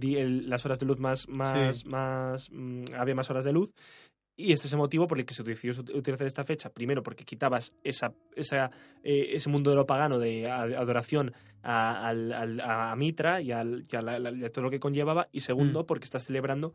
di- 0.00 0.16
el- 0.16 0.48
las 0.48 0.64
horas 0.66 0.78
de 0.78 0.86
luz 0.86 0.98
más, 0.98 1.28
más, 1.28 1.78
Sí. 1.78 1.88
más 1.88 2.48
mm, 2.50 2.84
había 2.96 3.14
más 3.14 3.30
horas 3.30 3.44
de 3.44 3.52
luz. 3.52 3.70
Y 4.34 4.52
este 4.52 4.66
es 4.66 4.72
el 4.72 4.78
motivo 4.78 5.06
por 5.06 5.18
el 5.18 5.26
que 5.26 5.34
se 5.34 5.42
decidió 5.42 5.74
ut- 5.74 5.94
utilizar 5.94 6.26
esta 6.26 6.42
fecha. 6.44 6.70
Primero, 6.70 7.02
porque 7.02 7.24
quitabas 7.24 7.74
esa, 7.84 8.14
esa, 8.34 8.70
eh, 9.04 9.34
ese 9.34 9.50
mundo 9.50 9.70
de 9.70 9.76
lo 9.76 9.84
pagano 9.86 10.18
de 10.18 10.48
adoración 10.50 11.32
a, 11.62 12.94
Mitra 12.96 13.40
y, 13.42 13.52
al- 13.52 13.84
y 13.90 13.96
a, 13.96 14.02
la- 14.02 14.18
la- 14.18 14.30
y 14.32 14.44
a 14.44 14.50
todo 14.50 14.64
lo 14.64 14.70
que 14.70 14.80
conllevaba. 14.80 15.28
Y 15.32 15.40
segundo, 15.40 15.84
porque 15.86 16.04
estás 16.04 16.24
celebrando 16.24 16.74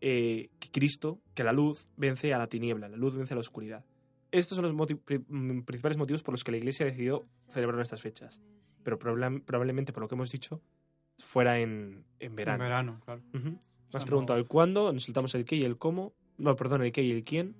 eh, 0.00 0.50
que 0.60 0.68
Cristo, 0.70 1.20
que 1.34 1.42
la 1.44 1.52
luz 1.52 1.88
vence 1.96 2.34
a 2.34 2.38
la 2.38 2.48
tiniebla, 2.48 2.88
la 2.88 2.96
luz 2.98 3.16
vence 3.16 3.32
a 3.32 3.36
la 3.36 3.40
oscuridad. 3.40 3.84
Estos 4.32 4.56
son 4.56 4.64
los 4.64 4.74
moti- 4.74 4.96
pri- 4.96 5.24
mm, 5.28 5.62
principales 5.62 5.96
motivos 5.98 6.22
por 6.22 6.32
los 6.34 6.42
que 6.44 6.50
la 6.52 6.56
Iglesia 6.58 6.86
decidió 6.86 7.24
celebrar 7.48 7.80
estas 7.80 8.00
fechas. 8.02 8.40
Pero 8.82 8.98
probable- 8.98 9.40
probablemente, 9.40 9.92
por 9.92 10.02
lo 10.02 10.08
que 10.08 10.14
hemos 10.14 10.30
dicho, 10.30 10.60
fuera 11.18 11.58
en, 11.60 12.04
en 12.20 12.30
En 12.30 12.36
verano. 12.36 12.62
verano, 12.64 13.00
claro. 13.04 13.22
Sea, 13.32 13.98
has 14.00 14.04
preguntado 14.04 14.38
el 14.38 14.46
cuándo, 14.46 14.92
nos 14.92 15.04
saltamos 15.04 15.34
el 15.34 15.44
qué 15.44 15.56
y 15.56 15.62
el 15.62 15.76
cómo. 15.78 16.12
No, 16.38 16.54
perdón, 16.56 16.82
el 16.82 16.92
qué 16.92 17.02
y 17.02 17.10
el 17.12 17.24
quién. 17.24 17.54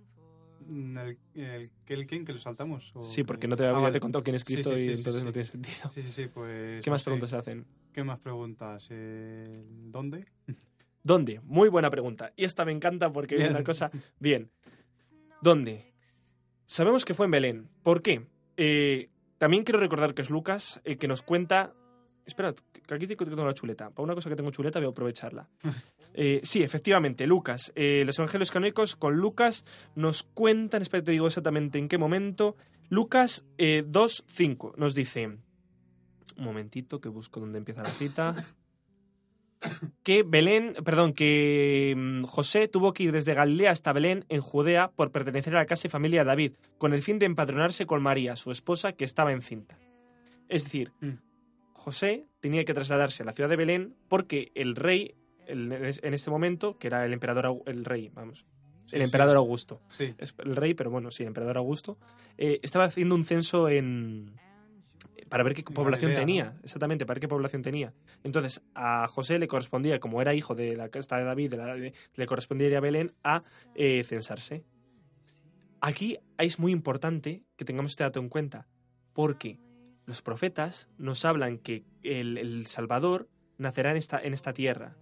Mm, 0.68 0.98
El, 0.98 1.18
el, 1.35 1.70
el 1.87 2.07
quién 2.07 2.24
que 2.24 2.33
lo 2.33 2.38
saltamos. 2.38 2.90
o 2.94 3.02
Sí, 3.05 3.22
porque 3.22 3.42
que- 3.42 3.48
no 3.48 3.57
te 3.57 3.64
Ah, 3.64 3.70
había 3.70 3.81
vale. 3.81 3.92
te 3.92 3.98
he 3.98 4.00
contado 4.00 4.22
quién 4.24 4.35
es 4.37 4.44
Cristo 4.44 4.74
sí, 4.76 4.83
y 4.83 4.87
sí, 4.87 4.92
entonces 4.94 5.24
no 5.24 5.33
tiene 5.33 5.46
sentido. 5.46 5.88
Sí, 5.90 6.02
sí, 6.02 6.11
sí, 6.12 6.26
pues. 6.26 6.85
¿Qué 6.85 6.90
más 6.90 7.02
preguntas 7.02 7.31
se 7.31 7.37
hacen? 7.37 7.64
¿Qué 7.92 8.02
más 8.05 8.18
preguntas? 8.18 8.90
¿El 8.90 9.64
¿Dónde? 9.92 10.26
¿Dónde? 11.02 11.40
Muy 11.44 11.68
buena 11.68 11.88
pregunta. 11.90 12.33
Y 12.37 12.44
esta 12.44 12.64
me 12.64 12.72
encanta 12.72 13.12
porque 13.12 13.37
es 13.37 13.48
una 13.50 13.62
cosa... 13.62 13.90
Bien. 14.18 14.50
¿Dónde? 15.40 15.92
Sabemos 16.66 17.05
que 17.05 17.14
fue 17.14 17.26
en 17.26 17.31
Belén. 17.31 17.68
¿Por 17.83 18.02
qué? 18.02 18.26
Eh, 18.57 19.09
también 19.38 19.64
quiero 19.64 19.81
recordar 19.81 20.14
que 20.14 20.22
es 20.22 20.31
Lucas 20.31 20.81
el 20.85 20.98
que 20.98 21.09
nos 21.09 21.22
cuenta... 21.22 21.72
Espera, 22.26 22.55
que 22.72 22.94
aquí 22.94 23.07
tengo 23.07 23.24
tengo 23.24 23.46
la 23.46 23.55
chuleta. 23.55 23.90
Para 23.90 24.02
una 24.02 24.14
cosa 24.14 24.29
que 24.29 24.35
tengo 24.35 24.50
chuleta 24.50 24.81
voy 24.81 24.87
a 24.88 24.90
aprovecharla. 24.90 25.48
Eh, 26.18 26.40
sí, 26.44 26.62
efectivamente, 26.62 27.26
Lucas. 27.26 27.74
Eh, 27.76 28.02
los 28.07 28.18
evangelios 28.18 28.50
canónicos 28.50 28.96
con 28.96 29.16
Lucas 29.16 29.66
nos 29.94 30.22
cuentan, 30.22 30.81
espera, 30.81 31.05
te 31.05 31.12
digo 31.12 31.26
exactamente 31.26 31.79
en 31.79 31.88
qué 31.88 31.98
momento. 31.98 32.57
Lucas 32.88 33.44
eh, 33.59 33.85
2.5 33.87 34.76
nos 34.76 34.94
dice... 34.94 35.26
Un 35.26 36.44
momentito 36.44 37.02
que 37.02 37.11
busco 37.11 37.38
dónde 37.38 37.59
empieza 37.59 37.83
la 37.83 37.90
cita 37.90 38.35
que 40.03 40.23
Belén, 40.23 40.75
perdón, 40.85 41.12
que 41.14 41.95
mm, 41.97 42.23
José 42.25 42.69
tuvo 42.69 42.92
que 42.92 43.05
ir 43.05 43.12
desde 43.12 43.35
Galilea 43.35 43.71
hasta 43.71 43.92
Belén, 43.92 44.25
en 44.29 44.40
Judea, 44.40 44.88
por 44.95 45.11
pertenecer 45.11 45.57
a 45.57 45.61
la 45.61 45.66
casa 45.66 45.87
y 45.87 45.90
familia 45.90 46.21
de 46.21 46.27
David, 46.27 46.53
con 46.79 46.92
el 46.95 47.03
fin 47.03 47.19
de 47.19 47.27
empadronarse 47.27 47.87
con 47.87 48.03
María, 48.03 48.37
su 48.37 48.51
esposa, 48.51 48.92
que 48.92 49.05
estaba 49.05 49.33
encinta. 49.33 49.79
Es 50.49 50.64
decir, 50.64 50.92
Mm. 51.01 51.19
José 51.73 52.27
tenía 52.40 52.64
que 52.64 52.75
trasladarse 52.75 53.23
a 53.23 53.27
la 53.27 53.33
ciudad 53.33 53.49
de 53.51 53.57
Belén 53.57 53.95
porque 54.09 54.51
el 54.55 54.75
rey, 54.77 55.14
el- 55.47 55.73
en 55.73 56.14
este 56.14 56.31
momento, 56.31 56.79
que 56.79 56.88
era 56.88 57.05
el 57.05 57.12
emperador, 57.12 57.62
el 57.66 57.85
rey, 57.85 58.11
vamos, 58.12 58.45
el 58.92 58.99
sí. 59.01 59.05
emperador 59.05 59.37
Augusto, 59.37 59.81
Sí. 59.90 60.14
es 60.19 60.35
el 60.38 60.57
rey, 60.57 60.75
pero 60.75 60.90
bueno, 60.90 61.11
sí, 61.11 61.23
el 61.23 61.29
emperador 61.29 61.59
Augusto, 61.59 61.99
eh, 62.38 62.61
estaba 62.62 62.85
haciendo 62.87 63.14
un 63.14 63.25
censo 63.25 63.69
en 63.69 64.33
para 65.28 65.42
ver 65.44 65.54
qué 65.54 65.62
población 65.62 66.14
tenía, 66.14 66.50
¿no? 66.54 66.60
exactamente, 66.62 67.04
para 67.06 67.16
ver 67.16 67.20
qué 67.22 67.28
población 67.28 67.62
tenía. 67.62 67.92
Entonces, 68.22 68.62
a 68.74 69.06
José 69.08 69.38
le 69.38 69.48
correspondía, 69.48 69.98
como 70.00 70.20
era 70.22 70.34
hijo 70.34 70.54
de 70.54 70.76
la 70.76 70.88
casta 70.88 71.16
de 71.18 71.24
David, 71.24 71.50
de 71.50 71.56
la- 71.56 71.74
de- 71.74 71.92
le 72.14 72.26
correspondía 72.26 72.76
a 72.78 72.80
Belén 72.80 73.10
a 73.24 73.42
eh, 73.74 74.04
censarse. 74.04 74.64
Aquí 75.80 76.18
es 76.38 76.58
muy 76.58 76.72
importante 76.72 77.44
que 77.56 77.64
tengamos 77.64 77.92
este 77.92 78.04
dato 78.04 78.20
en 78.20 78.28
cuenta, 78.28 78.66
porque 79.12 79.58
los 80.06 80.22
profetas 80.22 80.88
nos 80.98 81.24
hablan 81.24 81.58
que 81.58 81.84
el, 82.02 82.38
el 82.38 82.66
Salvador 82.66 83.28
nacerá 83.58 83.90
en 83.90 83.96
esta, 83.96 84.18
en 84.18 84.32
esta 84.32 84.52
tierra. 84.52 84.96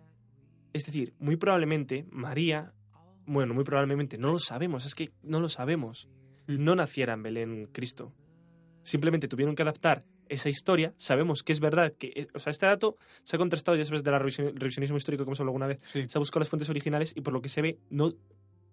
Es 0.73 0.85
decir, 0.87 1.15
muy 1.19 1.37
probablemente 1.37 2.07
María, 2.11 2.73
bueno, 3.27 3.55
muy 3.55 3.65
probablemente, 3.65 4.19
no 4.19 4.33
lo 4.33 4.39
sabemos, 4.39 4.85
es 4.87 4.95
que 4.95 5.13
no 5.23 5.41
lo 5.41 5.49
sabemos, 5.49 6.09
Mm. 6.47 6.63
no 6.63 6.75
naciera 6.75 7.15
en 7.15 7.23
Belén 7.23 7.69
Cristo. 7.73 8.13
Simplemente 8.83 9.29
tuvieron 9.29 9.55
que 9.55 9.63
adaptar 9.63 10.05
esa 10.35 10.49
historia. 10.49 10.93
Sabemos 10.97 11.43
que 11.43 11.53
es 11.53 11.61
verdad 11.61 11.93
que, 11.99 12.13
eh, 12.15 12.27
o 12.35 12.39
sea, 12.39 12.51
este 12.51 12.67
dato 12.67 12.97
se 13.25 13.37
ha 13.37 13.39
contrastado, 13.39 13.77
ya 13.77 13.85
sabes, 13.85 14.05
de 14.05 14.11
la 14.11 14.19
revisión- 14.19 14.53
revisionismo 14.55 14.97
histórico 14.97 15.25
que 15.25 15.29
hemos 15.29 15.41
hablado 15.41 15.51
alguna 15.51 15.67
vez. 15.67 15.81
Sí. 15.85 16.05
Se 16.09 16.19
ha 16.19 16.21
buscado 16.21 16.41
las 16.41 16.49
fuentes 16.49 16.69
originales 16.69 17.13
y 17.17 17.21
por 17.21 17.33
lo 17.33 17.41
que 17.41 17.49
se 17.49 17.63
ve, 17.63 17.79
no. 17.91 18.13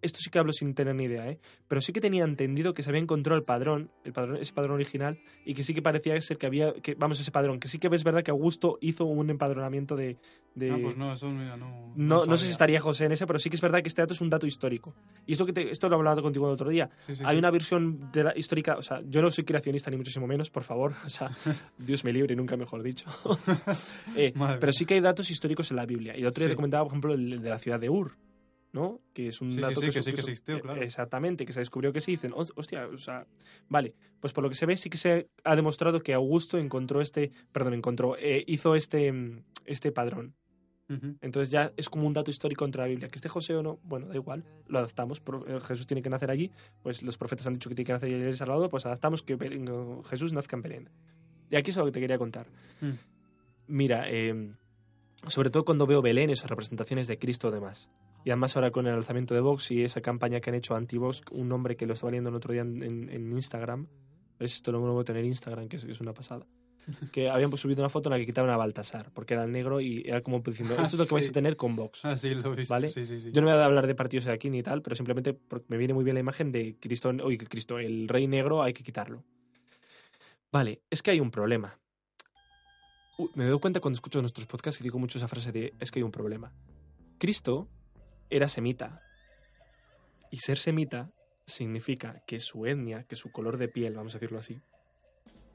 Esto 0.01 0.19
sí 0.19 0.29
que 0.29 0.39
hablo 0.39 0.51
sin 0.51 0.73
tener 0.73 0.95
ni 0.95 1.03
idea, 1.03 1.29
¿eh? 1.29 1.39
Pero 1.67 1.81
sí 1.81 1.93
que 1.93 2.01
tenía 2.01 2.23
entendido 2.23 2.73
que 2.73 2.81
se 2.83 2.89
había 2.89 3.01
encontrado 3.01 3.37
el 3.37 3.43
padrón, 3.45 3.91
el 4.03 4.13
padrón, 4.13 4.37
ese 4.37 4.51
padrón 4.53 4.73
original, 4.75 5.19
y 5.45 5.53
que 5.53 5.63
sí 5.63 5.73
que 5.73 5.81
parecía 5.81 6.19
ser 6.21 6.37
que 6.37 6.47
había, 6.47 6.73
que, 6.73 6.95
vamos, 6.95 7.19
ese 7.19 7.31
padrón, 7.31 7.59
que 7.59 7.67
sí 7.67 7.77
que 7.79 7.87
es 7.87 8.03
verdad 8.03 8.23
que 8.23 8.31
Augusto 8.31 8.77
hizo 8.81 9.05
un 9.05 9.29
empadronamiento 9.29 9.95
de. 9.95 10.17
de 10.55 10.71
Ah, 10.71 10.77
pues 10.81 10.97
no, 10.97 11.13
eso 11.13 11.29
mira, 11.29 11.55
no. 11.57 11.93
no, 11.95 12.25
no 12.25 12.37
sé 12.37 12.45
si 12.45 12.51
estaría 12.51 12.79
José 12.79 13.05
en 13.05 13.11
ese, 13.11 13.27
pero 13.27 13.37
sí 13.39 13.49
que 13.49 13.55
es 13.55 13.61
verdad 13.61 13.81
que 13.81 13.87
este 13.89 14.01
dato 14.01 14.13
es 14.13 14.21
un 14.21 14.29
dato 14.29 14.47
histórico. 14.47 14.93
Y 15.27 15.33
eso 15.33 15.45
que 15.45 15.53
te- 15.53 15.69
esto 15.69 15.87
lo 15.87 15.95
he 15.95 15.99
hablado 15.99 16.21
contigo 16.21 16.47
el 16.47 16.53
otro 16.53 16.69
día. 16.69 16.89
Sí, 17.05 17.15
sí, 17.15 17.23
Hay 17.25 17.35
sí. 17.35 17.39
una 17.39 17.51
versión 17.51 18.11
de 18.11 18.23
la 18.23 18.33
histórica, 18.37 18.75
o 18.77 18.81
sea, 18.81 19.01
yo 19.07 19.21
no 19.21 19.29
soy 19.29 19.43
creacionista 19.43 19.91
ni 19.91 19.97
muchísimo 19.97 20.25
menos, 20.27 20.49
por 20.49 20.63
favor, 20.63 20.93
o 21.05 21.09
sea, 21.09 21.29
Dios 21.77 22.03
me 22.03 22.11
libre, 22.11 22.35
nunca 22.35 22.57
mejor 22.57 22.81
dicho. 22.83 23.05
Eh, 24.15 24.33
pero 24.59 24.73
sí 24.73 24.85
que 24.85 24.95
hay 24.95 24.99
datos 24.99 25.29
históricos 25.31 25.71
en 25.71 25.77
la 25.77 25.85
Biblia. 25.85 26.15
Y 26.17 26.21
el 26.21 26.27
otro 26.27 26.41
día 26.43 26.49
te 26.49 26.55
comentaba, 26.55 26.83
por 26.83 26.91
ejemplo, 26.91 27.13
el 27.13 27.41
de 27.41 27.49
la 27.49 27.59
ciudad 27.59 27.79
de 27.79 27.89
Ur, 27.89 28.11
¿no? 28.73 29.01
Que 29.13 29.27
es 29.27 29.41
un 29.41 29.51
Sí, 29.51 29.59
dato 29.61 29.79
sí, 29.81 29.87
que 29.87 29.91
sí 30.01 30.11
que 30.13 30.21
su- 30.21 30.29
existió, 30.29 30.55
eh, 30.57 30.61
claro. 30.61 30.81
Exactamente, 30.81 31.45
que 31.45 31.53
se 31.53 31.59
descubrió 31.59 31.91
que 31.91 32.01
sí. 32.01 32.11
Dicen, 32.11 32.31
"Hos- 32.35 32.53
hostia, 32.55 32.87
o 32.87 32.97
sea, 32.97 33.27
vale. 33.69 33.95
Pues 34.19 34.33
por 34.33 34.43
lo 34.43 34.49
que 34.49 34.55
se 34.55 34.65
ve, 34.65 34.77
sí 34.77 34.89
que 34.89 34.97
se 34.97 35.29
ha 35.43 35.55
demostrado 35.55 35.99
que 36.01 36.13
Augusto 36.13 36.57
encontró 36.57 37.01
este, 37.01 37.31
perdón, 37.51 37.73
encontró, 37.73 38.15
eh, 38.17 38.43
hizo 38.47 38.75
este, 38.75 39.11
mm, 39.11 39.43
este 39.65 39.91
padrón. 39.91 40.35
Entonces 41.21 41.49
ya 41.49 41.71
es 41.77 41.87
como 41.87 42.05
un 42.05 42.11
dato 42.11 42.31
histórico 42.31 42.65
contra 42.65 42.83
la 42.83 42.89
Biblia. 42.89 43.07
Que 43.07 43.15
esté 43.15 43.29
José 43.29 43.55
o 43.55 43.63
no, 43.63 43.79
bueno, 43.83 44.07
da 44.07 44.15
igual, 44.15 44.43
lo 44.67 44.79
adaptamos. 44.79 45.21
Eh, 45.47 45.59
Jesús 45.61 45.87
tiene 45.87 46.01
que 46.01 46.09
nacer 46.09 46.29
allí, 46.29 46.51
pues 46.83 47.01
los 47.01 47.17
profetas 47.17 47.47
han 47.47 47.53
dicho 47.53 47.69
que 47.69 47.75
tiene 47.75 47.85
que 47.85 47.93
nacer 47.93 48.07
allí 48.09 48.15
en 48.21 48.23
El 48.27 48.35
Salvador, 48.35 48.69
pues 48.69 48.85
adaptamos 48.85 49.23
que 49.23 49.37
Jesús 50.09 50.33
nazca 50.33 50.57
en 50.57 50.61
Belén. 50.61 50.89
Y 51.49 51.55
aquí 51.55 51.69
es 51.71 51.77
lo 51.77 51.85
que 51.85 51.93
te 51.93 52.01
quería 52.01 52.17
contar. 52.17 52.47
Mm. 52.81 52.91
Mira, 53.67 54.03
eh, 54.09 54.51
sobre 55.27 55.49
todo 55.49 55.65
cuando 55.65 55.85
veo 55.87 56.01
Belén, 56.01 56.29
esas 56.29 56.49
representaciones 56.49 57.07
de 57.07 57.17
Cristo 57.19 57.49
o 57.49 57.51
demás. 57.51 57.89
Y 58.23 58.29
además 58.31 58.55
ahora 58.55 58.71
con 58.71 58.87
el 58.87 58.93
alzamiento 58.93 59.33
de 59.33 59.41
Vox 59.41 59.71
y 59.71 59.83
esa 59.83 60.01
campaña 60.01 60.39
que 60.41 60.49
han 60.49 60.55
hecho 60.55 60.75
anti-Vox, 60.75 61.21
un 61.31 61.51
hombre 61.51 61.75
que 61.75 61.85
lo 61.85 61.93
estaba 61.93 62.11
leyendo 62.11 62.29
el 62.29 62.35
otro 62.35 62.53
día 62.53 62.61
en, 62.61 62.81
en- 62.83 63.09
en 63.09 63.31
Instagram, 63.31 63.87
esto 64.39 64.71
lo 64.71 64.79
voy 64.79 65.01
a 65.01 65.05
tener 65.05 65.23
Instagram, 65.25 65.67
que 65.67 65.77
es, 65.77 65.85
que 65.85 65.91
es 65.91 66.01
una 66.01 66.13
pasada, 66.13 66.45
que 67.11 67.29
habían 67.29 67.55
subido 67.57 67.81
una 67.81 67.89
foto 67.89 68.09
en 68.09 68.13
la 68.13 68.17
que 68.19 68.25
quitaban 68.25 68.49
a 68.51 68.57
Baltasar, 68.57 69.11
porque 69.13 69.33
era 69.35 69.43
el 69.43 69.51
negro 69.51 69.79
y 69.81 70.03
era 70.05 70.21
como 70.21 70.39
diciendo, 70.39 70.73
esto 70.75 70.95
es 70.95 70.99
lo 70.99 71.05
que 71.05 71.13
vais 71.13 71.25
Sí. 71.25 71.29
a 71.29 71.33
tener 71.33 71.55
con 71.55 71.75
Vox. 71.75 72.03
Ah, 72.05 72.17
sí, 72.17 72.33
lo 72.33 72.53
he 72.53 72.55
visto. 72.57 72.73
¿Vale? 72.73 72.89
Sí, 72.89 73.05
sí, 73.05 73.19
sí. 73.21 73.31
Yo 73.31 73.41
no 73.41 73.47
voy 73.47 73.57
a 73.57 73.65
hablar 73.65 73.85
de 73.87 73.95
partidos 73.95 74.25
de 74.25 74.31
aquí 74.33 74.49
ni 74.49 74.63
tal, 74.63 74.81
pero 74.81 74.95
simplemente 74.95 75.33
porque 75.33 75.65
me 75.69 75.77
viene 75.77 75.93
muy 75.93 76.03
bien 76.03 76.15
la 76.15 76.19
imagen 76.21 76.51
de 76.51 76.75
Cristo, 76.79 77.09
oye, 77.23 77.37
Cristo, 77.37 77.77
el 77.79 78.07
rey 78.07 78.27
negro 78.27 78.63
hay 78.63 78.73
que 78.73 78.83
quitarlo. 78.83 79.23
Vale, 80.51 80.81
es 80.89 81.01
que 81.01 81.11
hay 81.11 81.19
un 81.19 81.31
problema. 81.31 81.77
Me 83.35 83.45
doy 83.45 83.59
cuenta 83.59 83.79
cuando 83.79 83.95
escucho 83.95 84.19
nuestros 84.21 84.47
podcasts 84.47 84.79
y 84.81 84.83
digo 84.83 84.99
mucho 84.99 85.17
esa 85.17 85.27
frase 85.27 85.51
de 85.51 85.73
es 85.79 85.91
que 85.91 85.99
hay 85.99 86.03
un 86.03 86.11
problema. 86.11 86.51
Cristo 87.17 87.67
era 88.29 88.47
semita. 88.49 89.01
Y 90.31 90.37
ser 90.37 90.57
semita 90.57 91.09
significa 91.45 92.21
que 92.25 92.39
su 92.39 92.65
etnia, 92.65 93.03
que 93.03 93.15
su 93.15 93.31
color 93.31 93.57
de 93.57 93.67
piel, 93.67 93.95
vamos 93.95 94.15
a 94.15 94.19
decirlo 94.19 94.39
así, 94.39 94.61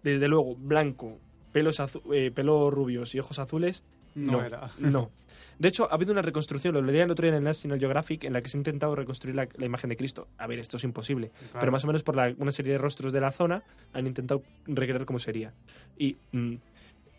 desde 0.03 0.29
luego, 0.29 0.55
blanco, 0.57 1.19
pelos 1.53 1.81
eh, 2.12 2.31
pelo 2.31 2.71
rubios 2.71 3.14
y 3.14 3.19
ojos 3.19 3.39
azules, 3.39 3.85
no, 4.14 4.33
no, 4.33 4.45
era. 4.45 4.71
no. 4.79 5.11
De 5.59 5.69
hecho, 5.69 5.91
ha 5.91 5.95
habido 5.95 6.12
una 6.12 6.21
reconstrucción, 6.23 6.75
lo 6.75 6.83
leía 6.83 7.05
el 7.05 7.11
otro 7.11 7.23
día 7.25 7.31
en 7.33 7.39
el 7.39 7.45
National 7.45 7.79
Geographic, 7.79 8.25
en 8.25 8.35
la 8.35 8.43
que 8.43 8.49
se 8.51 8.59
ha 8.59 8.61
intentado 8.61 8.95
reconstruir 8.95 9.35
la, 9.35 9.49
la 9.57 9.64
imagen 9.67 9.89
de 9.89 9.97
Cristo. 9.97 10.29
A 10.37 10.47
ver, 10.47 10.59
esto 10.59 10.77
es 10.77 10.85
imposible. 10.85 11.31
Claro. 11.31 11.61
Pero 11.61 11.73
más 11.73 11.85
o 11.85 11.87
menos 11.87 12.03
por 12.03 12.14
la- 12.17 12.35
una 12.37 12.51
serie 12.53 12.73
de 12.73 12.79
rostros 12.79 13.12
de 13.12 13.21
la 13.23 13.33
zona 13.33 13.62
han 13.95 14.07
intentado 14.07 14.43
recrear 14.67 15.07
cómo 15.07 15.19
sería. 15.19 15.55
Y 15.99 16.17
mm, 16.33 16.55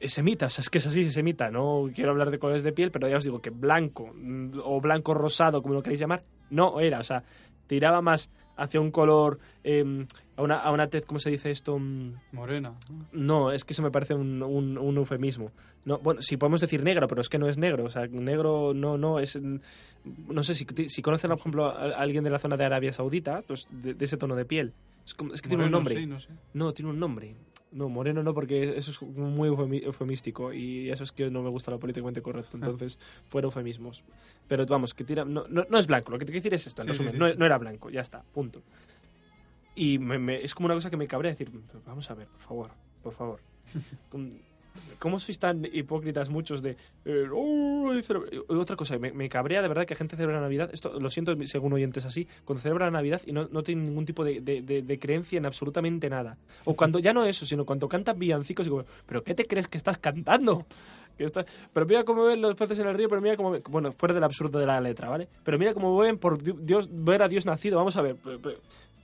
semita, 0.02 0.46
o 0.48 0.50
sea, 0.50 0.62
es 0.62 0.70
que 0.70 0.78
es 0.78 0.88
así, 0.88 1.02
es 1.02 1.14
semita. 1.14 1.50
No 1.50 1.90
quiero 1.94 2.12
hablar 2.12 2.30
de 2.32 2.40
colores 2.40 2.64
de 2.64 2.72
piel, 2.72 2.92
pero 2.92 3.08
ya 3.08 3.18
os 3.18 3.24
digo 3.24 3.42
que 3.42 3.50
blanco 3.50 4.12
mm, 4.14 4.60
o 4.64 4.80
blanco 4.82 5.14
rosado, 5.14 5.62
como 5.62 5.74
lo 5.76 5.82
queréis 5.84 6.00
llamar, 6.00 6.24
no 6.50 6.80
era. 6.80 7.00
O 7.00 7.04
sea, 7.04 7.24
tiraba 7.68 8.02
más 8.02 8.30
hacia 8.56 8.80
un 8.82 8.90
color, 8.92 9.38
em, 9.64 10.08
a, 10.36 10.42
una, 10.42 10.56
a 10.60 10.72
una 10.72 10.88
tez, 10.88 11.06
¿cómo 11.06 11.20
se 11.20 11.30
dice 11.30 11.52
esto? 11.52 11.78
Mm, 11.78 12.14
Morena. 12.32 12.74
¿no? 13.12 13.52
es 13.52 13.64
que 13.66 13.74
eso 13.74 13.84
me 13.84 13.92
parece 13.92 14.14
un, 14.16 14.42
un, 14.42 14.78
un 14.78 14.98
eufemismo. 14.98 15.52
No, 15.86 16.00
bueno, 16.00 16.22
sí 16.22 16.38
podemos 16.38 16.60
decir 16.62 16.84
negro, 16.84 17.08
pero 17.08 17.22
es 17.22 17.30
que 17.30 17.38
no 17.40 17.48
es 17.48 17.58
negro. 17.58 17.86
O 17.86 17.90
sea, 17.90 18.08
negro 18.08 18.74
no, 18.74 18.98
no 18.98 19.20
es. 19.20 19.40
No 20.28 20.42
sé, 20.44 20.54
si, 20.56 20.66
si 20.88 21.02
conocen, 21.02 21.30
por 21.30 21.40
ejemplo, 21.40 21.66
a 21.66 21.98
alguien 21.98 22.24
de 22.24 22.30
la 22.30 22.40
zona 22.40 22.56
de 22.58 22.66
Arabia 22.66 22.94
Saudita, 22.94 23.42
pues 23.48 23.68
de, 23.72 23.94
de 23.94 24.06
ese 24.06 24.18
tono 24.18 24.36
de 24.36 24.46
piel. 24.46 24.74
Es, 25.06 25.14
como- 25.14 25.34
es 25.34 25.42
que 25.42 25.50
tiene 25.50 25.66
un 25.66 25.72
nombre. 25.72 25.96
Sí, 25.98 26.06
no 26.06 26.20
sé. 26.20 26.30
No, 26.54 26.74
tiene 26.74 26.92
un 26.92 27.00
nombre. 27.00 27.36
No, 27.72 27.90
moreno 27.90 28.24
no, 28.24 28.34
porque 28.34 28.78
eso 28.78 28.92
es 28.92 29.02
muy 29.02 29.50
eufemístico 29.50 30.54
y 30.54 30.90
eso 30.90 31.04
es 31.04 31.12
que 31.12 31.30
no 31.30 31.44
me 31.44 31.50
gusta 31.50 31.70
lo 31.72 31.80
políticamente 31.80 32.22
correcto. 32.22 32.56
Entonces, 32.56 32.98
fuera 33.26 33.46
eufemismos. 33.48 34.04
Pero 34.48 34.66
vamos, 34.66 34.94
que 34.94 35.04
tira. 35.04 35.26
No, 35.26 35.46
no, 35.50 35.66
no 35.70 35.78
es 35.78 35.86
blanco, 35.88 36.12
lo 36.12 36.18
que 36.18 36.26
te 36.26 36.32
quiero 36.32 36.44
decir 36.44 36.54
es 36.54 36.66
esto, 36.68 36.82
en 36.82 36.88
Sí, 36.88 36.92
resumen. 37.04 37.14
sí, 37.14 37.38
no, 37.38 37.46
era 37.46 37.58
blanco, 37.58 37.90
ya 37.90 38.02
está, 38.02 38.24
punto. 38.34 38.62
Y 39.76 40.00
me- 40.00 40.18
me- 40.18 40.44
es 40.44 40.56
como 40.56 40.68
una 40.68 40.76
cosa 40.76 40.90
que 40.90 40.98
me 40.98 41.08
cabrea 41.08 41.32
decir, 41.32 41.52
vamos 41.86 42.10
a 42.10 42.14
ver, 42.16 42.28
por 42.28 42.40
favor, 42.42 42.72
por 43.04 43.14
favor. 43.14 43.40
¿Cómo- 44.78 44.98
¿Cómo 45.08 45.20
sois 45.20 45.40
tan 45.40 45.66
hipócritas 45.66 46.30
muchos 46.30 46.62
de... 46.62 46.76
eh, 47.06 47.26
"Oh, 47.34 47.90
hay 47.92 48.04
cele-". 48.04 48.28
Y 48.32 48.54
Otra 48.54 48.76
cosa, 48.76 48.98
me, 49.00 49.12
cabrea 49.30 49.62
de 49.62 49.68
verdad 49.68 49.86
que 49.86 49.96
gente 49.96 50.16
celebra 50.16 50.40
Navidad, 50.42 50.70
esto 50.74 51.00
lo 51.00 51.10
siento 51.10 51.34
según 51.46 51.74
oyentes 51.74 52.06
así, 52.06 52.28
cuando 52.46 52.62
celebra 52.62 52.92
Navidad 52.92 53.22
y 53.26 53.32
no, 53.32 53.48
no 53.52 53.64
tiene 53.64 53.84
ningún 53.84 54.06
tipo 54.06 54.24
de, 54.24 54.42
de- 54.42 54.62
creencia 55.00 55.38
en 55.38 55.46
absolutamente 55.46 56.10
nada. 56.10 56.38
O 56.66 56.76
cuando 56.76 57.00
ya 57.00 57.14
no 57.14 57.26
eso, 57.26 57.46
sino 57.46 57.66
cuando 57.66 57.88
cantan 57.88 58.20
villancicos 58.20 58.66
y 58.66 58.70
digo, 58.70 58.86
¿pero 59.06 59.24
qué 59.24 59.34
te 59.34 59.46
crees 59.46 59.68
que 59.68 59.78
estás 59.78 59.98
cantando? 59.98 60.66
Que 61.18 61.24
estás- 61.24 61.46
Pero 61.74 61.86
mira 61.88 62.04
cómo 62.04 62.26
ven 62.26 62.42
los 62.42 62.56
peces 62.56 62.78
en 62.80 62.88
el 62.88 62.94
río, 62.96 63.08
pero 63.10 63.22
mira 63.22 63.36
cómo... 63.36 63.56
Bueno, 63.70 63.92
fuera 63.92 64.14
del 64.14 64.24
absurdo 64.24 64.60
de 64.60 64.68
la 64.68 64.80
letra, 64.80 65.10
¿vale? 65.10 65.28
Pero 65.44 65.58
mira 65.58 65.74
cómo 65.74 65.98
ven 65.98 66.18
por 66.20 66.42
Di- 66.42 66.54
Dios, 66.60 66.90
ver 66.92 67.24
a 67.24 67.28
Dios 67.28 67.46
nacido, 67.46 67.78
vamos 67.78 67.96
a 67.98 68.02
ver... 68.04 68.18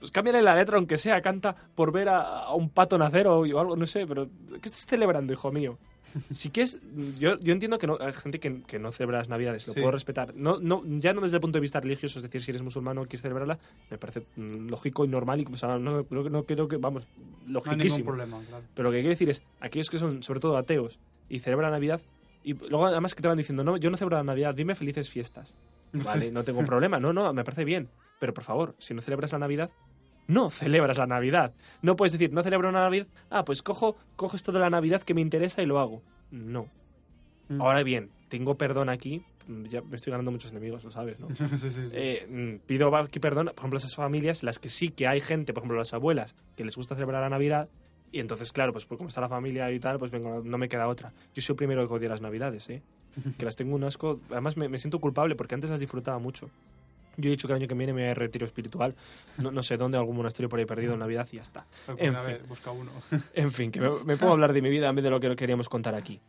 Pues 0.04 0.12
cámbiale 0.12 0.42
la 0.42 0.54
letra, 0.54 0.76
aunque 0.76 0.98
sea, 0.98 1.22
canta 1.22 1.56
por 1.76 1.94
ver 1.94 2.10
a, 2.10 2.40
a 2.40 2.54
un 2.56 2.70
pato 2.70 2.98
nacer 2.98 3.26
o, 3.26 3.40
o 3.40 3.60
algo, 3.62 3.78
no 3.78 3.86
sé, 3.86 4.06
pero 4.06 4.28
¿qué 4.50 4.68
estás 4.68 4.86
celebrando, 4.86 5.32
hijo 5.32 5.50
mío? 5.50 5.78
Sí 6.34 6.50
que 6.50 6.64
es. 6.64 6.78
Yo, 7.18 7.40
yo 7.40 7.54
entiendo 7.54 7.80
que 7.80 7.88
no, 7.88 7.98
hay 8.02 8.12
gente 8.12 8.38
que, 8.42 8.64
que 8.64 8.80
no 8.80 8.92
celebra 8.92 9.20
las 9.20 9.30
Navidades, 9.30 9.66
lo 9.66 9.74
Sí. 9.74 9.80
puedo 9.80 9.94
respetar. 9.94 10.36
No, 10.36 10.60
no, 10.60 10.82
ya 11.00 11.14
no 11.14 11.22
desde 11.22 11.38
el 11.38 11.42
punto 11.42 11.56
de 11.58 11.62
vista 11.62 11.80
religioso, 11.80 12.20
es 12.20 12.24
decir, 12.24 12.44
si 12.44 12.52
eres 12.52 12.62
musulmán 12.62 12.98
o 12.98 13.04
quieres 13.04 13.22
celebrarla, 13.22 13.58
me 13.90 13.98
parece 13.98 14.24
mm, 14.36 14.68
lógico 14.68 15.06
y 15.06 15.08
normal. 15.08 15.40
Y, 15.40 15.46
o 15.50 15.56
sea, 15.56 15.78
no, 15.80 16.06
no, 16.10 16.24
no 16.30 16.44
creo 16.44 16.68
que, 16.68 16.76
vamos, 16.76 17.08
No 17.16 17.24
hay 17.46 17.54
logiquísimo. 17.54 18.08
problema, 18.08 18.42
claro. 18.46 18.66
Pero 18.76 18.90
lo 18.90 18.92
que 18.92 18.98
quiero 19.00 19.12
decir 19.12 19.30
es, 19.30 19.42
aquellos 19.62 19.90
que 19.90 20.00
son 20.00 20.22
sobre 20.22 20.42
todo 20.42 20.58
ateos 20.58 21.00
y 21.30 21.40
celebran 21.40 21.72
Navidad, 21.72 22.02
y 22.44 22.54
luego 22.56 22.88
además 22.88 23.16
que 23.16 23.22
te 23.22 23.30
van 23.30 23.38
diciendo, 23.38 23.64
no, 23.64 23.78
yo 23.78 23.90
no 23.90 23.96
celebro 23.96 24.18
la 24.18 24.24
Navidad, 24.26 24.54
dime 24.54 24.76
felices 24.76 25.10
fiestas. 25.10 25.56
Vale, 25.94 26.30
no 26.32 26.44
tengo 26.44 26.66
problema, 26.66 27.00
no, 27.00 27.14
no, 27.14 27.32
me 27.34 27.46
parece 27.46 27.64
bien. 27.64 27.88
Pero 28.20 28.34
por 28.34 28.44
favor, 28.44 28.76
si 28.80 28.94
no 28.94 29.02
celebras 29.02 29.32
la 29.34 29.40
Navidad, 29.40 29.70
no 30.28 30.50
celebras 30.50 30.98
la 30.98 31.06
Navidad. 31.06 31.54
No 31.82 31.96
puedes 31.96 32.12
decir, 32.12 32.32
no 32.32 32.44
celebro 32.44 32.70
una 32.70 32.82
Navidad, 32.82 33.08
ah, 33.30 33.44
pues 33.44 33.62
cojo, 33.62 33.96
cojo 34.16 34.36
esto 34.36 34.52
de 34.52 34.60
la 34.60 34.70
Navidad 34.70 35.02
que 35.02 35.14
me 35.14 35.22
interesa 35.22 35.62
y 35.62 35.66
lo 35.66 35.80
hago. 35.80 36.02
No. 36.32 36.68
Mm. 37.50 37.62
Ahora 37.62 37.84
bien, 37.84 38.10
tengo 38.30 38.56
perdón 38.56 38.90
aquí, 38.90 39.24
ya 39.70 39.82
me 39.82 39.96
estoy 39.96 40.12
ganando 40.12 40.32
muchos 40.32 40.52
enemigos, 40.52 40.84
lo 40.84 40.92
sabes, 40.92 41.20
¿no? 41.20 41.28
sí, 41.36 41.46
sí, 41.58 41.70
sí. 41.70 41.90
Eh, 41.92 42.28
mm, 42.30 42.66
pido 42.66 42.96
aquí 42.96 43.20
perdón, 43.20 43.48
por 43.48 43.60
ejemplo, 43.60 43.78
esas 43.78 43.96
familias, 43.96 44.44
las 44.44 44.60
que 44.60 44.70
sí 44.70 44.90
que 44.90 45.08
hay 45.08 45.22
gente, 45.22 45.54
por 45.54 45.62
ejemplo, 45.62 45.78
las 45.78 45.94
abuelas, 45.94 46.36
que 46.56 46.64
les 46.64 46.76
gusta 46.76 46.96
celebrar 46.96 47.22
la 47.22 47.30
Navidad, 47.30 47.70
y 48.14 48.20
entonces, 48.20 48.54
claro, 48.54 48.72
pues 48.74 48.86
por 48.86 48.98
como 49.00 49.10
está 49.10 49.22
la 49.22 49.28
familia 49.28 49.72
y 49.72 49.80
tal, 49.80 49.98
pues 49.98 50.12
vengo, 50.12 50.44
no 50.46 50.58
me 50.60 50.70
queda 50.70 50.88
otra. 50.88 51.12
Yo 51.34 51.42
soy 51.42 51.54
el 51.54 51.58
primero 51.58 51.88
que 51.88 51.94
odia 51.96 52.10
las 52.10 52.22
Navidades, 52.22 52.70
¿eh? 52.70 52.84
Que 53.40 53.44
las 53.44 53.56
tengo 53.56 53.76
un 53.76 53.84
asco. 53.84 54.20
Además, 54.30 54.56
me, 54.56 54.70
me 54.70 54.78
siento 54.78 55.00
culpable 55.00 55.36
porque 55.36 55.56
antes 55.56 55.72
las 55.72 55.80
disfrutaba 55.80 56.20
mucho. 56.20 56.52
Yo 57.18 57.28
he 57.28 57.32
dicho 57.32 57.48
que 57.48 57.54
el 57.54 57.60
año 57.60 57.68
que 57.68 57.76
viene 57.76 57.94
me 57.94 58.02
voy 58.02 58.10
a 58.12 58.14
retiro 58.14 58.46
espiritual, 58.46 58.96
no, 59.38 59.52
no 59.52 59.62
sé 59.62 59.78
dónde, 59.78 59.98
algún 59.98 60.16
monasterio 60.18 60.50
por 60.50 60.60
ahí 60.60 60.66
perdido 60.66 60.94
en 60.94 61.00
Navidad 61.00 61.28
y 61.32 61.36
ya 61.38 61.44
está. 61.44 61.68
En 61.98 62.16
a 62.16 62.20
fin. 62.20 62.28
ver, 62.34 62.44
busca 62.44 62.72
uno. 62.72 62.92
En 63.34 63.52
fin, 63.52 63.72
que 63.72 63.80
me, 63.80 63.90
me 64.06 64.18
puedo 64.18 64.32
hablar 64.32 64.54
de 64.54 64.62
mi 64.62 64.70
vida 64.70 64.90
en 64.90 64.96
vez 64.96 65.04
de 65.04 65.10
lo 65.12 65.20
que 65.20 65.36
queríamos 65.36 65.70
contar 65.70 65.94
aquí. 65.96 66.20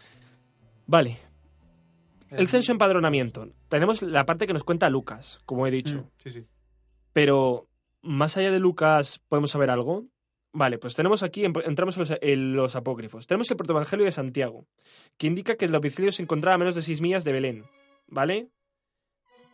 Vale, 0.86 1.18
el 2.30 2.48
censo 2.48 2.72
empadronamiento. 2.72 3.48
Tenemos 3.68 4.02
la 4.02 4.24
parte 4.24 4.46
que 4.46 4.52
nos 4.52 4.64
cuenta 4.64 4.88
Lucas, 4.90 5.40
como 5.46 5.66
he 5.66 5.70
dicho. 5.70 5.98
Mm, 5.98 6.10
Sí, 6.16 6.30
sí. 6.30 6.44
Pero, 7.12 7.68
más 8.02 8.36
allá 8.36 8.50
de 8.50 8.58
Lucas, 8.58 9.20
¿podemos 9.28 9.50
saber 9.52 9.70
algo? 9.70 10.04
Vale, 10.52 10.78
pues 10.78 10.94
tenemos 10.94 11.22
aquí, 11.22 11.44
entramos 11.44 11.96
en 11.96 12.00
los, 12.00 12.12
en 12.20 12.52
los 12.56 12.76
apócrifos. 12.76 13.26
Tenemos 13.26 13.50
el 13.50 13.56
protoevangelio 13.56 14.04
de 14.04 14.10
Santiago, 14.12 14.66
que 15.16 15.26
indica 15.26 15.56
que 15.56 15.64
el 15.64 15.72
domicilio 15.72 16.12
se 16.12 16.22
encontraba 16.22 16.56
a 16.56 16.58
menos 16.58 16.74
de 16.74 16.82
6 16.82 17.00
millas 17.00 17.24
de 17.24 17.32
Belén, 17.32 17.64
¿vale? 18.08 18.48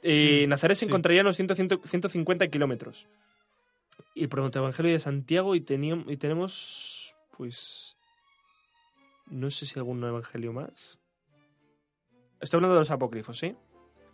Eh, 0.02 0.44
Mm, 0.46 0.50
Nazaret 0.50 0.76
se 0.76 0.80
sí. 0.80 0.86
encontraría 0.86 1.20
a 1.20 1.24
unos 1.24 1.36
100, 1.36 1.54
100, 1.54 1.68
150 1.84 2.48
kilómetros. 2.48 3.06
Y 4.14 4.22
el 4.24 4.28
protoevangelio 4.28 4.92
de 4.92 4.98
Santiago 4.98 5.54
y, 5.54 5.60
tenemos, 6.16 7.14
pues... 7.36 7.96
No 9.26 9.48
sé 9.50 9.66
si 9.66 9.78
algún 9.78 10.02
evangelio 10.02 10.52
más. 10.52 10.98
Estoy 12.40 12.58
hablando 12.58 12.74
de 12.74 12.80
los 12.80 12.90
apócrifos, 12.90 13.42
¿eh? 13.44 13.54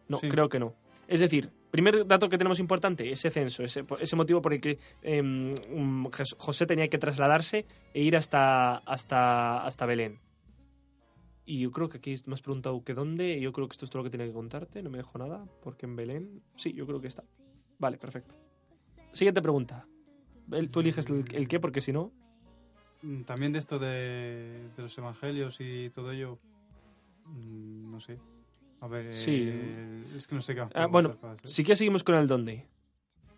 No, 0.09 0.19
Sí. 0.19 0.29
creo 0.29 0.49
que 0.49 0.59
no. 0.59 0.75
Es 1.09 1.21
decir, 1.21 1.51
primer 1.71 2.07
dato 2.07 2.29
que 2.29 2.37
tenemos 2.37 2.59
importante, 2.59 3.11
ese 3.11 3.31
censo, 3.31 3.63
ese, 3.63 3.85
ese 4.01 4.17
motivo 4.17 4.43
por 4.43 4.53
el 4.53 4.61
que 4.61 4.79
em, 5.03 5.55
Jes- 6.11 6.35
José 6.37 6.67
tenía 6.67 6.89
que 6.89 6.99
trasladarse 6.99 7.65
e 7.95 8.03
ir 8.03 8.17
hasta, 8.17 8.79
hasta, 8.79 9.65
hasta 9.65 9.87
Belén. 9.87 10.19
Y 11.49 11.61
yo 11.61 11.71
creo 11.71 11.89
que 11.89 11.99
aquí 11.99 12.15
me 12.27 12.35
has 12.35 12.43
preguntado 12.43 12.83
que 12.83 12.93
dónde, 12.93 13.37
y 13.39 13.41
yo 13.41 13.53
creo 13.53 13.69
que 13.69 13.73
esto 13.73 13.85
es 13.85 13.91
todo 13.91 14.03
lo 14.03 14.05
que 14.05 14.11
tenía 14.11 14.27
que 14.27 14.33
contarte, 14.33 14.83
no 14.83 14.91
me 14.91 14.99
dejo 14.99 15.17
nada, 15.19 15.47
porque 15.63 15.87
en 15.87 15.95
Belén, 15.95 16.43
sí, 16.57 16.73
yo 16.73 16.87
creo 16.87 17.01
que 17.01 17.07
está. 17.07 17.23
Vale, 17.79 17.99
perfecto. 17.99 18.35
Siguiente 19.13 19.41
pregunta. 19.41 19.87
Tú 20.71 20.81
eliges 20.81 21.07
el, 21.09 21.25
el 21.33 21.47
qué, 21.49 21.61
porque 21.61 21.81
si 21.81 21.93
no... 21.93 22.11
Mm, 23.03 23.23
También 23.23 23.53
de 23.53 23.61
esto 23.61 23.79
de, 23.79 24.69
de 24.77 24.83
los 24.83 24.97
evangelios 24.99 25.57
y 25.61 25.91
todo 25.91 26.11
ello, 26.13 26.39
mm, 27.27 27.91
no 27.93 28.01
sé. 28.01 28.19
A 28.81 28.89
ver, 28.89 29.15
Sí. 29.15 29.45
eh, 29.49 30.05
es 30.17 30.27
que 30.27 30.35
no 30.35 30.43
sé 30.43 30.55
qué. 30.55 30.67
Ah, 30.75 30.87
bueno. 30.87 31.17
Si 31.45 31.63
quieres 31.63 31.79
seguimos 31.79 32.03
con 32.05 32.15
el 32.17 32.27
dónde. 32.27 32.67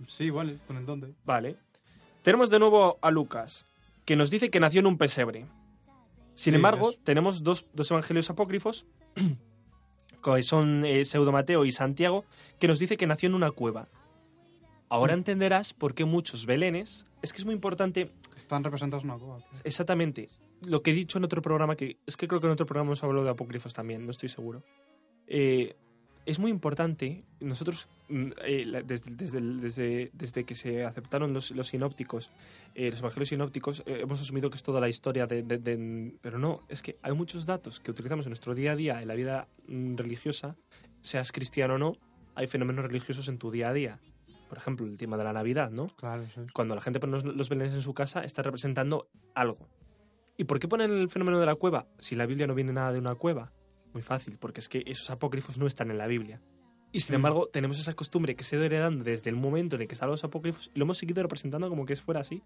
Sí, 0.07 0.31
vale, 0.31 0.59
con 0.67 0.77
el 0.77 0.87
dónde. 0.87 1.15
Vale. 1.25 1.57
Tenemos 2.23 2.51
de 2.51 2.59
nuevo 2.59 2.99
a 3.03 3.11
Lucas, 3.11 3.67
que 4.05 4.17
nos 4.17 4.31
dice 4.31 4.51
que 4.51 4.61
nació 4.61 4.81
en 4.81 4.87
un 4.87 4.99
pesebre. 4.99 5.47
Sin 6.39 6.53
Sí, 6.53 6.57
embargo, 6.57 6.91
es- 6.91 6.99
tenemos 7.03 7.43
dos, 7.43 7.66
dos 7.74 7.91
evangelios 7.91 8.30
apócrifos, 8.30 8.86
que 10.22 10.43
son 10.45 10.84
eh, 10.84 11.05
Pseudo 11.05 11.32
Mateo 11.32 11.64
y 11.64 11.72
Santiago, 11.72 12.24
que 12.61 12.68
nos 12.68 12.78
dice 12.78 12.97
que 12.97 13.09
nació 13.09 13.28
en 13.28 13.34
una 13.34 13.51
cueva. 13.51 13.89
Ahora 14.89 15.14
entenderás 15.14 15.74
por 15.74 15.95
qué 15.95 16.05
muchos 16.05 16.47
belenes. 16.47 17.07
Es 17.22 17.32
que 17.32 17.39
es 17.41 17.45
muy 17.45 17.55
importante, 17.55 18.12
Están 18.36 18.62
representados 18.62 19.03
en 19.05 19.11
una 19.11 19.18
cueva. 19.18 19.39
exactamente, 19.64 20.28
lo 20.62 20.82
que 20.82 20.93
he 20.93 20.95
dicho 20.95 21.18
en 21.18 21.24
otro 21.24 21.43
programa, 21.43 21.74
que 21.76 21.99
es 22.07 22.16
que 22.16 22.28
creo 22.28 22.41
que 22.41 22.47
en 22.47 22.53
otro 22.53 22.66
programa 22.66 22.89
hemos 22.91 23.03
hablado 23.03 23.24
de 23.24 23.30
apócrifos 23.30 23.74
también, 23.74 24.05
no 24.05 24.12
estoy 24.12 24.28
seguro. 24.28 24.62
eh, 25.26 25.74
es 26.31 26.39
muy 26.39 26.51
importante. 26.51 27.24
Nosotros, 27.41 27.89
mm, 28.09 28.31
eh, 28.45 28.83
desde, 28.85 29.11
desde, 29.14 29.41
desde, 29.41 30.11
desde 30.12 30.45
que 30.45 30.55
se 30.55 30.85
aceptaron 30.85 31.33
los, 31.33 31.51
los 31.53 31.68
sinópticos, 31.68 32.31
eh, 32.74 32.91
los 32.91 33.01
evangelios 33.01 33.29
sinópticos, 33.31 33.81
eh, 33.87 34.01
hemos 34.03 34.20
asumido 34.20 34.51
que 34.51 34.57
es 34.57 34.62
toda 34.62 34.81
la 34.81 34.89
historia 34.89 35.26
de, 35.26 35.43
de- 35.43 35.59
de- 35.59 36.14
Pero 36.20 36.39
no, 36.39 36.62
es 36.68 36.83
que 36.83 36.97
hay 37.03 37.12
muchos 37.12 37.47
datos 37.47 37.81
que 37.81 37.91
utilizamos 37.91 38.26
en 38.26 38.31
nuestro 38.31 38.55
día 38.55 38.72
a 38.72 38.76
día, 38.76 39.01
en 39.03 39.09
la 39.09 39.14
vida 39.14 39.49
mm, 39.66 39.97
religiosa, 39.97 40.55
seas 41.01 41.33
cristiano 41.33 41.74
o 41.74 41.79
no, 41.79 41.93
hay 42.35 42.47
fenómenos 42.47 42.85
religiosos 42.87 43.29
en 43.29 43.39
tu 43.39 43.51
día 43.51 43.70
a 43.70 43.72
día. 43.72 43.99
Por 44.49 44.59
ejemplo, 44.59 44.87
el 44.87 44.97
tema 44.97 45.16
de 45.16 45.24
la 45.24 45.33
Navidad, 45.33 45.70
¿no? 45.70 45.89
Claro, 45.97 46.22
es. 46.22 46.53
Cuando 46.55 46.74
la 46.74 46.81
gente 46.81 47.01
pone 47.01 47.12
los, 47.12 47.24
los 47.24 47.49
belenes 47.49 47.74
en 47.74 47.83
su 47.83 47.93
casa, 47.95 48.22
está 48.24 48.43
representando 48.43 49.09
algo. 49.35 49.68
¿Y 50.37 50.45
por 50.45 50.59
qué 50.61 50.68
ponen 50.68 50.91
el 50.91 51.09
fenómeno 51.11 51.39
de 51.41 51.47
la 51.47 51.55
cueva 51.57 51.87
si 51.99 52.14
la 52.16 52.24
Biblia 52.26 52.47
no 52.47 52.55
viene 52.55 52.72
nada 52.72 52.93
de 52.93 52.99
una 52.99 53.14
cueva? 53.16 53.51
Muy 53.99 54.03
fácil, 54.05 54.36
porque 54.38 54.61
es 54.61 54.68
que 54.68 54.84
esos 54.86 55.11
apócrifos 55.11 55.59
no 55.59 55.66
están 55.66 55.90
en 55.90 55.99
la 55.99 56.07
Biblia. 56.07 56.40
Y 56.92 57.01
sin 57.01 57.14
Mm. 57.14 57.16
embargo, 57.16 57.49
tenemos 57.53 57.80
esa 57.80 57.94
costumbre 57.94 58.36
que 58.36 58.44
se 58.44 58.55
ha 58.55 58.59
ido 58.59 58.66
heredando 58.66 59.03
desde 59.03 59.28
el 59.28 59.34
momento 59.34 59.74
en 59.74 59.82
el 59.82 59.88
que 59.88 59.94
estaban 59.94 60.12
los 60.12 60.22
apócrifos 60.22 60.70
y 60.72 60.78
lo 60.78 60.84
hemos 60.84 60.99
seguido 60.99 61.20
representando 61.22 61.68
como 61.68 61.84
que 61.84 61.94
es 61.94 62.01
fuera 62.01 62.20
así. 62.20 62.42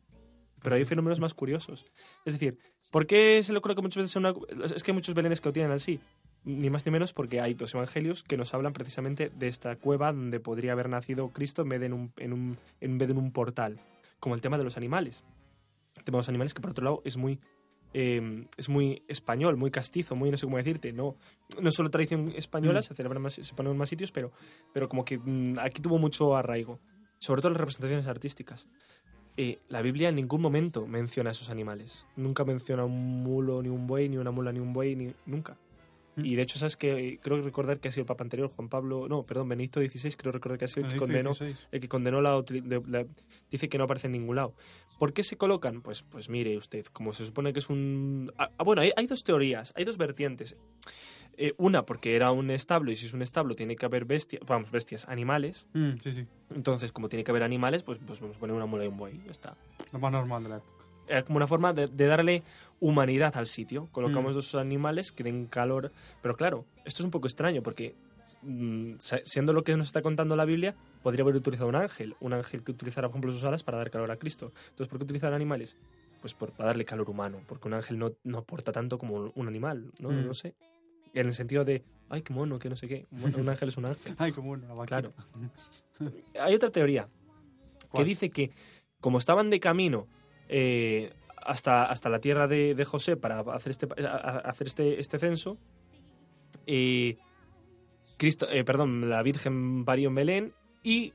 Pero 0.63 0.77
hay 0.77 0.85
fenómenos 0.85 1.21
más 1.21 1.35
curiosos. 1.35 1.85
Es 2.25 2.33
decir, 2.33 2.57
¿por 2.91 3.07
qué 3.07 3.43
se 3.43 3.53
le 3.53 3.59
ocurre 3.59 3.75
que 3.75 3.83
muchas 3.83 4.03
veces 4.05 4.17
una... 4.17 4.33
Es 4.75 4.83
que 4.83 4.93
hay 4.93 4.95
muchos 4.95 5.15
belenes 5.15 5.41
que 5.43 5.49
lo 5.49 5.53
tienen 5.53 5.73
así. 5.73 6.01
Ni 6.45 6.71
más 6.71 6.87
ni 6.87 6.93
menos 6.93 7.13
porque 7.13 7.41
hay 7.43 7.53
dos 7.55 7.75
evangelios 7.75 8.23
que 8.23 8.37
nos 8.39 8.55
hablan 8.55 8.73
precisamente 8.73 9.31
de 9.37 9.49
esta 9.49 9.77
cueva 9.77 10.11
donde 10.13 10.41
podría 10.41 10.73
haber 10.73 10.89
nacido 10.89 11.29
Cristo 11.29 11.63
en 11.63 11.69
vez 11.69 11.81
de 11.81 11.87
en 11.87 11.93
un, 11.93 12.13
en 12.17 12.33
un- 12.33 12.59
en 12.81 12.97
vez 12.99 13.09
de 13.09 13.13
en 13.13 13.19
un 13.19 13.31
portal. 13.33 13.79
Como 14.21 14.35
el 14.35 14.41
tema 14.41 14.57
de 14.57 14.65
los 14.65 14.77
animales. 14.79 15.23
El 15.99 16.05
tema 16.05 16.17
de 16.17 16.21
los 16.21 16.29
animales 16.31 16.55
que 16.55 16.63
por 16.63 16.71
otro 16.71 16.85
lado 16.85 17.03
es 17.05 17.17
muy... 17.19 17.39
eh, 17.95 18.47
es 18.57 18.69
muy 18.69 19.03
español, 19.09 19.57
muy 19.57 19.71
castizo, 19.71 20.15
muy 20.17 20.31
no 20.31 20.37
sé 20.37 20.47
cómo 20.47 20.57
decirte, 20.57 20.93
no, 20.93 21.17
no 21.61 21.69
es 21.69 21.75
solo 21.75 21.91
tradición 21.91 22.33
española, 22.37 22.81
Mm. 22.81 22.83
se 22.83 22.95
celebra 22.95 23.19
más, 23.19 23.35
se 23.35 23.55
pone 23.55 23.71
en 23.71 23.77
más 23.77 23.89
sitios, 23.89 24.13
pero, 24.13 24.33
pero 24.73 24.89
como 24.89 25.05
que 25.05 25.19
mm, 25.19 25.59
aquí 25.61 25.83
tuvo 25.83 25.99
mucho 25.99 26.37
arraigo, 26.37 26.79
sobre 27.19 27.41
todo 27.43 27.49
en 27.49 27.55
las 27.55 27.61
representaciones 27.61 28.07
artísticas. 28.07 28.69
Eh, 29.37 29.59
la 29.69 29.81
Biblia 29.81 30.11
en 30.11 30.17
ningún 30.17 30.43
momento 30.43 30.87
menciona 30.87 31.31
a 31.31 31.33
esos 31.33 31.49
animales. 31.49 32.07
Nunca 32.17 32.45
menciona 32.45 32.85
un 32.85 33.23
mulo, 33.23 33.63
ni 33.63 33.69
un 33.71 33.87
buey, 33.87 34.09
ni 34.09 34.19
una 34.19 34.31
mula, 34.31 34.53
ni 34.53 34.61
un 34.61 34.73
buey, 34.75 34.95
ni 34.95 35.15
nunca. 35.25 35.57
Y 36.17 36.35
de 36.37 36.43
hecho, 36.43 36.59
sabes 36.59 36.77
que 36.77 37.19
creo 37.23 37.41
recordar 37.41 37.81
que 37.81 37.89
ha 37.89 37.91
sido 37.93 38.03
el 38.03 38.07
Papa 38.07 38.23
anterior, 38.25 38.51
Juan 38.51 38.69
Pablo, 38.69 39.09
no, 39.09 39.23
perdón, 39.23 39.49
Benedicto 39.49 39.81
XVI, 39.81 40.11
creo 40.17 40.31
recordar 40.33 40.59
que 40.59 40.67
ha 40.67 40.69
sido 40.69 40.87
el 40.87 40.93
que 40.93 40.99
condenó, 41.07 41.31
el 41.73 41.81
que 41.81 41.89
condenó 41.89 42.21
la, 42.21 42.45
la- 42.87 43.07
dice 43.51 43.69
que 43.71 43.79
no 43.79 43.85
aparece 43.85 44.09
en 44.09 44.13
ningún 44.13 44.37
lado. 44.37 44.55
¿Por 44.99 45.13
qué 45.15 45.23
se 45.23 45.37
colocan? 45.37 45.81
Pues, 45.81 46.03
pues 46.03 46.29
mire 46.29 46.57
usted, 46.57 46.85
como 46.93 47.13
se 47.13 47.25
supone 47.25 47.53
que 47.53 47.61
es 47.61 47.71
un... 47.71 48.31
Ah, 48.37 48.51
ah, 48.59 48.63
bueno, 48.63 48.83
hay, 48.83 48.93
hay 48.95 49.07
dos 49.07 49.25
teorías, 49.25 49.73
hay 49.75 49.85
dos 49.85 49.97
vertientes. 49.97 50.55
Eh, 51.39 51.55
una, 51.57 51.87
porque 51.87 52.15
era 52.15 52.31
un 52.31 52.51
establo 52.51 52.93
y 52.93 52.97
si 52.97 53.07
es 53.07 53.15
un 53.15 53.23
establo 53.23 53.55
tiene 53.55 53.75
que 53.75 53.87
haber 53.87 54.05
bestias, 54.05 54.43
vamos, 54.47 54.71
bestias, 54.71 55.09
animales. 55.09 55.67
Mm, 55.73 55.93
sí, 56.03 56.13
sí. 56.13 56.23
Entonces, 56.55 56.93
como 56.93 57.09
tiene 57.09 57.25
que 57.25 57.31
haber 57.31 57.43
animales, 57.43 57.83
pues, 57.83 57.99
pues 58.07 58.21
vamos 58.21 58.37
a 58.37 58.39
poner 58.39 58.55
una 58.55 58.67
mula 58.67 58.85
y 58.85 58.89
un 58.89 58.99
buey, 58.99 59.19
ya 59.25 59.33
está. 59.33 59.57
Lo 59.93 59.99
más 59.99 60.13
normal 60.13 60.43
de 60.45 60.49
la 60.51 60.57
época. 60.59 60.82
Era 61.13 61.25
como 61.25 61.37
una 61.37 61.47
forma 61.47 61.73
de, 61.75 61.89
de 61.89 62.07
darle 62.07 62.43
humanidad 62.81 63.37
al 63.37 63.47
sitio. 63.47 63.89
Colocamos 63.93 64.33
Mm. 64.33 64.35
dos 64.37 64.55
animales 64.55 65.13
que 65.13 65.23
den 65.23 65.47
calor. 65.47 65.93
Pero 66.23 66.37
claro, 66.37 66.65
esto 66.87 67.03
es 67.03 67.05
un 67.05 67.11
poco 67.11 67.27
extraño 67.27 67.63
porque, 67.63 67.95
mm, 68.43 68.93
siendo 69.25 69.53
lo 69.53 69.63
que 69.63 69.77
nos 69.77 69.87
está 69.87 70.01
contando 70.01 70.37
la 70.37 70.45
Biblia, 70.47 70.75
podría 71.03 71.23
haber 71.23 71.37
utilizado 71.37 71.69
un 71.69 71.75
ángel. 71.77 72.17
Un 72.21 72.33
ángel 72.33 72.63
que 72.65 72.73
utilizara, 72.73 73.09
por 73.09 73.15
ejemplo, 73.17 73.31
sus 73.33 73.45
alas 73.45 73.63
para 73.63 73.77
dar 73.79 73.91
calor 73.91 74.11
a 74.11 74.17
Cristo. 74.17 74.53
Entonces, 74.71 74.89
¿por 74.89 74.99
qué 74.99 75.05
utilizar 75.05 75.33
animales? 75.35 75.77
Pues 76.23 76.33
por, 76.35 76.51
para 76.53 76.69
darle 76.69 76.85
calor 76.87 77.11
humano. 77.11 77.41
Porque 77.47 77.69
un 77.69 77.75
ángel 77.75 77.99
no, 77.99 78.13
no 78.25 78.39
aporta 78.39 78.73
tanto 78.73 78.97
como 78.99 79.33
un 79.35 79.49
animal, 79.49 79.93
¿no? 79.99 80.09
Mm. 80.11 80.27
No 80.27 80.35
sé. 80.35 80.55
En 81.15 81.27
el 81.27 81.35
sentido 81.35 81.65
de, 81.67 81.83
ay, 82.09 82.23
qué 82.23 82.33
mono, 82.33 82.59
que 82.59 82.71
no 82.71 82.77
sé 82.77 82.89
qué. 82.89 83.07
Un 83.37 83.49
ángel 83.51 83.69
es 83.69 83.77
un 83.77 83.85
ángel. 83.85 84.15
Ay, 84.19 84.33
como 84.33 84.53
una 84.53 84.73
vaquita. 84.73 85.03
Claro. 85.03 85.13
Hay 86.41 86.55
otra 86.55 86.71
teoría 86.71 87.07
que 87.95 88.03
dice 88.05 88.31
que 88.31 88.51
como 89.01 89.19
estaban 89.19 89.51
de 89.51 89.61
camino 89.61 90.07
eh, 90.55 91.13
hasta, 91.39 91.85
hasta 91.87 92.09
la 92.11 92.21
tierra 92.21 92.47
de, 92.47 92.75
de 92.75 92.85
José 92.85 93.17
para 93.17 93.41
hacer 93.41 93.71
este, 93.71 93.87
hacer 94.07 94.67
este, 94.69 95.01
este 95.01 95.19
censo, 95.19 95.57
eh, 96.67 97.17
Cristo, 98.17 98.47
eh, 98.51 98.65
perdón, 98.65 99.09
la 99.11 99.23
Virgen 99.23 99.85
parió 99.85 100.09
en 100.09 100.15
Belén 100.15 100.53
y 100.83 101.13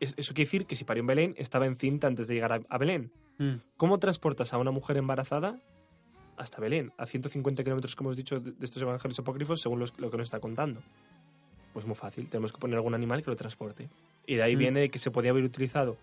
es- 0.00 0.14
eso 0.16 0.34
quiere 0.34 0.46
decir 0.46 0.66
que 0.66 0.76
si 0.76 0.84
parió 0.84 1.00
en 1.00 1.06
Belén 1.06 1.34
estaba 1.38 1.66
encinta 1.66 2.06
antes 2.06 2.26
de 2.26 2.34
llegar 2.34 2.52
a, 2.52 2.60
a 2.68 2.78
Belén. 2.78 3.10
Mm, 3.38 3.54
¿Cómo 3.76 3.98
transportas 3.98 4.52
a 4.52 4.58
una 4.58 4.70
mujer 4.70 4.96
embarazada 4.98 5.58
hasta 6.36 6.60
Belén? 6.60 6.92
A 6.98 7.06
150 7.06 7.62
kilómetros, 7.64 7.96
como 7.96 8.10
hemos 8.10 8.16
dicho, 8.18 8.40
de, 8.40 8.52
de 8.52 8.64
estos 8.64 8.82
evangelios 8.82 9.18
apócrifos, 9.20 9.62
según 9.62 9.78
los- 9.78 9.98
lo 9.98 10.10
que 10.10 10.18
nos 10.18 10.26
está 10.26 10.40
contando. 10.40 10.82
Pues 11.72 11.86
muy 11.86 11.94
fácil, 11.94 12.28
tenemos 12.28 12.52
que 12.52 12.58
poner 12.58 12.76
algún 12.76 12.94
animal 12.94 13.22
que 13.22 13.30
lo 13.30 13.36
transporte. 13.36 13.88
Y 14.26 14.34
de 14.34 14.42
ahí 14.42 14.56
Mm. 14.56 14.58
viene 14.58 14.90
que 14.90 14.98
se 14.98 15.10
podía 15.10 15.30
haber 15.30 15.44
utilizado 15.44 15.96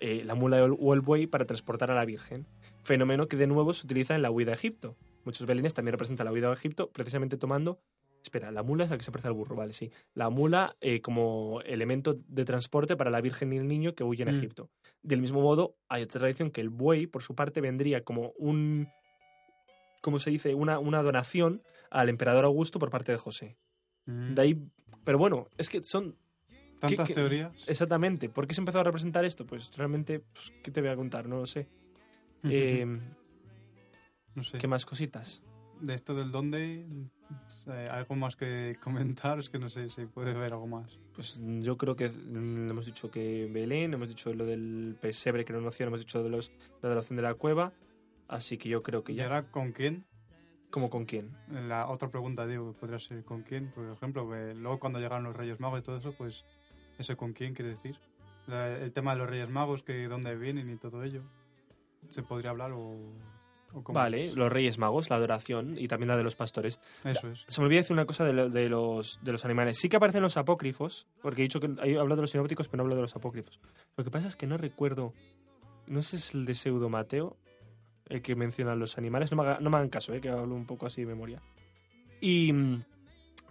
eh, 0.00 0.22
la 0.24 0.34
mula 0.34 0.62
o 0.64 0.94
el- 0.94 1.00
buey 1.00 1.26
para 1.26 1.44
transportar 1.46 1.90
a 1.90 1.94
la 1.94 2.04
Virgen. 2.04 2.46
Fenómeno 2.82 3.26
que 3.28 3.36
de 3.36 3.46
nuevo 3.46 3.72
se 3.72 3.86
utiliza 3.86 4.14
en 4.14 4.22
la 4.22 4.30
huida 4.30 4.52
a 4.52 4.54
Egipto. 4.54 4.96
Muchos 5.24 5.46
belenes 5.46 5.72
también 5.74 5.92
representan 5.92 6.26
la 6.26 6.32
huida 6.32 6.50
a 6.50 6.52
Egipto, 6.52 6.90
precisamente 6.90 7.36
tomando. 7.38 7.80
Espera, 8.22 8.50
la 8.50 8.62
mula 8.62 8.84
es 8.84 8.90
la 8.90 8.96
que 8.96 9.04
se 9.04 9.10
parece 9.12 9.28
al 9.28 9.34
burro, 9.34 9.54
vale, 9.56 9.72
sí. 9.74 9.90
La 10.14 10.30
mula 10.30 10.76
eh, 10.80 11.00
como 11.02 11.60
elemento 11.66 12.18
de 12.28 12.44
transporte 12.46 12.96
para 12.96 13.10
la 13.10 13.20
Virgen 13.20 13.52
y 13.52 13.58
el 13.58 13.68
niño 13.68 13.94
que 13.94 14.02
huyen 14.04 14.28
a 14.28 14.32
Mm. 14.32 14.36
Egipto. 14.36 14.70
Del 15.02 15.20
mismo 15.20 15.42
modo, 15.42 15.76
hay 15.88 16.02
otra 16.04 16.20
tradición 16.20 16.50
que 16.50 16.60
el 16.62 16.70
buey, 16.70 17.06
por 17.06 17.22
su 17.22 17.34
parte, 17.34 17.60
vendría 17.60 18.02
como 18.02 18.32
un. 18.38 18.88
¿Cómo 20.00 20.18
se 20.18 20.30
dice? 20.30 20.54
Una, 20.54 20.78
una 20.78 21.02
donación 21.02 21.62
al 21.90 22.08
emperador 22.08 22.44
Augusto 22.44 22.78
por 22.78 22.90
parte 22.90 23.12
de 23.12 23.18
José. 23.18 23.56
mm. 24.06 24.34
De 24.34 24.42
ahí. 24.42 24.62
Pero 25.04 25.18
bueno, 25.18 25.48
es 25.58 25.68
que 25.68 25.82
son 25.82 26.16
Tantas 26.88 27.08
qué- 27.08 27.14
teorías. 27.14 27.52
Exactamente. 27.68 28.28
¿Por 28.28 28.46
qué 28.46 28.54
se 28.54 28.60
empezó 28.60 28.80
a 28.80 28.84
representar 28.84 29.24
esto? 29.24 29.46
Pues 29.46 29.70
realmente, 29.76 30.20
pues, 30.20 30.52
¿qué 30.62 30.70
te 30.70 30.80
voy 30.80 30.90
a 30.90 30.96
contar? 30.96 31.28
No 31.28 31.36
lo 31.36 31.46
sé. 31.46 31.68
Eh, 32.44 32.86
no 34.34 34.42
sé. 34.42 34.58
¿Qué 34.58 34.66
más 34.66 34.84
cositas? 34.84 35.42
De 35.80 35.94
esto 35.94 36.14
del 36.14 36.30
dónde, 36.30 36.86
eh, 37.68 37.88
algo 37.90 38.14
más 38.14 38.36
que 38.36 38.76
comentar, 38.82 39.38
es 39.38 39.50
que 39.50 39.58
no 39.58 39.68
sé 39.68 39.88
si 39.90 40.06
puede 40.06 40.32
ver 40.32 40.52
algo 40.52 40.66
más. 40.66 40.98
Pues 41.14 41.38
yo 41.60 41.76
creo 41.76 41.96
que 41.96 42.08
mm, 42.08 42.70
hemos 42.70 42.86
dicho 42.86 43.10
que 43.10 43.48
Belén, 43.52 43.92
hemos 43.94 44.08
dicho 44.08 44.32
lo 44.32 44.46
del 44.46 44.96
pesebre 45.00 45.44
que 45.44 45.52
no 45.52 45.60
nació, 45.60 45.86
hemos 45.86 46.00
dicho 46.00 46.22
de 46.22 46.30
los, 46.30 46.50
la 46.80 46.88
adoración 46.90 47.16
de 47.16 47.22
la 47.22 47.34
cueva. 47.34 47.72
Así 48.28 48.56
que 48.56 48.68
yo 48.68 48.82
creo 48.82 49.04
que 49.04 49.12
¿Y 49.12 49.16
ya. 49.16 49.24
ahora 49.24 49.50
con 49.50 49.72
quién? 49.72 50.04
¿Cómo 50.70 50.90
con 50.90 51.04
quién? 51.04 51.36
La 51.48 51.88
otra 51.88 52.08
pregunta, 52.08 52.46
digo, 52.46 52.72
podría 52.72 52.98
ser 52.98 53.24
con 53.24 53.42
quién. 53.42 53.70
Por 53.72 53.88
ejemplo, 53.90 54.28
que 54.30 54.54
luego 54.54 54.78
cuando 54.80 54.98
llegaron 55.00 55.24
los 55.24 55.36
Reyes 55.36 55.60
Magos 55.60 55.80
y 55.80 55.82
todo 55.82 55.98
eso, 55.98 56.14
pues, 56.16 56.44
¿eso 56.98 57.16
con 57.16 57.32
quién 57.32 57.54
quiere 57.54 57.70
decir? 57.72 57.96
La- 58.46 58.76
el 58.76 58.92
tema 58.92 59.12
de 59.12 59.18
los 59.20 59.30
Reyes 59.30 59.48
Magos, 59.48 59.82
que 59.82 60.06
dónde 60.08 60.36
vienen 60.36 60.70
y 60.70 60.76
todo 60.76 61.02
ello. 61.02 61.22
¿Se 62.10 62.22
podría 62.22 62.50
hablar 62.50 62.72
o, 62.72 62.96
o 63.72 63.82
cómo? 63.82 63.98
Vale, 63.98 64.32
los 64.32 64.52
Reyes 64.52 64.76
Magos, 64.78 65.08
la 65.08 65.16
adoración 65.16 65.78
y 65.78 65.88
también 65.88 66.08
la 66.08 66.16
de 66.16 66.22
los 66.22 66.36
pastores. 66.36 66.78
Eso 67.04 67.28
es. 67.30 67.44
Se 67.48 67.60
me 67.60 67.66
olvidó 67.66 67.80
decir 67.80 67.94
una 67.94 68.04
cosa 68.04 68.24
de, 68.24 68.32
lo- 68.34 68.50
de 68.50 68.68
los, 68.68 69.18
de 69.22 69.32
los 69.32 69.44
animales. 69.46 69.78
Sí 69.78 69.88
que 69.88 69.96
aparecen 69.96 70.22
los 70.22 70.36
apócrifos, 70.36 71.06
porque 71.22 71.40
he 71.40 71.44
dicho 71.44 71.60
que 71.60 71.66
he 71.82 71.98
hablado 71.98 72.16
de 72.16 72.22
los 72.22 72.30
sinópticos, 72.30 72.68
pero 72.68 72.78
no 72.78 72.84
hablo 72.84 72.96
de 72.96 73.02
los 73.02 73.16
apócrifos. 73.16 73.58
Lo 73.96 74.04
que 74.04 74.10
pasa 74.10 74.28
es 74.28 74.36
que 74.36 74.46
no 74.46 74.56
recuerdo. 74.58 75.12
No 75.86 76.02
sé 76.02 76.18
si 76.18 76.28
es 76.28 76.34
el 76.34 76.44
de 76.44 76.54
Pseudo 76.54 76.88
Mateo, 76.90 77.36
el 78.10 78.20
que 78.20 78.34
menciona 78.36 78.74
los 78.74 78.98
animales. 78.98 79.30
No 79.32 79.38
me, 79.38 79.42
haga- 79.48 79.60
no 79.60 79.70
me 79.70 79.78
hagan 79.78 79.88
caso, 79.88 80.12
eh, 80.12 80.20
que 80.20 80.28
hablo 80.28 80.54
un 80.54 80.66
poco 80.66 80.84
así 80.84 81.00
de 81.00 81.06
memoria. 81.08 81.40
Y 82.20 82.52
mm, 82.52 82.84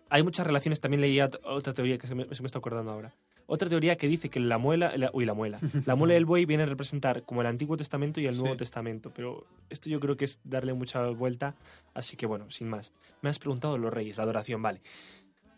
hay 0.09 0.21
muchas 0.23 0.45
relaciones. 0.45 0.79
También 0.79 1.01
leía 1.01 1.29
ot- 1.29 1.39
otra 1.43 1.73
teoría 1.73 1.97
que 1.97 2.05
se 2.05 2.13
me, 2.13 2.25
se 2.33 2.41
me 2.43 2.45
está 2.47 2.59
acordando 2.59 2.91
ahora. 2.91 3.11
Otra 3.45 3.67
teoría 3.69 3.97
que 3.97 4.07
dice 4.07 4.29
que 4.29 4.39
la 4.39 4.57
muela. 4.57 4.95
la- 4.97 5.09
uy, 5.13 5.25
la 5.25 5.33
muela. 5.33 5.59
La 5.85 5.95
muela 5.95 6.13
y 6.13 6.17
el 6.17 6.25
buey 6.25 6.45
vienen 6.45 6.67
a 6.67 6.69
representar 6.69 7.23
como 7.23 7.41
el 7.41 7.47
Antiguo 7.47 7.75
Testamento 7.77 8.19
y 8.21 8.25
el 8.27 8.35
Nuevo 8.37 8.53
Sí. 8.53 8.59
Testamento. 8.59 9.11
Pero 9.15 9.45
esto 9.69 9.89
yo 9.89 9.99
creo 9.99 10.15
que 10.15 10.25
es 10.25 10.39
darle 10.43 10.73
mucha 10.73 11.05
vuelta. 11.09 11.55
Así 11.93 12.15
que 12.17 12.25
bueno, 12.25 12.49
sin 12.49 12.69
más. 12.69 12.93
Me 13.21 13.29
has 13.29 13.39
preguntado 13.39 13.77
los 13.77 13.93
reyes, 13.93 14.17
la 14.17 14.23
adoración, 14.23 14.61
vale. 14.61 14.81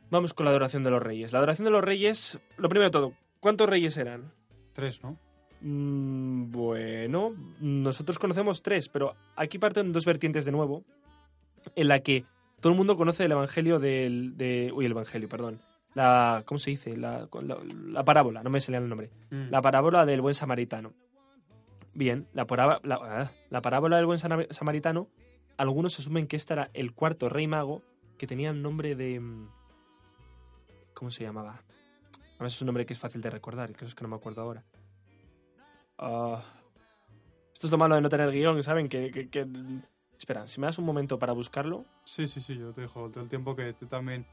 Vamos 0.10 0.34
con 0.34 0.46
la 0.46 0.52
adoración 0.52 0.84
de 0.84 0.92
los 0.92 1.02
reyes. 1.02 1.32
La 1.32 1.40
adoración 1.40 1.66
de 1.66 1.72
los 1.72 1.84
reyes, 1.84 2.40
lo 2.58 2.70
primero 2.70 2.86
de 2.86 2.92
todo, 2.92 3.14
¿cuántos 3.40 3.68
reyes 3.70 3.98
eran? 3.98 4.32
Tres, 4.74 5.02
¿no? 5.04 5.18
Mm, 5.62 6.52
bueno, 6.52 7.34
nosotros 7.60 8.20
conocemos 8.20 8.62
tres, 8.62 8.88
pero 8.90 9.16
aquí 9.36 9.58
parten 9.58 9.92
dos 9.94 10.06
vertientes 10.06 10.46
de 10.46 10.52
nuevo, 10.52 10.84
en 11.76 11.88
la 11.88 12.02
que 12.02 12.24
todo 12.62 12.72
el 12.72 12.78
mundo 12.78 12.98
conoce 12.98 13.26
el 13.26 13.32
evangelio 13.32 13.80
del... 13.80 14.38
De, 14.38 14.72
uy, 14.74 14.86
el 14.86 14.92
evangelio, 14.92 15.28
perdón. 15.28 15.60
La, 15.96 16.43
¿Cómo 16.46 16.60
se 16.60 16.70
dice? 16.72 16.96
La, 16.98 17.28
la, 17.41 17.58
la 17.64 18.04
parábola, 18.04 18.43
no 18.43 18.50
me 18.52 18.62
salía 18.62 18.80
el 18.80 18.88
nombre. 18.89 19.10
Mm. 19.32 19.50
La 19.50 19.62
parábola 19.62 20.06
del 20.06 20.22
buen 20.22 20.34
samaritano. 20.36 20.93
Bien, 21.93 22.28
la, 22.34 22.46
parábola- 22.46 22.82
la, 22.84 22.96
ah, 23.02 23.32
la 23.50 23.62
parábola 23.62 23.96
del 23.98 24.06
buen 24.06 24.20
samaritano, 24.20 25.08
algunos 25.58 25.98
asumen 25.98 26.28
que 26.28 26.36
este 26.36 26.54
era 26.54 26.70
el 26.74 26.93
cuarto 26.93 27.30
rey 27.30 27.48
mago 27.48 27.82
que 28.18 28.28
tenía 28.28 28.52
un 28.52 28.62
nombre 28.62 28.96
de... 28.96 29.20
mm, 29.20 29.50
¿Cómo 30.93 31.10
se 31.12 31.24
llamaba? 31.24 31.62
A 32.38 32.39
ver, 32.39 32.48
es 32.48 32.62
un 32.62 32.66
nombre 32.68 32.86
que 32.86 32.91
es 32.93 33.00
fácil 33.00 33.22
de 33.22 33.30
recordar, 33.30 33.72
que 33.74 33.86
es 33.86 33.96
que 33.96 34.04
no 34.04 34.10
me 34.10 34.16
acuerdo 34.18 34.41
ahora. 34.41 34.64
Ah, 35.98 36.43
esto 37.54 37.68
es 37.68 37.72
lo 37.72 37.78
malo 37.78 37.96
de 37.96 38.02
no 38.02 38.10
tener 38.10 38.30
guion, 38.32 38.62
¿saben? 38.64 38.89
Que, 38.89 39.12
que- 39.12 39.30
que- 39.30 39.48
Espera, 40.18 40.48
si 40.48 40.60
me 40.62 40.68
das 40.68 40.78
un 40.80 40.86
momento 40.86 41.20
para 41.20 41.34
buscarlo. 41.34 41.86
Sí, 42.06 42.28
sí, 42.28 42.39
sí, 42.41 42.58
yo 42.58 42.72
te 42.74 42.82
dejo 42.82 43.10
todo 43.12 43.24
el 43.24 43.30
tiempo 43.30 43.56
que 43.56 43.74
tú 43.74 43.86
también 43.88 44.26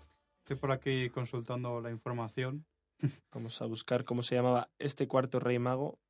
Estoy 0.43 0.57
por 0.57 0.73
aquí 0.73 1.09
consultando 1.11 1.81
la 1.81 1.93
información. 1.93 2.67
Vamos 3.33 3.63
a 3.63 3.67
buscar 3.67 4.05
cómo 4.05 4.23
se 4.23 4.35
llamaba 4.35 4.71
este 4.81 5.07
cuarto 5.07 5.39
rey 5.39 5.61
mago. 5.61 6.01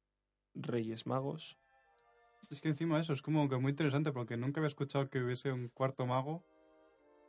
Reyes 0.55 1.07
magos. 1.07 1.59
Es 2.51 2.63
que 2.63 2.69
encima 2.69 2.99
eso 2.99 3.13
es 3.13 3.21
como 3.21 3.47
que 3.51 3.59
muy 3.59 3.71
interesante 3.71 4.11
porque 4.11 4.39
nunca 4.39 4.61
había 4.61 4.69
escuchado 4.69 5.11
que 5.11 5.23
hubiese 5.23 5.53
un 5.53 5.69
cuarto 5.69 6.07
mago 6.07 6.43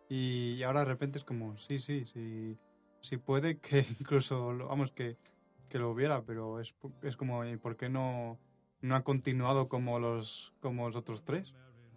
y 0.07 0.63
ahora 0.63 0.79
de 0.81 0.85
repente 0.85 1.17
es 1.17 1.25
como, 1.25 1.57
sí, 1.57 1.77
sí, 1.79 2.05
sí, 2.05 2.57
sí 3.01 3.17
puede 3.17 3.59
que 3.59 3.85
incluso, 3.99 4.57
vamos, 4.57 4.91
que, 4.93 5.17
que 5.69 5.79
lo 5.79 5.91
hubiera, 5.91 6.23
pero 6.23 6.61
es, 6.61 6.73
es 7.01 7.17
como, 7.17 7.45
¿y 7.45 7.57
por 7.57 7.75
qué 7.75 7.89
no, 7.89 8.39
no 8.81 8.95
ha 8.95 9.03
continuado 9.03 9.67
como 9.67 9.99
los, 9.99 10.53
como 10.61 10.87
los 10.87 10.95
otros 10.95 11.23
tres? 11.25 11.53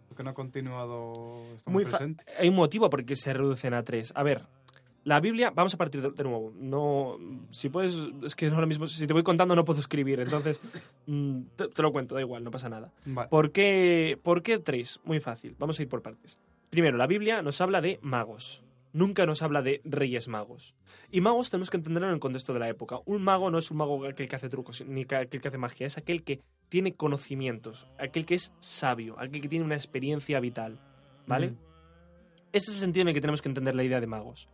¿Por 0.09 0.17
qué 0.17 0.23
no 0.25 0.31
ha 0.31 0.35
continuado 0.35 1.45
Muy 1.67 1.85
presente? 1.85 2.25
Hay 2.39 2.49
un 2.49 2.57
motivo 2.57 2.91
por 2.91 3.01
el 3.01 3.07
que 3.07 3.17
se 3.17 3.33
reducen 3.33 3.75
a 3.75 3.83
tres. 3.83 4.13
A 4.15 4.23
ver, 4.23 4.47
la 5.07 5.21
Biblia, 5.21 5.53
vamos 5.55 5.73
a 5.73 5.77
partir 5.77 6.03
de, 6.03 6.11
de 6.11 6.25
nuevo. 6.25 6.53
No, 6.57 7.17
si 7.51 7.69
puedes, 7.69 7.95
es 8.25 8.35
que 8.35 8.49
ahora 8.49 8.67
mismo, 8.67 8.89
si 8.89 9.07
te 9.07 9.13
voy 9.13 9.23
contando 9.23 9.55
no 9.55 9.65
puedo 9.65 9.79
escribir, 9.79 10.19
entonces 10.19 10.61
mm, 11.07 11.43
te, 11.55 11.69
te 11.69 11.83
lo 11.83 11.93
cuento, 11.93 12.17
da 12.17 12.21
igual, 12.21 12.43
no 12.43 12.51
pasa 12.51 12.69
nada. 12.69 12.91
Vale. 13.05 13.29
¿Por 13.29 13.53
qué, 13.53 14.19
¿Por 14.21 14.43
qué 14.43 14.59
tres? 14.59 14.99
Muy 15.05 15.21
fácil, 15.21 15.55
vamos 15.61 15.79
a 15.79 15.83
ir 15.83 15.89
por 15.89 16.03
partes. 16.03 16.41
Primero, 16.71 16.97
la 16.97 17.07
Biblia 17.07 17.41
nos 17.41 17.61
habla 17.61 17.81
de 17.81 18.01
magos. 18.03 18.65
Nunca 18.93 19.27
nos 19.27 19.43
habla 19.43 19.63
de 19.63 19.81
reyes 19.85 20.27
magos. 20.27 20.75
Y 21.13 21.21
magos 21.21 21.51
tenemos 21.51 21.71
que 21.71 21.77
entenderlo 21.77 22.09
en 22.09 22.15
el 22.15 22.21
contexto 22.21 22.53
de 22.53 22.59
la 22.59 22.69
época. 22.69 22.99
Un 23.05 23.23
mago 23.23 23.49
no 23.49 23.59
es 23.59 23.71
un 23.71 23.77
mago 23.77 24.05
aquel 24.07 24.27
que 24.27 24.35
hace 24.35 24.49
trucos, 24.49 24.85
ni 24.89 25.03
aquel 25.03 25.41
que 25.41 25.47
hace 25.47 25.59
magia, 25.59 25.87
es 25.87 25.99
aquel 25.99 26.25
que 26.25 26.41
tiene 26.69 26.95
conocimientos, 26.95 27.87
aquel 27.97 28.27
que 28.27 28.35
es 28.35 28.53
sabio, 28.59 29.15
aquel 29.21 29.41
que 29.41 29.49
tiene 29.49 29.65
una 29.65 29.77
experiencia 29.77 30.41
vital. 30.41 30.81
¿Vale? 31.29 31.49
Ujú. 31.49 31.57
Ese 32.53 32.71
es 32.73 32.77
el 32.79 32.81
sentido 32.81 33.03
en 33.03 33.09
el 33.09 33.15
que 33.15 33.21
tenemos 33.21 33.41
que 33.41 33.49
entender 33.49 33.77
la 33.77 33.85
idea 33.85 34.01
de 34.01 34.09
magos. 34.09 34.49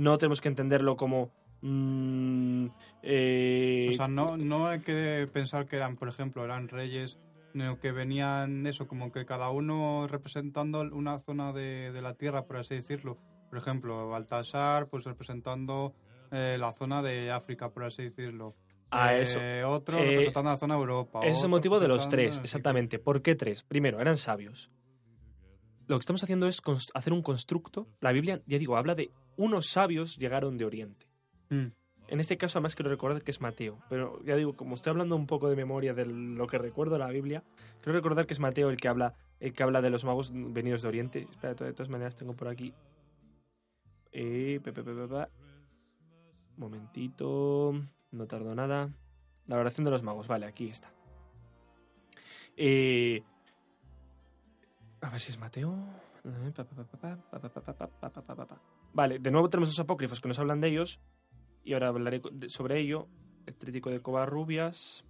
No 0.00 0.16
tenemos 0.16 0.40
que 0.40 0.48
entenderlo 0.48 0.96
como. 0.96 1.30
mm, 1.60 2.66
eh, 3.02 3.88
O 3.90 3.92
sea, 3.92 4.08
no, 4.08 4.38
no 4.38 4.66
hay 4.66 4.80
que 4.80 5.28
pensar 5.30 5.66
que 5.66 5.76
eran, 5.76 5.96
por 5.96 6.08
ejemplo, 6.08 6.42
eran 6.42 6.68
reyes, 6.68 7.18
sino 7.52 7.78
que 7.78 7.92
venían 7.92 8.66
eso, 8.66 8.88
como 8.88 9.12
que 9.12 9.26
cada 9.26 9.50
uno 9.50 10.06
representando 10.08 10.80
una 10.80 11.18
zona 11.18 11.52
de, 11.52 11.92
de 11.92 12.00
la 12.00 12.14
tierra, 12.14 12.46
por 12.46 12.56
así 12.56 12.76
decirlo. 12.76 13.18
Por 13.50 13.58
ejemplo, 13.58 14.08
Baltasar, 14.08 14.88
pues 14.88 15.04
representando 15.04 15.92
eh, 16.30 16.56
la 16.58 16.72
zona 16.72 17.02
de 17.02 17.30
África, 17.30 17.68
por 17.68 17.84
así 17.84 18.04
decirlo. 18.04 18.54
a 18.90 19.16
Eh, 19.16 19.22
eso. 19.22 19.38
Otro 19.68 19.98
representando 19.98 20.50
la 20.50 20.56
zona 20.56 20.74
de 20.76 20.80
Europa. 20.80 21.20
Ese 21.24 21.36
es 21.38 21.42
el 21.42 21.50
motivo 21.50 21.78
de 21.78 21.88
los 21.88 22.08
tres, 22.08 22.38
exactamente. 22.42 22.98
¿Por 22.98 23.20
qué 23.20 23.34
tres? 23.34 23.64
Primero, 23.64 24.00
eran 24.00 24.16
sabios. 24.16 24.70
Lo 25.88 25.96
que 25.96 26.00
estamos 26.00 26.22
haciendo 26.22 26.46
es 26.46 26.62
hacer 26.94 27.12
un 27.12 27.20
constructo. 27.20 27.88
La 28.00 28.12
Biblia, 28.12 28.40
ya 28.46 28.58
digo, 28.58 28.76
habla 28.76 28.94
de 28.94 29.10
unos 29.40 29.68
sabios 29.68 30.16
llegaron 30.18 30.56
de 30.58 30.64
Oriente. 30.66 31.06
Mm, 31.48 31.66
En 32.08 32.18
este 32.20 32.36
caso, 32.36 32.58
además, 32.58 32.74
quiero 32.74 32.90
recordar 32.90 33.22
que 33.22 33.30
es 33.30 33.40
Mateo. 33.40 33.78
Pero 33.88 34.20
ya 34.24 34.34
digo, 34.34 34.54
como 34.56 34.74
estoy 34.74 34.90
hablando 34.90 35.14
un 35.14 35.26
poco 35.26 35.48
de 35.48 35.54
memoria 35.54 35.94
de 35.94 36.06
lo 36.06 36.46
que 36.48 36.58
recuerdo 36.58 36.94
de 36.94 36.98
la 36.98 37.08
Biblia, 37.08 37.44
quiero 37.80 37.96
recordar 37.96 38.26
que 38.26 38.34
es 38.34 38.40
Mateo 38.40 38.68
el 38.68 38.76
que 38.78 38.88
habla, 38.88 39.14
el 39.38 39.52
que 39.52 39.62
habla 39.62 39.80
de 39.80 39.90
los 39.90 40.04
magos 40.04 40.32
venidos 40.32 40.82
de 40.82 40.88
Oriente. 40.88 41.28
Espera, 41.30 41.54
de 41.54 41.72
todas 41.72 41.88
maneras, 41.88 42.16
tengo 42.16 42.34
por 42.34 42.48
aquí. 42.48 42.74
Eh, 44.12 44.60
pe, 44.62 44.72
pe, 44.72 44.82
pe, 44.82 44.92
pe, 44.92 45.06
pe. 45.06 45.26
Momentito. 46.56 47.72
No 48.10 48.26
tardo 48.26 48.54
nada. 48.54 48.90
La 49.46 49.56
oración 49.58 49.84
de 49.84 49.90
los 49.92 50.02
magos, 50.02 50.26
vale, 50.26 50.46
aquí 50.46 50.68
está. 50.68 50.92
Eh, 52.56 53.22
a 55.00 55.10
ver 55.10 55.20
si 55.20 55.30
es 55.30 55.38
Mateo. 55.38 55.72
Vale, 58.92 59.18
de 59.18 59.30
nuevo 59.30 59.48
tenemos 59.48 59.68
los 59.68 59.80
apócrifos 59.80 60.20
que 60.20 60.28
nos 60.28 60.38
hablan 60.38 60.60
de 60.60 60.68
ellos. 60.68 61.00
Y 61.64 61.74
ahora 61.74 61.88
hablaré 61.88 62.20
sobre 62.48 62.80
ello. 62.80 63.08
El 63.46 63.54
trítico 63.54 63.90
de 63.90 64.00
Covarrubias. 64.00 65.04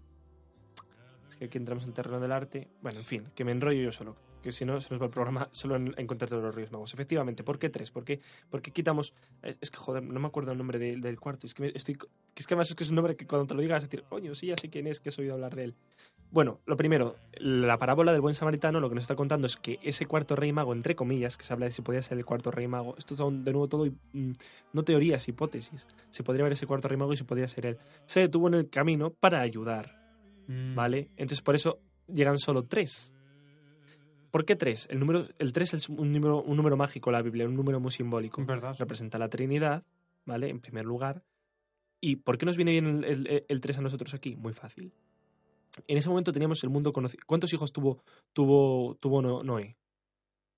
Es 1.28 1.36
que 1.36 1.46
aquí 1.46 1.58
entramos 1.58 1.84
en 1.84 1.90
el 1.90 1.94
terreno 1.94 2.20
del 2.20 2.32
arte. 2.32 2.68
Bueno, 2.82 2.98
en 2.98 3.04
fin, 3.04 3.24
que 3.34 3.44
me 3.44 3.52
enrollo 3.52 3.82
yo 3.82 3.92
solo. 3.92 4.29
Que 4.42 4.52
si 4.52 4.64
no, 4.64 4.80
se 4.80 4.88
nos 4.94 5.00
va 5.00 5.06
el 5.06 5.10
programa 5.12 5.48
solo 5.52 5.76
en, 5.76 5.92
en 5.98 6.06
contar 6.06 6.28
todos 6.30 6.42
los 6.42 6.54
Reyes 6.54 6.72
Magos. 6.72 6.94
Efectivamente, 6.94 7.44
¿por 7.44 7.58
qué 7.58 7.68
tres? 7.68 7.90
¿Por 7.90 8.04
qué, 8.04 8.20
por 8.48 8.62
qué 8.62 8.70
quitamos.? 8.70 9.12
eh, 9.42 9.56
Es 9.60 9.70
que, 9.70 9.76
joder, 9.76 10.02
no 10.02 10.18
me 10.18 10.28
acuerdo 10.28 10.52
el 10.52 10.58
nombre 10.58 10.78
de- 10.78 10.96
del 10.96 11.20
cuarto. 11.20 11.46
Es 11.46 11.52
que, 11.54 11.62
me- 11.64 11.72
estoy, 11.74 11.96
que 11.96 12.06
es 12.36 12.46
que 12.46 12.54
además 12.54 12.70
es 12.70 12.74
que 12.76 12.84
es 12.84 12.90
un 12.90 12.96
nombre 12.96 13.16
que 13.16 13.26
cuando 13.26 13.46
te 13.46 13.54
lo 13.54 13.60
digas 13.60 13.82
a 13.84 13.86
decir, 13.86 14.02
coño, 14.08 14.34
sí, 14.34 14.46
ya 14.46 14.56
sé 14.56 14.70
quién 14.70 14.86
es, 14.86 14.98
que 15.00 15.10
has 15.10 15.18
oído 15.18 15.34
hablar 15.34 15.54
de 15.54 15.64
él. 15.64 15.74
Bueno, 16.32 16.60
lo 16.64 16.76
primero, 16.76 17.16
la 17.38 17.76
parábola 17.76 18.12
del 18.12 18.20
buen 18.20 18.34
samaritano 18.34 18.78
lo 18.80 18.88
que 18.88 18.94
nos 18.94 19.02
está 19.02 19.16
contando 19.16 19.46
es 19.48 19.56
que 19.56 19.78
ese 19.82 20.06
cuarto 20.06 20.36
rey 20.36 20.52
mago, 20.52 20.72
entre 20.72 20.94
comillas, 20.94 21.36
que 21.36 21.44
se 21.44 21.52
habla 21.52 21.66
de 21.66 21.72
si 21.72 21.82
podía 21.82 22.00
ser 22.02 22.18
el 22.18 22.24
cuarto 22.24 22.50
rey 22.52 22.68
mago, 22.68 22.94
esto 22.96 23.16
son 23.16 23.42
de 23.44 23.50
nuevo 23.50 23.66
todo, 23.68 23.84
mm, 24.12 24.32
no 24.72 24.82
teorías, 24.84 25.26
hipótesis. 25.28 25.84
Se 26.08 26.22
podría 26.22 26.44
ver 26.44 26.52
ese 26.52 26.66
cuarto 26.68 26.86
rey 26.88 26.96
mago 26.96 27.12
y 27.12 27.16
si 27.16 27.24
podría 27.24 27.48
ser 27.48 27.66
él. 27.66 27.78
Se 28.06 28.20
detuvo 28.20 28.46
en 28.46 28.54
el 28.54 28.70
camino 28.70 29.10
para 29.10 29.40
ayudar, 29.40 29.92
mm. 30.46 30.74
¿vale? 30.76 31.08
Entonces 31.16 31.42
por 31.42 31.56
eso 31.56 31.80
llegan 32.06 32.38
solo 32.38 32.62
tres. 32.64 33.12
¿Por 34.30 34.44
qué 34.44 34.56
tres? 34.56 34.86
El 34.90 35.00
número, 35.00 35.24
el 35.38 35.52
tres 35.52 35.74
es 35.74 35.88
un 35.88 36.12
número, 36.12 36.42
un 36.42 36.56
número 36.56 36.76
mágico 36.76 37.10
la 37.10 37.22
Biblia, 37.22 37.46
un 37.46 37.56
número 37.56 37.80
muy 37.80 37.90
simbólico. 37.90 38.44
Verdad. 38.44 38.76
Representa 38.78 39.18
la 39.18 39.28
Trinidad, 39.28 39.82
¿vale? 40.24 40.48
En 40.48 40.60
primer 40.60 40.84
lugar. 40.84 41.22
¿Y 42.00 42.16
por 42.16 42.38
qué 42.38 42.46
nos 42.46 42.56
viene 42.56 42.72
bien 42.72 43.04
el, 43.04 43.26
el, 43.26 43.44
el 43.48 43.60
3 43.60 43.78
a 43.78 43.80
nosotros 43.82 44.14
aquí? 44.14 44.36
Muy 44.36 44.52
fácil. 44.52 44.92
En 45.86 45.98
ese 45.98 46.08
momento 46.08 46.32
teníamos 46.32 46.62
el 46.64 46.70
mundo 46.70 46.92
conocido. 46.92 47.22
¿Cuántos 47.26 47.52
hijos 47.52 47.72
tuvo, 47.72 48.02
tuvo, 48.32 48.94
tuvo 48.96 49.20
No- 49.22 49.42
Noé? 49.42 49.76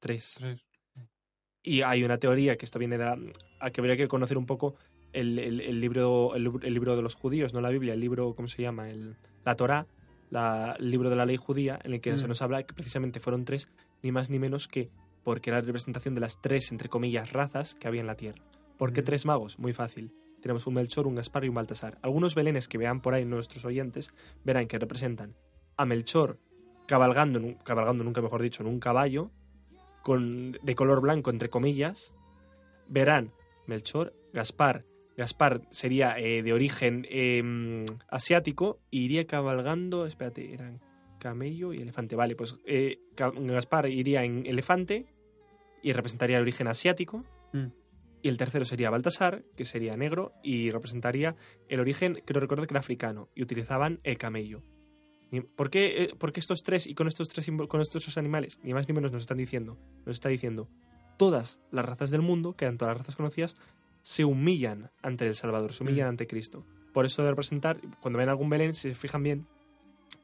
Tres. 0.01 0.35
Tres. 0.39 0.65
Y 1.63 1.83
hay 1.83 2.03
una 2.05 2.19
teoría 2.19 2.57
que 2.57 2.65
esto 2.65 2.79
viene 2.79 2.99
de 2.99 3.05
la, 3.05 3.19
a 3.61 3.71
que 3.71 3.81
habría 3.81 3.97
que 3.97 4.09
conocer 4.09 4.37
un 4.37 4.47
poco 4.47 4.75
el, 5.13 5.39
el- 5.39 5.61
el 5.61 5.81
libro, 5.81 6.35
el, 6.35 6.45
libro- 6.45 6.67
el 6.67 6.75
libro 6.75 6.97
de 6.97 7.03
los 7.03 7.15
judíos, 7.15 7.55
no 7.55 7.61
la 7.61 7.71
Biblia, 7.71 7.95
el 7.95 8.01
libro, 8.01 8.35
¿cómo 8.35 8.49
se 8.49 8.63
llama? 8.63 8.91
El, 8.91 9.17
la 9.45 9.55
Torá, 9.57 9.87
la- 10.33 10.75
el 10.79 10.91
libro 10.91 11.11
de 11.11 11.17
la 11.17 11.27
ley 11.27 11.37
judía, 11.37 11.79
en 11.85 11.93
el 11.93 12.01
que 12.01 12.17
se 12.17 12.25
Mm. 12.25 12.29
nos 12.29 12.43
habla 12.43 12.63
que 12.65 12.73
precisamente 12.75 13.21
fueron 13.21 13.45
tres, 13.45 13.69
ni 14.03 14.11
más 14.13 14.31
ni 14.31 14.39
menos 14.39 14.67
que 14.67 14.91
porque 15.25 15.51
era 15.51 15.61
la 15.61 15.67
representación 15.67 16.15
de 16.17 16.21
las 16.23 16.41
tres, 16.41 16.73
entre 16.73 16.89
comillas, 16.89 17.33
razas 17.33 17.75
que 17.77 17.87
había 17.87 18.01
en 18.01 18.07
la 18.09 18.17
tierra. 18.17 18.43
¿Por 18.79 18.93
qué 18.93 19.03
Mm. 19.03 19.05
tres 19.05 19.27
magos? 19.27 19.59
Muy 19.61 19.73
fácil. 19.73 20.11
Tenemos 20.41 20.67
un 20.67 20.75
Melchor, 20.75 21.07
un 21.07 21.15
Gaspar 21.15 21.45
y 21.45 21.49
un 21.49 21.55
Baltasar. 21.55 21.99
Algunos 22.03 22.35
belenes 22.35 22.67
que 22.67 22.79
vean 22.79 23.01
por 23.01 23.15
ahí 23.15 23.25
nuestros 23.25 23.65
oyentes 23.65 24.11
verán 24.43 24.67
que 24.67 24.79
representan 24.79 25.35
a 25.77 25.85
Melchor 25.85 26.39
cabalgando, 26.87 27.41
cabalgando 27.63 28.03
nunca 28.03 28.21
mejor 28.23 28.43
dicho, 28.43 28.63
en 28.65 28.69
un 28.69 28.81
caballo, 28.81 29.31
con, 30.03 30.53
de 30.63 30.75
color 30.75 31.01
blanco, 31.01 31.31
entre 31.31 31.49
comillas. 31.51 32.13
Verán 32.89 33.31
Melchor, 33.69 34.13
Gaspar. 34.33 34.85
Gaspar 35.17 35.63
sería 35.71 36.19
eh, 36.19 36.43
de 36.43 36.53
origen 36.53 37.07
eh, 37.11 37.85
asiático 38.09 38.79
y 38.91 39.05
iría 39.05 39.27
cabalgando, 39.27 40.07
espérate, 40.07 40.53
eran 40.55 40.81
camello 41.19 41.73
y 41.73 41.81
elefante. 41.83 42.17
Vale, 42.17 42.35
pues 42.35 42.59
eh, 42.67 42.99
Gaspar 43.17 43.89
iría 43.89 44.25
en 44.25 44.47
elefante 44.47 45.07
y 45.83 45.93
representaría 45.93 46.37
el 46.37 46.43
origen 46.43 46.67
asiático. 46.69 47.25
Mm. 47.53 47.67
Y 48.25 48.29
el 48.29 48.37
tercero 48.37 48.65
sería 48.65 48.89
Baltasar, 48.89 49.43
que 49.57 49.65
sería 49.65 49.97
negro 49.97 50.33
y 50.45 50.71
representaría 50.71 51.35
el 51.69 51.81
origen, 51.81 52.23
creo 52.25 52.41
recordar 52.41 52.67
que 52.69 52.73
era 52.75 52.81
africano, 52.81 53.29
y 53.35 53.43
utilizaban 53.43 53.99
el 54.05 54.17
camello. 54.17 54.63
Ni- 55.33 55.41
¿Por 55.41 55.71
qué, 55.71 56.05
eh, 56.05 56.15
por 56.17 56.33
qué 56.33 56.39
estos 56.39 56.63
tres 56.63 56.87
y 56.87 56.95
con 56.95 57.09
estos 57.09 57.29
tres, 57.29 57.51
con 57.69 57.81
estos 57.81 58.05
tres 58.05 58.17
animales? 58.19 58.61
Ni 58.63 58.75
más 58.75 58.87
ni 58.89 58.95
menos 58.95 59.11
nos 59.13 59.23
están 59.23 59.39
diciendo. 59.39 59.77
Nos 60.07 60.15
está 60.17 60.29
diciendo, 60.29 60.69
todas 61.19 61.59
las 61.73 61.85
razas 61.85 62.11
del 62.11 62.23
mundo, 62.23 62.53
que 62.55 62.65
eran 62.65 62.79
todas 62.79 62.93
las 62.95 62.99
razas 62.99 63.17
conocidas, 63.17 63.57
se 64.03 64.25
humillan 64.25 64.91
ante 65.03 65.27
el 65.27 65.35
Salvador, 65.35 65.73
se 65.73 65.83
humillan 65.85 66.07
Mm. 66.07 66.11
ante 66.11 66.27
Cristo. 66.27 66.65
Por 66.93 67.07
eso 67.07 67.23
de 67.23 67.31
representar, 67.31 67.81
cuando 68.01 68.19
ven 68.19 68.29
algún 68.29 68.51
Belén, 68.51 68.75
si 68.75 68.89
se 68.89 68.95
fijan 68.95 69.23
bien, 69.23 69.47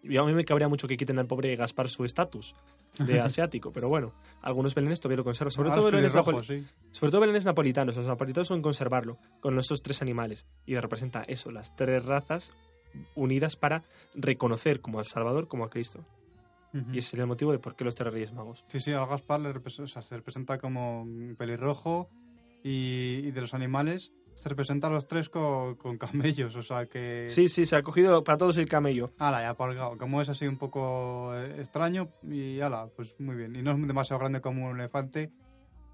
y 0.03 0.17
a 0.17 0.23
mí 0.23 0.33
me 0.35 0.45
cabría 0.45 0.69
mucho 0.69 0.87
que 0.87 0.97
quiten 0.97 1.19
al 1.19 1.27
pobre 1.27 1.55
Gaspar 1.57 1.89
su 1.89 2.05
estatus 2.05 2.55
de 2.99 3.21
asiático, 3.21 3.73
pero 3.73 3.89
bueno, 3.89 4.13
algunos 4.43 4.75
Belenes 4.75 5.01
todavía 5.01 5.17
lo 5.19 5.25
conservan, 5.25 5.51
sobre 5.51 5.71
Ah, 5.71 5.75
todo 5.77 5.87
Belenes 5.87 6.13
sí. 6.47 6.67
sobre 6.91 7.11
todo 7.11 7.21
belenes 7.21 7.45
napolitanos. 7.47 7.97
Los 7.97 8.07
napolitanos 8.07 8.49
son 8.49 8.61
conservarlo 8.63 9.17
con 9.41 9.59
esos 9.59 9.81
tres 9.83 10.03
animales. 10.03 10.47
Y 10.67 10.77
representa 10.77 11.23
eso, 11.23 11.51
las 11.51 11.75
tres 11.75 12.05
razas 12.05 12.53
unidas 13.15 13.57
para 13.57 13.85
reconocer 14.15 14.81
como 14.81 14.99
al 14.99 15.05
Salvador 15.07 15.49
como 15.49 15.65
a 15.65 15.71
Cristo. 15.71 16.05
Y 16.93 16.99
ese 16.99 17.17
es 17.17 17.21
el 17.21 17.27
motivo 17.27 17.53
de 17.53 17.59
por 17.59 17.75
qué 17.77 17.85
los 17.85 17.95
tres 17.95 18.13
reyes 18.13 18.33
magos. 18.33 18.65
Sí, 18.69 18.81
sí, 18.81 18.93
al 18.93 19.07
Gaspar 19.07 19.41
le 19.41 19.53
repres- 19.55 19.81
o 19.81 19.87
sea, 19.87 20.03
se 20.03 20.17
representa 20.17 20.59
como 20.59 21.07
pelirrojo 21.39 22.11
y, 22.63 23.21
y 23.25 23.31
de 23.31 23.41
los 23.41 23.55
animales 23.55 24.13
se 24.39 24.49
representa 24.49 24.87
a 24.87 24.91
los 24.91 25.09
tres 25.09 25.29
con, 25.29 25.75
con 25.75 25.99
camellos, 25.99 26.55
o 26.55 26.63
sea 26.63 26.87
que... 26.87 27.27
Sí, 27.29 27.49
sí, 27.49 27.67
se 27.67 27.75
ha 27.75 27.83
cogido 27.83 28.23
para 28.23 28.39
todos 28.39 28.57
el 28.59 28.69
camello. 28.69 29.11
Ala, 29.19 29.43
ya 29.43 29.55
palgado. 29.55 29.99
Como 29.99 30.23
es 30.23 30.29
así 30.29 30.47
un 30.47 30.59
poco 30.59 31.35
eh, 31.35 31.57
extraño 31.59 32.09
y 32.23 32.61
ala, 32.61 32.89
pues 32.95 33.19
muy 33.19 33.35
bien. 33.35 33.57
Y 33.57 33.63
no 33.63 33.73
es 33.73 33.87
demasiado 33.87 34.21
grande 34.21 34.41
como 34.41 34.69
un 34.69 34.79
elefante, 34.79 35.33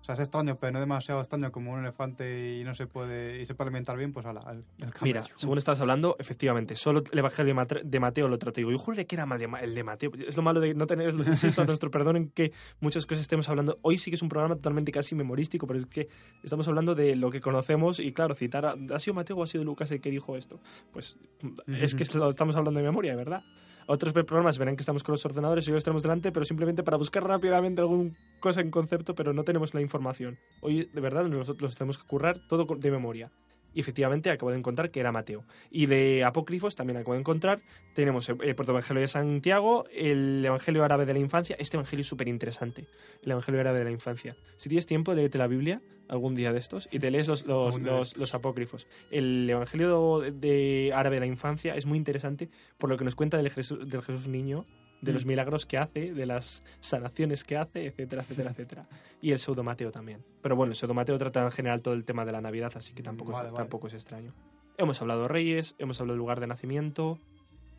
O 0.05 0.07
sea, 0.07 0.17
es 0.17 0.21
extraño, 0.21 0.59
pero 0.61 0.71
no 0.75 0.81
demasiado 0.81 1.19
extraño 1.23 1.51
como 1.51 1.73
un 1.73 1.81
elefante 1.81 2.59
y 2.59 2.63
no 2.63 2.75
se 2.75 2.87
puede 2.87 3.41
y 3.41 3.47
se 3.47 3.55
puede 3.55 3.69
alimentar 3.69 3.97
bien, 3.97 4.13
pues 4.13 4.27
ala, 4.27 4.43
el, 4.53 4.59
el 4.85 4.93
Mira, 5.01 5.23
según 5.37 5.57
estabas 5.57 5.81
hablando, 5.81 6.15
efectivamente, 6.19 6.77
solo 6.77 7.03
el 7.11 7.19
Evangelio 7.19 7.55
de 7.55 7.55
Mate- 7.55 7.81
de 7.85 8.01
Mateo 8.01 8.29
lo 8.29 8.37
traté 8.39 8.61
yo. 8.61 8.77
Juré 8.77 9.07
que 9.07 9.17
era 9.17 9.25
mal 9.25 9.39
de 9.39 9.49
el 9.63 9.75
de 9.75 9.83
Mateo. 9.83 10.11
Es 10.29 10.37
lo 10.37 10.43
malo 10.43 10.61
de 10.61 10.75
no 10.75 10.87
tener, 10.87 11.15
insisto, 11.27 11.63
a 11.63 11.65
nuestro 11.65 11.91
perdón 11.91 12.17
en 12.19 12.29
que 12.29 12.53
muchas 12.81 13.07
cosas 13.07 13.23
estemos 13.23 13.49
hablando. 13.49 13.79
Hoy 13.81 13.97
sí 13.97 14.11
que 14.11 14.17
es 14.17 14.23
un 14.23 14.29
programa 14.29 14.57
totalmente 14.57 14.93
casi 14.93 15.15
memorístico, 15.15 15.67
pero 15.67 15.79
es 15.81 15.87
que 15.87 16.09
estamos 16.43 16.69
hablando 16.69 16.95
de 16.95 17.17
lo 17.17 17.31
que 17.31 17.41
conocemos 17.41 17.99
y, 17.99 18.13
claro, 18.13 18.35
citar 18.35 18.67
a, 18.67 18.75
¿ha 18.95 18.99
sido 18.99 19.15
Mateo 19.15 19.37
o 19.39 19.43
ha 19.43 19.47
sido 19.47 19.65
Lucas 19.65 19.91
el 19.91 20.03
que 20.03 20.11
dijo 20.11 20.37
esto? 20.37 20.61
Pues 20.93 21.19
es 21.67 21.95
que 21.95 22.05
lo 22.19 22.29
estamos 22.29 22.55
hablando 22.57 22.79
de 22.79 22.85
memoria, 22.85 23.17
¿verdad? 23.17 23.43
Otros 23.87 24.13
programas 24.13 24.59
verán 24.59 24.77
que 24.77 24.83
estamos 24.83 25.03
con 25.03 25.13
los 25.13 25.25
ordenadores 25.27 25.69
y 25.69 25.71
los 25.71 25.85
tenemos 25.85 26.03
delante, 26.03 26.33
pero 26.33 26.45
simplemente 26.45 26.83
para 26.83 26.97
buscar 26.97 27.23
rápidamente 27.23 27.83
alguna 27.83 28.13
cosa 28.41 28.61
en 28.61 28.71
concepto, 28.71 29.15
pero 29.15 29.35
no 29.35 29.45
tenemos 29.45 29.75
la 29.75 29.83
información. 29.83 30.39
Hoy, 30.63 30.89
de 30.93 31.01
verdad, 31.01 31.25
nosotros 31.25 31.61
los 31.61 31.75
tenemos 31.75 31.99
que 31.99 32.07
currar 32.07 32.39
todo 32.49 32.67
de 32.77 32.91
memoria. 32.91 33.31
Y 33.75 33.81
efectivamente 33.81 34.31
acabo 34.31 34.51
de 34.51 34.59
encontrar 34.59 34.91
que 34.91 35.01
era 35.01 35.13
Mateo. 35.13 35.45
Y 35.71 35.87
de 35.87 36.25
apócrifos 36.25 36.77
también 36.77 36.97
acabo 36.97 37.15
de 37.15 37.21
encontrar. 37.21 37.59
Tenemos 37.95 38.29
el, 38.29 38.37
el 38.43 38.55
Protoevangelio 38.55 39.01
de 39.01 39.09
Santiago, 39.09 39.85
el 39.93 40.45
Evangelio 40.45 40.85
árabe 40.85 41.07
de 41.07 41.13
la 41.13 41.19
infancia. 41.19 41.57
Este 41.59 41.77
Evangelio 41.77 42.03
es 42.03 42.07
súper 42.07 42.29
interesante. 42.29 42.87
El 43.25 43.33
Evangelio 43.33 43.61
árabe 43.61 43.81
de 43.81 43.85
la 43.85 43.91
infancia. 43.91 44.37
Si 44.57 44.69
tienes 44.69 44.87
tiempo, 44.87 45.13
léete 45.15 45.39
la 45.39 45.47
Biblia 45.47 45.81
algún 46.09 46.35
día 46.35 46.53
de 46.53 46.59
estos 46.59 46.89
y 46.93 46.99
te 46.99 47.11
lees 47.11 47.29
los, 47.29 47.47
los 47.47 48.35
apócrifos. 48.35 48.87
El 49.11 49.49
Evangelio 49.49 50.21
de, 50.21 50.31
de 50.33 50.93
árabe 50.95 51.17
de 51.17 51.21
la 51.21 51.27
infancia 51.27 51.75
es 51.75 51.87
muy 51.87 51.99
interesante 51.99 52.49
por 52.79 52.91
lo 52.91 52.97
que 52.97 53.05
nos 53.05 53.15
cuenta 53.15 53.37
del 53.37 53.51
Jesús, 53.51 53.89
del 53.89 54.03
Jesús 54.03 54.29
niño, 54.29 54.67
de 55.01 55.13
los 55.13 55.25
Mm. 55.25 55.29
milagros 55.29 55.67
que 55.67 55.79
hace, 55.79 56.13
de 56.13 56.27
las 56.27 56.63
sanaciones 56.81 57.45
que 57.45 57.57
hace, 57.57 57.87
etcétera, 57.87 58.23
etcétera, 58.23 58.51
etcétera. 58.57 58.87
Y 59.21 59.33
el 59.33 59.39
pseudo 59.39 59.63
Mateo 59.63 59.91
también. 59.91 60.23
Pero 60.43 60.57
bueno, 60.57 60.73
el 60.73 60.77
pseudo 60.77 60.95
Mateo 60.95 61.19
trata 61.19 61.43
en 61.45 61.51
general 61.51 61.81
todo 61.83 61.95
el 61.95 62.05
tema 62.05 62.25
de 62.25 62.33
la 62.33 62.41
Navidad, 62.41 62.73
así 62.77 62.93
que 62.95 63.03
tampoco, 63.03 63.33
Vale, 63.33 63.49
es, 63.49 63.53
vale. 63.53 63.63
tampoco 63.65 63.87
es 63.87 63.95
extraño. 63.95 64.33
Hemos 64.79 65.01
hablado 65.01 65.23
de 65.23 65.29
reyes, 65.29 65.75
hemos 65.79 66.01
hablado 66.01 66.15
del 66.15 66.19
lugar 66.19 66.41
de 66.41 66.47
nacimiento. 66.47 67.19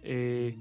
eh, 0.04 0.56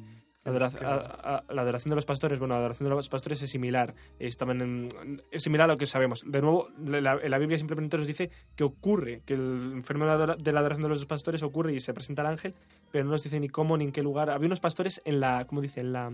a- 0.47 1.43
la 1.49 1.63
adoración 1.63 1.91
de 1.91 1.97
los 1.97 2.05
pastores, 2.05 2.39
bueno, 2.39 2.53
la 2.55 2.61
adoración 2.61 2.89
de 2.89 2.95
los 2.95 3.09
pastores 3.09 3.41
es 3.43 3.51
similar. 3.51 3.95
Es, 4.19 4.37
también 4.37 4.89
es 5.31 5.43
similar 5.43 5.71
a 5.71 5.73
lo 5.75 5.79
que 5.79 5.87
sabemos. 5.87 6.23
De 6.31 6.43
nuevo, 6.43 6.69
la, 6.79 7.01
la 7.17 7.39
Biblia 7.39 7.57
simplemente 7.59 7.97
nos 7.97 8.07
dice 8.07 8.31
que 8.57 8.65
ocurre, 8.65 9.23
que 9.25 9.35
el 9.35 9.71
enfermo 9.75 10.05
de 10.05 10.09
la 10.11 10.15
adora- 10.15 10.37
de 10.37 10.53
la 10.53 10.61
adoración 10.61 10.83
de 10.83 10.89
los 10.91 11.07
pastores 11.07 11.43
ocurre 11.43 11.73
y 11.75 11.81
se 11.81 11.95
presenta 11.95 12.23
al 12.23 12.29
ángel, 12.29 12.55
pero 12.91 13.05
no 13.05 13.11
nos 13.13 13.23
dice 13.23 13.41
ni 13.41 13.49
cómo 13.49 13.77
ni 13.79 13.85
en 13.85 13.93
qué 13.93 14.03
lugar. 14.03 14.29
Había 14.31 14.47
unos 14.47 14.61
pastores 14.61 15.01
en 15.07 15.21
la, 15.21 15.47
¿cómo 15.47 15.61
dice? 15.63 15.81
En 15.81 15.93
la, 15.95 16.13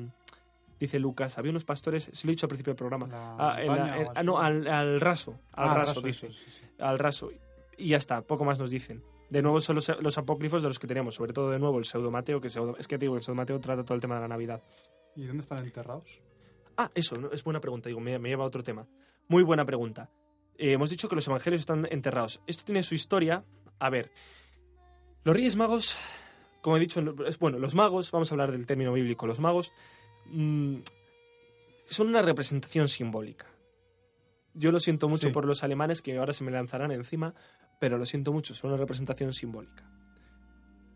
dice 0.80 0.98
Lucas, 0.98 1.38
había 1.38 1.50
unos 1.50 1.64
pastores, 1.64 2.10
se 2.12 2.26
lo 2.26 2.30
he 2.30 2.34
dicho 2.34 2.46
al 2.46 2.48
principio 2.48 2.72
del 2.72 2.78
programa. 2.78 3.06
La 3.06 3.36
Ah, 3.38 3.60
en 3.60 3.66
la- 3.68 3.72
montaña 3.76 3.96
o 3.96 4.00
en- 4.00 4.08
ah, 4.18 4.22
no, 4.24 4.38
al, 4.38 4.66
al 4.66 5.00
raso, 5.00 5.38
al 5.52 5.68
Ah, 5.68 5.74
raso, 5.74 5.94
raso, 5.94 6.00
dice 6.00 6.26
eso, 6.28 6.38
sí, 6.44 6.50
sí. 6.50 6.66
al 6.78 6.98
raso. 6.98 7.30
Y 7.78 7.88
ya 7.90 7.96
está, 7.98 8.22
poco 8.22 8.44
más 8.44 8.58
nos 8.58 8.70
dicen. 8.70 9.02
De 9.28 9.42
nuevo 9.42 9.60
son 9.60 9.76
los, 9.76 9.88
los 10.00 10.18
apócrifos 10.18 10.62
de 10.62 10.68
los 10.68 10.78
que 10.80 10.86
tenemos, 10.88 11.14
sobre 11.14 11.32
todo 11.32 11.50
de 11.50 11.58
nuevo 11.60 11.78
el 11.78 11.84
pseudo 11.84 12.10
Mateo, 12.10 12.40
que 12.40 12.48
pseudo- 12.50 12.76
es 12.78 12.88
que 12.88 12.98
te 12.98 13.04
digo, 13.04 13.14
el 13.16 13.22
pseudo 13.22 13.36
Mateo 13.36 13.60
trata 13.60 13.84
todo 13.84 13.94
el 13.94 14.00
tema 14.00 14.16
de 14.16 14.22
la 14.22 14.28
Navidad. 14.28 14.60
¿Y 15.14 15.24
dónde 15.24 15.42
están 15.42 15.64
enterrados? 15.64 16.20
Ah, 16.76 16.90
eso, 16.94 17.16
¿no? 17.16 17.30
es 17.30 17.44
buena 17.44 17.60
pregunta, 17.60 17.88
digo, 17.88 18.00
me, 18.00 18.18
me 18.18 18.28
lleva 18.30 18.44
a 18.44 18.46
otro 18.48 18.62
tema. 18.62 18.86
Muy 19.28 19.42
buena 19.44 19.64
pregunta. 19.64 20.10
Eh, 20.56 20.72
hemos 20.72 20.90
dicho 20.90 21.08
que 21.08 21.14
los 21.14 21.26
evangelios 21.28 21.60
están 21.60 21.86
enterrados. 21.90 22.40
Esto 22.46 22.64
tiene 22.64 22.82
su 22.82 22.94
historia. 22.94 23.44
A 23.78 23.88
ver, 23.90 24.10
los 25.24 25.34
Reyes 25.36 25.56
Magos, 25.56 25.96
como 26.60 26.76
he 26.76 26.80
dicho, 26.80 27.00
es 27.26 27.38
bueno, 27.38 27.58
los 27.58 27.74
magos, 27.74 28.10
vamos 28.10 28.30
a 28.30 28.34
hablar 28.34 28.50
del 28.52 28.66
término 28.66 28.92
bíblico, 28.92 29.26
los 29.26 29.40
magos 29.40 29.72
mm, 30.30 30.76
son 31.86 32.08
una 32.08 32.22
representación 32.22 32.88
simbólica. 32.88 33.46
Yo 34.54 34.72
lo 34.72 34.80
siento 34.80 35.08
mucho 35.08 35.28
Sí. 35.28 35.32
por 35.32 35.44
los 35.44 35.62
alemanes 35.62 36.02
que 36.02 36.16
ahora 36.18 36.32
se 36.32 36.44
me 36.44 36.50
lanzarán 36.50 36.90
encima, 36.92 37.34
pero 37.78 37.98
lo 37.98 38.06
siento 38.06 38.32
mucho, 38.32 38.54
son 38.54 38.70
una 38.70 38.78
representación 38.80 39.32
simbólica. 39.32 39.84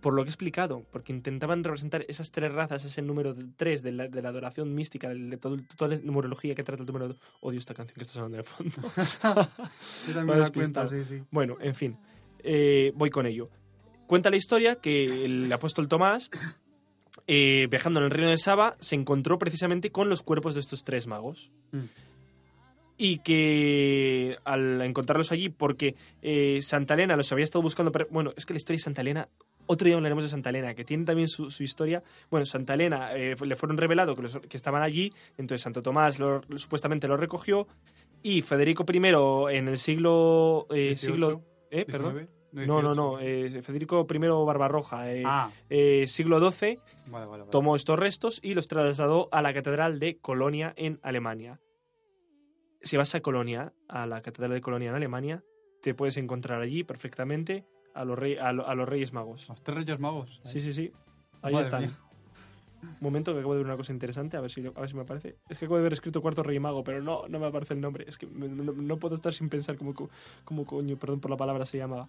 Por 0.00 0.12
lo 0.12 0.22
que 0.22 0.28
he 0.28 0.32
explicado, 0.32 0.84
porque 0.92 1.12
intentaban 1.14 1.64
representar 1.64 2.04
esas 2.08 2.30
tres 2.30 2.52
razas, 2.52 2.84
ese 2.84 3.00
número 3.00 3.32
tres 3.56 3.82
de 3.82 3.90
la, 3.92 4.06
de 4.08 4.20
la 4.20 4.28
adoración 4.28 4.74
mística, 4.74 5.08
de, 5.08 5.14
de 5.18 5.36
todo, 5.38 5.56
toda 5.78 5.94
la 5.96 6.02
numerología 6.02 6.54
que 6.54 6.62
trata 6.62 6.82
el 6.82 6.86
número. 6.86 7.14
Odio 7.40 7.58
esta 7.58 7.72
canción 7.72 7.94
que 7.94 8.02
está 8.02 8.14
sonando 8.14 8.44
fondo. 8.44 8.74
Yo 10.08 10.14
también 10.14 10.26
cuenta, 10.52 10.84
despistado. 10.84 10.90
sí, 10.90 11.04
sí. 11.04 11.22
Bueno, 11.30 11.56
en 11.60 11.74
fin, 11.74 11.96
eh, 12.40 12.92
voy 12.96 13.08
con 13.08 13.24
ello. 13.24 13.48
Cuenta 14.06 14.28
la 14.28 14.36
historia 14.36 14.76
que 14.76 15.24
el 15.24 15.50
apóstol 15.50 15.88
Tomás, 15.88 16.28
eh, 17.26 17.66
viajando 17.70 18.00
en 18.00 18.04
el 18.06 18.10
reino 18.10 18.30
de 18.30 18.36
Saba, 18.36 18.76
se 18.80 18.94
encontró 18.94 19.38
precisamente 19.38 19.90
con 19.90 20.08
los 20.08 20.22
cuerpos 20.22 20.54
de 20.54 20.60
estos 20.60 20.84
tres 20.84 21.06
magos. 21.06 21.50
Mm. 21.72 21.84
Y 22.96 23.18
que 23.18 24.36
al 24.44 24.80
encontrarlos 24.82 25.32
allí, 25.32 25.48
porque 25.48 25.96
eh, 26.22 26.60
Santa 26.62 26.94
Elena 26.94 27.16
los 27.16 27.30
había 27.32 27.42
estado 27.44 27.62
buscando. 27.62 27.90
pero- 27.90 28.06
bueno, 28.10 28.32
es 28.36 28.46
que 28.46 28.52
la 28.54 28.58
historia 28.58 28.78
de 28.78 28.82
Santa 28.84 29.00
Elena. 29.02 29.28
Otro 29.66 29.86
día 29.86 29.96
hablaremos 29.96 30.22
de 30.22 30.28
Santa 30.30 30.50
Elena, 30.50 30.74
que 30.74 30.84
tiene 30.84 31.04
también 31.04 31.26
su, 31.26 31.50
su 31.50 31.62
historia. 31.64 32.02
Bueno, 32.30 32.44
Santa 32.46 32.74
Elena 32.74 33.14
eh, 33.16 33.34
le 33.44 33.56
fueron 33.56 33.78
revelado 33.78 34.14
que, 34.14 34.22
los- 34.22 34.38
que 34.38 34.56
estaban 34.58 34.82
allí, 34.82 35.10
entonces 35.38 35.62
Santo 35.62 35.82
Tomás 35.82 36.18
lo- 36.20 36.42
supuestamente 36.56 37.08
lo 37.08 37.16
recogió. 37.16 37.66
Y 38.22 38.42
Federico 38.42 38.84
I 38.92 38.96
en 39.56 39.68
el 39.68 39.78
siglo. 39.78 40.66
eh, 40.70 40.88
18, 40.88 40.98
siglo 41.14 41.42
¿eh? 41.70 41.84
Perdón. 41.86 42.28
19, 42.54 42.66
No, 42.66 42.82
no, 42.82 42.94
18. 42.94 43.02
no. 43.02 43.18
eh, 43.20 43.62
Federico 43.62 44.06
I 44.08 44.18
Barbarroja, 44.46 45.12
eh, 45.12 45.22
Ah, 45.26 45.50
eh, 45.68 46.06
siglo 46.06 46.38
XII, 46.50 46.78
vale, 47.06 47.26
vale. 47.26 47.28
vale. 47.42 47.50
tomó 47.50 47.76
estos 47.76 47.98
restos 47.98 48.40
y 48.42 48.54
los 48.54 48.68
trasladó 48.68 49.28
a 49.32 49.42
la 49.42 49.52
Catedral 49.52 49.98
de 49.98 50.18
Colonia 50.18 50.72
en 50.76 50.98
Alemania. 51.02 51.60
Si 52.82 52.96
vas 52.96 53.14
a 53.14 53.20
Colonia, 53.20 53.72
a 53.88 54.06
la 54.06 54.20
Catedral 54.20 54.52
de 54.52 54.60
Colonia 54.60 54.90
en 54.90 54.96
Alemania, 54.96 55.42
te 55.82 55.94
puedes 55.94 56.16
encontrar 56.16 56.60
allí 56.60 56.84
perfectamente 56.84 57.64
a 57.94 58.04
los, 58.04 58.18
rey- 58.18 58.36
a 58.36 58.52
lo- 58.52 58.66
a 58.66 58.74
los 58.74 58.88
Reyes 58.88 59.12
Magos. 59.12 59.48
Los 59.48 59.62
tres 59.62 59.78
reyes 59.78 60.00
magos. 60.00 60.40
Sí, 60.44 60.60
sí, 60.60 60.72
sí. 60.72 60.92
Ahí 61.42 61.52
Madre 61.54 61.64
están. 61.66 61.80
mía. 61.82 61.90
Un 62.82 62.96
momento 63.00 63.32
que 63.32 63.38
acabo 63.38 63.54
de 63.54 63.58
ver 63.60 63.66
una 63.66 63.76
cosa 63.78 63.92
interesante, 63.92 64.36
a 64.36 64.40
ver 64.42 64.50
si, 64.50 64.66
a 64.66 64.70
ver 64.70 64.88
si 64.90 64.94
me 64.94 65.02
aparece. 65.02 65.36
Es 65.48 65.58
que 65.58 65.64
acabo 65.64 65.78
de 65.78 65.84
ver 65.84 65.94
escrito 65.94 66.20
Cuarto 66.20 66.42
Rey 66.42 66.58
Mago, 66.58 66.84
pero 66.84 67.00
no, 67.00 67.26
no 67.28 67.38
me 67.38 67.46
aparece 67.46 67.72
el 67.72 67.80
nombre. 67.80 68.04
Es 68.06 68.18
que 68.18 68.26
no, 68.26 68.46
no 68.72 68.96
puedo 68.98 69.14
estar 69.14 69.32
sin 69.32 69.48
pensar 69.48 69.76
cómo, 69.78 69.94
cómo 70.44 70.66
coño, 70.66 70.98
perdón 70.98 71.20
por 71.20 71.30
la 71.30 71.36
palabra, 71.38 71.64
se 71.64 71.78
llamaba. 71.78 72.08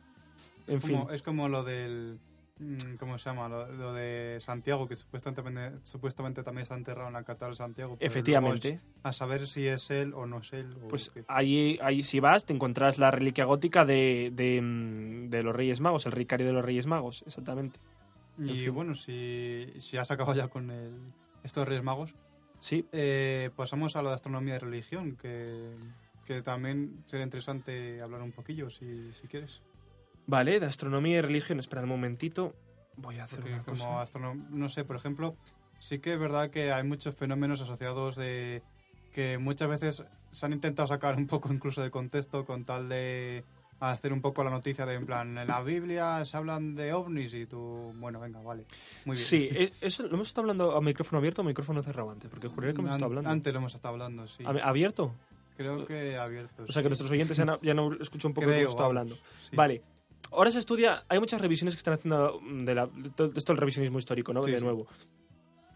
En 0.68 0.82
fin. 0.82 0.98
Como- 1.00 1.12
es 1.12 1.22
como 1.22 1.48
lo 1.50 1.64
del. 1.64 2.20
mm, 2.60 2.96
¿Cómo 2.98 3.18
se 3.20 3.30
llama? 3.30 3.50
Lo, 3.50 3.72
lo 3.72 3.94
de 3.94 4.38
Santiago, 4.42 4.88
que 4.88 4.96
supuestamente, 4.96 5.80
supuestamente 5.84 6.42
también 6.44 6.64
está 6.64 6.76
enterrado 6.76 7.08
en 7.10 7.14
la 7.14 7.24
catedral 7.24 7.52
de 7.52 7.58
Santiago. 7.58 7.98
Efectivamente. 8.00 8.70
es 8.70 8.80
A 9.04 9.12
saber 9.14 9.46
si 9.48 9.68
es 9.68 9.90
él 9.92 10.14
o 10.14 10.26
no 10.26 10.40
es 10.40 10.54
él. 10.54 10.76
o 10.84 10.88
Pues 10.88 11.10
qué. 11.14 11.24
ahí, 11.28 11.78
ahí 11.82 12.02
si 12.04 12.20
vas, 12.20 12.46
te 12.46 12.54
encontrás 12.54 12.98
la 12.98 13.12
reliquia 13.12 13.46
gótica 13.46 13.84
de, 13.86 14.32
de, 14.34 14.62
mm, 14.62 15.30
de 15.30 15.44
los 15.44 15.56
Reyes 15.56 15.80
Magos, 15.82 16.06
el 16.06 16.14
relicario 16.14 16.48
de 16.48 16.54
los 16.54 16.64
Reyes 16.66 16.88
Magos, 16.88 17.24
exactamente. 17.28 17.80
en 18.40 18.50
Y 18.50 18.66
fin. 18.66 18.74
bueno, 18.74 18.96
si, 18.96 19.68
si 19.80 19.98
has 19.98 20.10
acabado 20.12 20.36
ya 20.38 20.48
con 20.48 20.72
el, 20.72 20.94
estos 21.44 21.68
reyes 21.68 21.84
magos, 21.84 22.14
Sí, 22.60 22.88
eh, 22.94 23.52
pasamos 23.56 23.96
a 23.96 24.02
lo 24.02 24.10
de 24.10 24.16
astronomía 24.16 24.56
y 24.56 24.60
religión, 24.60 25.18
que, 25.18 25.76
que 26.26 26.42
también 26.42 27.04
sería 27.06 27.24
interesante 27.26 28.02
hablar 28.02 28.22
un 28.24 28.32
poquillo, 28.32 28.70
si, 28.72 29.14
si 29.14 29.28
quieres. 29.28 29.62
Vale, 30.28 30.60
de 30.60 30.66
astronomía 30.66 31.18
y 31.18 31.22
religión, 31.22 31.60
espera 31.60 31.84
un 31.84 31.90
momentito. 31.90 32.54
Voy 32.98 33.20
a 33.20 33.26
hacer 33.26 33.40
Porque 33.40 33.54
una 33.54 33.64
como 33.64 34.00
cosa. 34.06 34.30
no 34.50 34.70
sé, 34.70 34.84
por 34.86 34.96
ejemplo, 34.96 35.36
sí 35.80 36.00
que 36.00 36.14
es 36.14 36.20
verdad 36.20 36.50
que 36.50 36.72
hay 36.72 36.84
muchos 36.84 37.16
fenómenos 37.16 37.62
asociados 37.62 38.16
de 38.16 38.62
que 39.14 39.38
muchas 39.38 39.68
veces 39.70 40.04
se 40.32 40.46
han 40.46 40.54
intentado 40.54 40.88
sacar 40.88 41.16
un 41.16 41.28
poco 41.28 41.52
incluso 41.52 41.82
de 41.82 41.90
contexto 41.92 42.46
con 42.46 42.64
tal 42.66 42.90
de 42.90 43.44
hacer 43.80 44.14
un 44.14 44.22
poco 44.22 44.44
la 44.44 44.50
noticia 44.50 44.86
de 44.86 44.96
en 44.96 45.06
plan 45.06 45.38
en 45.38 45.48
la 45.48 45.62
Biblia 45.62 46.24
se 46.26 46.36
hablan 46.38 46.76
de 46.76 46.94
ovnis 46.94 47.34
y 47.34 47.46
tú 47.46 47.94
bueno 47.98 48.20
venga 48.22 48.42
vale 48.42 48.66
muy 49.06 49.16
bien 49.18 49.28
Sí, 49.28 49.50
eh, 49.52 49.70
eso 49.82 50.04
lo 50.08 50.14
hemos 50.16 50.28
estado 50.28 50.44
hablando 50.44 50.76
a 50.76 50.82
micrófono 50.82 51.20
abierto 51.20 51.42
o 51.42 51.46
micrófono 51.46 51.84
cerrado 51.84 52.10
antes, 52.10 52.30
porque 52.30 52.48
juraría 52.48 52.74
que 52.74 52.80
hemos 52.80 52.92
An- 52.92 52.96
estado 52.98 53.10
hablando. 53.10 53.30
antes 53.30 53.54
lo 53.54 53.60
hemos 53.60 53.76
estado 53.76 53.94
hablando 53.94 54.28
sí 54.28 54.44
¿Ab- 54.44 54.62
¿Abierto? 54.64 55.14
creo 55.58 55.86
que 55.86 56.18
abierto 56.18 56.64
O 56.68 56.72
sea 56.72 56.82
que 56.82 56.90
nuestros 56.90 57.12
oyentes 57.12 57.36
ya 57.38 57.46
no, 57.46 57.58
ya 57.62 57.74
no 57.74 57.94
escuchan 57.96 58.30
un 58.30 58.34
poco 58.34 58.48
lo 58.48 58.52
que 58.54 58.56
Creo, 58.56 58.62
hemos 58.64 58.70
estado 58.72 58.90
vamos, 58.94 59.02
hablando. 59.12 59.16
sí. 59.50 59.56
Vale. 59.56 59.82
Ahora 60.36 60.52
se 60.52 60.60
estudia, 60.60 61.04
hay 61.08 61.20
muchas 61.20 61.42
revisiones 61.42 61.76
que 61.76 61.80
están 61.80 61.94
haciendo 61.96 62.40
de, 62.64 62.76
la, 62.76 62.88
de 62.88 63.10
todo 63.10 63.32
esto 63.36 63.52
el 63.52 63.58
revisionismo 63.58 64.00
histórico, 64.00 64.34
¿no? 64.34 64.44
Sí, 64.44 64.52
de 64.52 64.62
nuevo. 64.62 64.88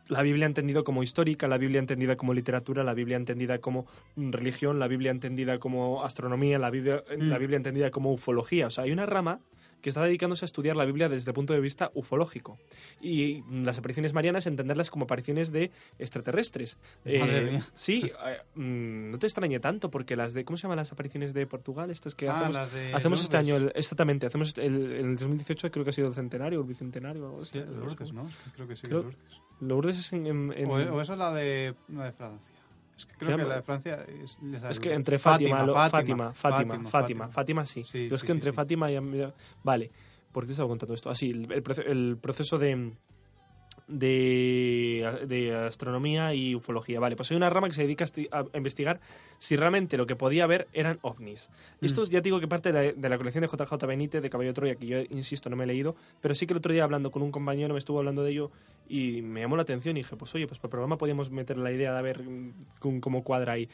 La 0.07 0.24
Biblia 0.24 0.47
entendida 0.47 0.82
como 0.84 1.03
histórica, 1.03 1.47
la 1.47 1.57
Biblia 1.57 1.80
entendida 1.80 2.16
como 2.16 2.34
literatura, 2.34 2.84
la 2.84 2.95
Biblia 2.95 3.16
entendida 3.16 3.60
como 3.60 3.86
mm, 4.16 4.32
religión, 4.32 4.80
la 4.80 4.88
Biblia 4.88 5.12
entendida 5.12 5.60
como 5.60 6.03
astronomía, 6.03 6.57
la 6.57 6.72
Biblia, 6.72 7.03
la 7.10 7.38
Mm. 7.38 7.39
Biblia 7.39 7.57
entendida 7.57 7.91
como 7.91 8.12
ufología. 8.12 8.68
O 8.68 8.70
sea, 8.72 8.86
hay 8.86 8.91
una 8.91 9.05
rama 9.05 9.39
que 9.82 9.89
está 9.89 10.03
dedicándose 10.03 10.45
a 10.45 10.47
estudiar 10.47 10.75
la 10.75 10.86
Biblia 10.86 11.07
desde 11.09 11.32
el 11.32 11.36
punto 11.36 11.53
de 11.53 11.59
vista 11.59 11.91
ufológico. 11.93 12.57
Y 13.01 13.43
las 13.63 13.77
apariciones 13.77 14.13
marianas, 14.13 14.45
entenderlas 14.47 14.89
como 14.91 15.05
apariciones 15.05 15.51
de 15.51 15.71
extraterrestres. 15.97 16.77
Madre 17.05 17.51
mía. 17.51 17.61
Sí, 17.73 18.03
eh, 18.25 18.38
mm, 18.55 19.11
no 19.11 19.19
te 19.19 19.27
extrañe 19.27 19.59
tanto, 19.59 19.89
porque 19.89 20.15
las 20.15 20.34
de. 20.34 20.43
¿Cómo 20.45 20.57
se 20.57 20.63
llaman 20.63 20.77
las 20.77 20.91
apariciones 20.91 21.34
de 21.34 21.45
Portugal? 21.47 21.89
Estas 21.91 22.15
que 22.15 22.27
Ah, 22.27 22.38
hacemos, 22.38 22.53
las 22.55 22.73
de 22.73 22.93
hacemos 22.93 23.21
este 23.21 23.38
año, 23.38 23.55
el- 23.55 23.71
exactamente, 23.75 24.25
hacemos 24.27 24.57
el, 24.57 24.91
el 24.91 25.15
2018, 25.15 25.71
creo 25.71 25.84
que 25.84 25.89
ha 25.91 25.93
sido 25.93 26.07
el 26.07 26.13
centenario 26.13 26.59
el 26.61 26.67
bicentenario. 26.67 27.23
o 27.23 27.27
algo. 27.30 27.45
Sí, 27.45 27.59
Lourdes, 27.59 28.13
¿no? 28.13 28.30
Creo 28.55 28.67
que 28.67 28.75
sí, 28.75 28.88
Creo- 28.88 29.03
Lourdes. 29.03 29.19
Lourdes 29.61 29.99
es 29.99 30.13
en. 30.13 30.27
en- 30.27 30.53
en- 30.55 30.69
O, 30.69 30.73
o 30.95 31.01
eso 31.01 31.13
es 31.13 31.19
la 31.19 31.34
de, 31.34 31.75
la 31.89 32.05
de 32.05 32.11
Francia. 32.11 32.53
Es 33.00 33.06
que 33.06 33.16
creo 33.16 33.38
¿Qué 33.38 33.43
que 33.43 33.50
la 33.50 33.56
de 33.56 33.62
Francia 33.62 34.06
es, 34.08 34.38
es 34.70 34.80
que 34.80 34.93
entre 34.93 35.18
Fátima, 35.20 35.66
Fátima, 35.89 36.34
Fátima, 36.34 36.89
Fátima, 36.89 37.28
Fátima, 37.30 37.66
sí. 37.66 37.84
Yo 38.10 38.16
es 38.16 38.24
que 38.24 38.32
entre. 38.34 38.52
Fátima 38.54 38.91
y... 38.91 38.97
Vale, 39.64 39.89
¿por 40.32 40.43
qué 40.43 40.47
te 40.47 40.52
estaba 40.54 40.68
contando 40.70 40.93
esto? 40.93 41.10
Así, 41.10 41.32
proce- 41.64 41.86
el 41.88 42.18
proceso 42.22 42.58
de, 42.58 42.91
de, 43.90 45.26
de 45.28 45.56
astronomía 45.56 46.34
y 46.34 46.56
ufología. 46.56 47.00
Vale, 47.00 47.16
pues 47.16 47.30
hay 47.32 47.38
una 47.38 47.50
rama 47.50 47.68
que 47.68 47.74
se 47.74 47.82
dedica 47.84 48.04
a 48.04 48.08
esti- 48.08 48.28
a 48.32 48.58
investigar 48.58 49.00
si 49.38 49.56
realmente 49.56 49.98
lo 49.98 50.06
que 50.06 50.16
podía 50.16 50.46
ver 50.48 50.68
eran 50.74 51.00
ovnis. 51.02 51.50
Mm. 51.82 51.86
Esto 51.86 52.04
ya 52.06 52.22
digo 52.22 52.40
que 52.40 52.48
parte 52.48 52.72
de 52.72 52.74
la, 52.88 52.94
de 52.94 53.10
la 53.10 53.18
colección 53.18 53.42
de 53.44 53.48
JJ 53.48 53.86
Benítez 53.88 54.22
de 54.22 54.30
Caballo 54.30 54.54
Troya, 54.54 54.76
que 54.76 54.86
yo, 54.86 54.98
insisto, 55.10 55.50
no 55.50 55.56
me 55.56 55.64
he 55.64 55.68
leído, 55.68 55.96
pero 56.22 56.34
sí 56.36 56.46
que 56.48 56.54
el 56.54 56.58
otro 56.58 56.74
día 56.74 56.84
hablando 56.84 57.12
con 57.12 57.22
un 57.22 57.32
compañero 57.32 57.74
me 57.74 57.80
estuvo 57.80 58.00
hablando 58.00 58.24
de 58.24 58.32
ello 58.32 58.52
y 58.88 59.22
me 59.22 59.42
llamó 59.42 59.56
la 59.56 59.64
atención 59.64 59.98
y 59.98 60.02
dije, 60.02 60.16
pues 60.16 60.34
oye, 60.36 60.48
pues 60.48 60.60
para 60.60 60.68
el 60.68 60.72
programa 60.72 60.98
podíamos 60.98 61.32
meter 61.32 61.58
la 61.58 61.72
idea 61.72 61.94
de 61.96 62.02
ver 62.02 62.24
mm, 62.24 62.54
cómo- 62.80 63.02
cómo 63.02 63.24
cuadra 63.24 63.54
ahí. 63.54 63.68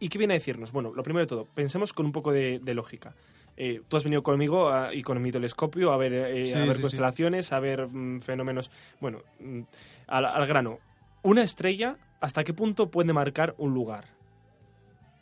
¿Y 0.00 0.08
qué 0.08 0.18
viene 0.18 0.34
a 0.34 0.38
decirnos? 0.38 0.72
Bueno, 0.72 0.92
lo 0.94 1.02
primero 1.02 1.24
de 1.24 1.28
todo, 1.28 1.46
pensemos 1.54 1.92
con 1.92 2.04
un 2.06 2.12
poco 2.12 2.32
de, 2.32 2.58
de 2.58 2.74
lógica. 2.74 3.14
Eh, 3.56 3.82
tú 3.88 3.96
has 3.96 4.04
venido 4.04 4.22
conmigo 4.22 4.68
a- 4.68 4.92
y 4.94 5.02
con 5.02 5.20
mi 5.22 5.30
telescopio 5.30 5.92
a 5.92 5.96
ver, 5.96 6.12
eh, 6.12 6.46
Sí, 6.46 6.52
a 6.54 6.58
ver 6.64 6.68
sí, 6.68 6.74
sí. 6.74 6.80
constelaciones, 6.82 7.52
a 7.52 7.60
ver 7.60 7.86
mm, 7.88 8.20
fenómenos. 8.20 8.70
Bueno, 9.00 9.20
mm, 9.40 9.60
al, 10.08 10.24
al 10.26 10.46
grano. 10.46 10.78
Una 11.22 11.42
estrella, 11.42 11.96
¿hasta 12.20 12.42
qué 12.44 12.52
punto 12.52 12.90
puede 12.90 13.12
marcar 13.12 13.54
un 13.58 13.72
lugar? 13.72 14.04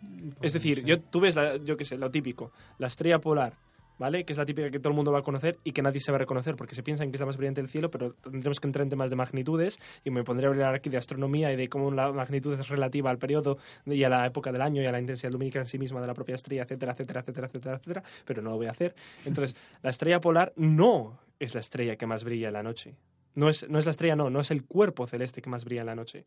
Pues 0.01 0.37
Es 0.43 0.53
decir, 0.55 0.85
yo, 0.85 1.01
tú 1.01 1.21
ves, 1.21 1.37
la- 1.37 1.57
yo 1.59 1.77
qué 1.77 1.85
sé, 1.85 1.97
lo 1.97 2.11
típico, 2.11 2.53
la 2.79 2.87
estrella 2.89 3.21
polar, 3.21 3.55
¿vale? 3.99 4.25
Que 4.25 4.33
es 4.33 4.39
la 4.39 4.45
típica 4.45 4.71
que 4.71 4.79
todo 4.79 4.91
el 4.91 4.97
mundo 4.97 5.13
va 5.13 5.21
a 5.21 5.23
conocer 5.23 5.59
y 5.65 5.73
que 5.73 5.83
nadie 5.83 6.01
se 6.01 6.13
va 6.13 6.17
a 6.17 6.19
reconocer 6.19 6.57
porque 6.57 6.75
se 6.75 6.83
piensa 6.83 7.05
en 7.05 7.11
que 7.11 7.17
es 7.17 7.21
la 7.21 7.27
más 7.27 7.37
brillante 7.37 7.61
del 7.61 7.71
cielo, 7.71 7.91
pero 7.91 8.15
tendremos 8.15 8.61
que 8.61 8.67
entrar 8.67 8.83
en 8.83 8.91
temas 8.91 9.11
de 9.11 9.17
magnitudes 9.17 9.79
y 10.05 10.11
me 10.11 10.25
pondré 10.25 10.47
a 10.47 10.51
hablar 10.51 10.75
aquí 10.75 10.91
de 10.91 10.97
astronomía 10.97 11.53
y 11.53 11.57
de 11.57 11.69
cómo 11.69 11.91
la 11.91 12.13
magnitud 12.13 12.59
es 12.59 12.69
relativa 12.69 13.11
al 13.11 13.19
periodo 13.19 13.59
y 13.87 14.03
a 14.05 14.09
la 14.09 14.27
época 14.27 14.53
del 14.53 14.63
año 14.63 14.83
y 14.83 14.87
a 14.87 14.93
la 14.93 15.01
intensidad 15.01 15.33
lumínica 15.33 15.59
en 15.59 15.67
sí 15.67 15.79
misma 15.79 16.01
de 16.01 16.07
la 16.07 16.15
propia 16.15 16.35
estrella, 16.35 16.63
etcétera, 16.63 16.93
etcétera, 16.93 17.21
etcétera, 17.21 17.47
etcétera, 17.47 17.77
etcétera, 17.77 18.03
pero 18.25 18.43
no 18.43 18.51
lo 18.51 18.57
voy 18.57 18.67
a 18.67 18.71
hacer. 18.71 18.95
Entonces, 19.25 19.57
la 19.83 19.91
estrella 19.91 20.21
polar 20.21 20.53
no 20.57 21.19
es 21.39 21.55
la 21.55 21.61
estrella 21.61 21.97
que 21.97 22.07
más 22.07 22.25
brilla 22.25 22.49
en 22.49 22.55
la 22.55 22.63
noche. 22.63 22.95
No 23.35 23.49
es, 23.49 23.69
no 23.69 23.79
es 23.79 23.87
la 23.87 23.91
estrella, 23.91 24.15
no, 24.15 24.31
no 24.31 24.41
es 24.41 24.51
el 24.51 24.65
cuerpo 24.65 25.07
celeste 25.07 25.41
que 25.41 25.51
más 25.51 25.65
brilla 25.65 25.81
en 25.81 25.87
la 25.87 25.95
noche. 25.95 26.27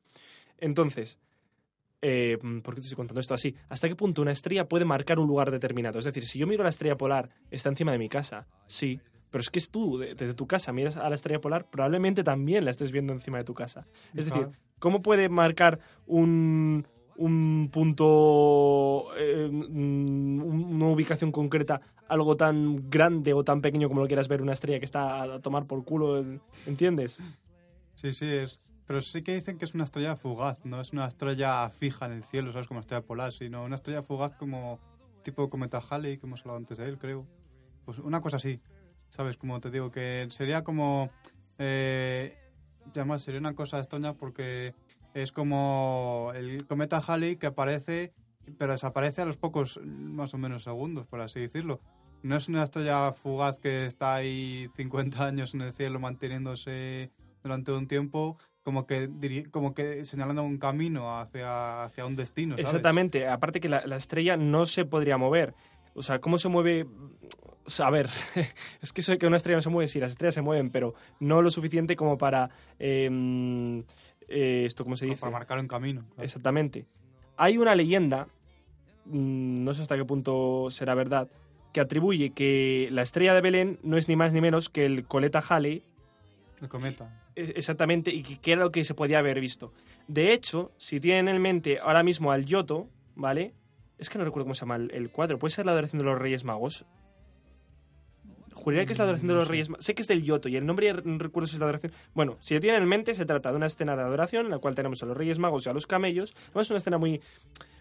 Entonces, 0.57 1.19
eh, 2.07 2.37
¿por 2.63 2.75
qué 2.75 2.81
te 2.81 2.87
estoy 2.87 2.95
contando 2.97 3.19
esto 3.19 3.33
así? 3.33 3.55
¿Hasta 3.69 3.87
qué 3.87 3.95
punto 3.95 4.21
una 4.21 4.31
estrella 4.31 4.67
puede 4.67 4.85
marcar 4.85 5.17
un 5.19 5.27
lugar 5.27 5.49
determinado? 5.49 5.97
Es 5.99 6.05
decir, 6.05 6.25
si 6.27 6.37
yo 6.39 6.45
miro 6.47 6.63
la 6.63 6.69
estrella 6.69 6.95
polar, 6.97 7.29
está 7.49 7.69
encima 7.69 7.91
de 7.91 7.97
mi 7.99 8.09
casa, 8.09 8.47
sí, 8.67 8.99
pero 9.31 9.41
es 9.41 9.49
que 9.49 9.59
es 9.59 9.69
tú, 9.69 9.97
de- 9.97 10.13
desde 10.15 10.33
tu 10.33 10.45
casa, 10.47 10.71
miras 10.71 10.97
a 10.97 11.09
la 11.09 11.15
estrella 11.15 11.41
polar, 11.41 11.69
probablemente 11.69 12.23
también 12.23 12.63
la 12.65 12.71
estés 12.71 12.91
viendo 12.91 13.11
encima 13.13 13.37
de 13.39 13.43
tu 13.43 13.53
casa. 13.53 13.87
Es 14.13 14.25
decir. 14.25 14.47
¿cómo 14.77 15.01
puede 15.01 15.29
marcar 15.29 15.79
un, 16.05 16.85
un 17.15 17.69
punto, 17.71 19.07
eh, 19.17 19.49
mm, 19.49 20.41
una 20.43 20.87
ubicación 20.89 21.31
concreta, 21.31 21.79
algo 22.09 22.35
tan 22.35 22.89
grande 22.89 23.33
o 23.33 23.43
tan 23.43 23.61
pequeño 23.61 23.87
como 23.87 24.01
lo 24.01 24.07
quieras 24.07 24.27
ver 24.27 24.41
una 24.41 24.51
estrella 24.53 24.79
que 24.79 24.85
está 24.85 25.23
a 25.23 25.39
tomar 25.39 25.65
por 25.65 25.83
culo? 25.85 26.23
¿Entiendes? 26.67 27.17
Sí, 27.95 28.11
sí, 28.11 28.25
es. 28.27 28.59
Pero 28.87 29.01
sí 29.01 29.23
que 29.23 29.33
dicen 29.33 29.57
que 29.57 29.65
es 29.65 29.73
una 29.73 29.83
estrella 29.83 30.15
fugaz, 30.15 30.63
no 30.63 30.79
es 30.79 30.93
una 30.93 31.07
estrella 31.07 31.69
fija 31.69 32.05
en 32.05 32.11
el 32.11 32.23
cielo, 32.23 32.51
¿sabes? 32.51 32.67
Como 32.67 32.79
estrella 32.79 33.01
polar, 33.01 33.33
sino 33.33 33.63
una 33.63 33.75
estrella 33.75 34.03
fugaz 34.03 34.33
como 34.33 34.79
tipo 35.23 35.49
cometa 35.49 35.79
Halley, 35.79 36.17
que 36.17 36.27
hemos 36.27 36.41
hablado 36.41 36.57
antes 36.57 36.77
de 36.77 36.85
él, 36.85 36.97
creo. 36.99 37.25
Pues 37.85 37.97
una 37.99 38.21
cosa 38.21 38.37
así, 38.37 38.61
¿sabes? 39.09 39.37
Como 39.37 39.59
te 39.59 39.71
digo, 39.71 39.91
que 39.91 40.27
sería 40.29 40.63
como. 40.63 41.09
Eh, 41.57 42.37
ya 42.93 43.05
más, 43.05 43.23
sería 43.23 43.39
una 43.39 43.55
cosa 43.55 43.79
extraña 43.79 44.13
porque 44.13 44.75
es 45.15 45.31
como 45.31 46.31
el 46.35 46.67
cometa 46.67 46.99
Halley 46.99 47.37
que 47.37 47.47
aparece, 47.47 48.13
pero 48.57 48.73
desaparece 48.73 49.21
a 49.21 49.25
los 49.25 49.37
pocos, 49.37 49.79
más 49.83 50.33
o 50.35 50.37
menos, 50.37 50.63
segundos, 50.63 51.07
por 51.07 51.21
así 51.21 51.39
decirlo. 51.39 51.81
No 52.21 52.35
es 52.37 52.47
una 52.47 52.63
estrella 52.63 53.11
fugaz 53.13 53.59
que 53.59 53.85
está 53.85 54.15
ahí 54.15 54.69
50 54.75 55.25
años 55.25 55.53
en 55.53 55.61
el 55.61 55.73
cielo 55.73 55.99
manteniéndose 55.99 57.11
durante 57.45 57.71
un 57.71 57.87
tiempo, 57.87 58.37
como 58.63 58.87
que, 58.87 59.07
como 59.51 59.75
que 59.75 60.03
señalando 60.03 60.41
un 60.43 60.57
camino 60.57 61.19
hacia, 61.19 61.83
hacia 61.83 62.05
un 62.05 62.15
destino, 62.15 62.55
¿sabes? 62.55 62.65
Exactamente. 62.65 63.27
Aparte 63.27 63.59
que 63.59 63.69
la, 63.69 63.85
la 63.85 63.97
estrella 63.97 64.35
no 64.35 64.65
se 64.65 64.83
podría 64.83 65.17
mover. 65.17 65.53
O 65.93 66.01
sea, 66.01 66.19
¿cómo 66.19 66.39
se 66.39 66.49
mueve? 66.49 66.87
O 67.65 67.69
sea, 67.69 67.87
a 67.87 67.91
ver, 67.91 68.09
es 68.81 68.91
que 68.91 69.01
eso 69.01 69.11
de 69.11 69.19
que 69.19 69.27
una 69.27 69.37
estrella 69.37 69.57
no 69.57 69.61
se 69.61 69.69
mueve, 69.69 69.87
sí, 69.87 69.99
las 69.99 70.11
estrellas 70.11 70.33
se 70.33 70.41
mueven, 70.41 70.71
pero 70.71 70.95
no 71.19 71.41
lo 71.43 71.51
suficiente 71.51 71.95
como 71.95 72.17
para... 72.17 72.49
eh, 72.79 73.79
eh, 74.27 74.63
esto, 74.65 74.83
¿cómo 74.83 74.95
se 74.95 75.05
Como 75.05 75.13
dice? 75.13 75.21
Para 75.21 75.31
marcar 75.31 75.59
un 75.59 75.67
camino. 75.67 76.01
claro. 76.09 76.23
Exactamente. 76.23 76.87
Hay 77.37 77.59
una 77.59 77.75
leyenda, 77.75 78.27
mm, 79.05 79.63
no 79.63 79.73
sé 79.75 79.83
hasta 79.83 79.95
qué 79.95 80.03
punto 80.05 80.67
será 80.71 80.95
verdad, 80.95 81.29
que 81.73 81.81
atribuye 81.81 82.31
que 82.31 82.87
la 82.91 83.03
estrella 83.03 83.35
de 83.35 83.41
Belén 83.41 83.79
no 83.83 83.97
es 83.97 84.07
ni 84.07 84.15
más 84.15 84.33
ni 84.33 84.41
menos 84.41 84.69
que 84.69 84.85
el 84.85 85.05
coleta 85.05 85.43
Halley, 85.47 85.83
El 86.61 86.69
cometa. 86.69 87.24
Eh, 87.35 87.53
exactamente, 87.55 88.11
y 88.11 88.23
que 88.23 88.51
era 88.53 88.61
lo 88.61 88.71
que 88.71 88.83
se 88.85 88.93
podía 88.93 89.19
haber 89.19 89.39
visto. 89.39 89.71
De 90.07 90.33
hecho, 90.33 90.71
si 90.77 90.99
tienen 90.99 91.27
en 91.27 91.41
mente 91.41 91.79
ahora 91.79 92.03
mismo 92.03 92.31
al 92.31 92.45
Yoto, 92.45 92.87
¿vale? 93.15 93.53
Es 93.97 94.09
que 94.09 94.17
no 94.17 94.25
recuerdo 94.25 94.45
cómo 94.45 94.55
se 94.55 94.61
llama 94.61 94.75
el, 94.75 94.91
el 94.93 95.09
cuadro. 95.09 95.39
¿Puede 95.39 95.53
ser 95.53 95.65
la 95.65 95.71
adoración 95.71 95.99
de 95.99 96.05
los 96.05 96.17
Reyes 96.19 96.43
Magos? 96.43 96.85
Juraría 98.53 98.85
que 98.85 98.93
es 98.93 98.97
la 98.99 99.03
adoración 99.05 99.27
de 99.27 99.33
Mm, 99.33 99.37
los. 99.37 99.47
Reyes 99.47 99.69
Magos. 99.69 99.85
Sé 99.85 99.93
que 99.95 100.01
es 100.01 100.07
del 100.07 100.23
Yoto 100.23 100.49
y 100.49 100.55
el 100.55 100.65
nombre 100.65 100.91
no 101.03 101.17
recuerdo 101.17 101.45
si 101.47 101.55
es 101.55 101.59
la 101.59 101.65
adoración. 101.65 101.91
Bueno, 102.13 102.37
si 102.39 102.53
lo 102.53 102.59
tienen 102.61 102.81
en 102.83 102.87
mente, 102.89 103.13
se 103.13 103.25
trata 103.25 103.51
de 103.51 103.57
una 103.57 103.65
escena 103.67 103.95
de 103.95 104.01
adoración 104.01 104.45
en 104.45 104.51
la 104.51 104.59
cual 104.59 104.75
tenemos 104.75 105.03
a 105.03 105.05
los 105.05 105.15
Reyes 105.15 105.39
Magos 105.39 105.65
y 105.65 105.69
a 105.69 105.73
los 105.73 105.85
camellos. 105.87 106.33
Además, 106.47 106.67
es 106.67 106.71
una 106.71 106.77
escena 106.77 106.97
muy, 106.97 107.21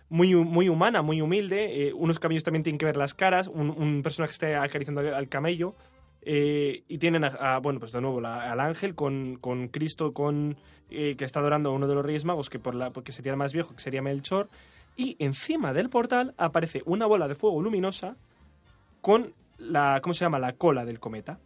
muy, 0.09 0.35
muy 0.35 0.69
humana, 0.69 1.01
muy 1.03 1.21
humilde. 1.21 1.89
Eh, 1.89 1.93
unos 1.95 2.19
camellos 2.19 2.43
también 2.45 2.63
tienen 2.65 2.79
que 2.79 2.87
ver 2.87 2.97
las 2.97 3.15
caras. 3.15 3.49
Un, 3.49 3.71
un 3.71 4.03
personaje 4.03 4.33
está 4.33 4.63
acariciando 4.63 5.01
al- 5.01 5.15
al 5.15 5.29
camello. 5.29 5.75
Eh, 6.25 6.83
y 6.89 6.99
tienen, 6.99 7.25
a, 7.25 7.29
a- 7.29 7.59
bueno, 7.59 7.79
pues 7.81 7.93
de 7.93 8.01
nuevo, 8.01 8.21
la- 8.21 8.51
al 8.51 8.61
ángel 8.61 8.95
con, 8.95 9.37
con 9.37 9.69
Cristo, 9.69 10.13
con 10.13 10.57
eh, 10.91 11.17
que 11.17 11.25
está 11.25 11.41
adorando 11.41 11.71
a 11.71 11.73
uno 11.75 11.87
de 11.87 11.95
los 11.95 12.05
Reyes 12.05 12.25
Magos, 12.25 12.49
que 12.51 12.59
por 12.59 12.75
la, 12.75 12.91
porque 12.91 13.13
sería 13.13 13.33
el 13.33 13.39
más 13.39 13.53
viejo, 13.53 13.75
que 13.75 13.83
sería 13.83 14.03
Melchor. 14.03 14.49
Y 14.97 15.17
encima 15.19 15.73
del 15.73 15.91
portal 15.91 16.35
aparece 16.37 16.83
una 16.87 17.07
bola 17.07 17.27
de 17.29 17.35
fuego 17.35 17.61
luminosa 17.61 18.17
con 19.01 19.35
la, 19.59 20.01
¿cómo 20.03 20.15
se 20.15 20.25
llama? 20.25 20.39
La 20.39 20.53
cola 20.55 20.85
del 20.85 21.01
cometa. 21.01 21.39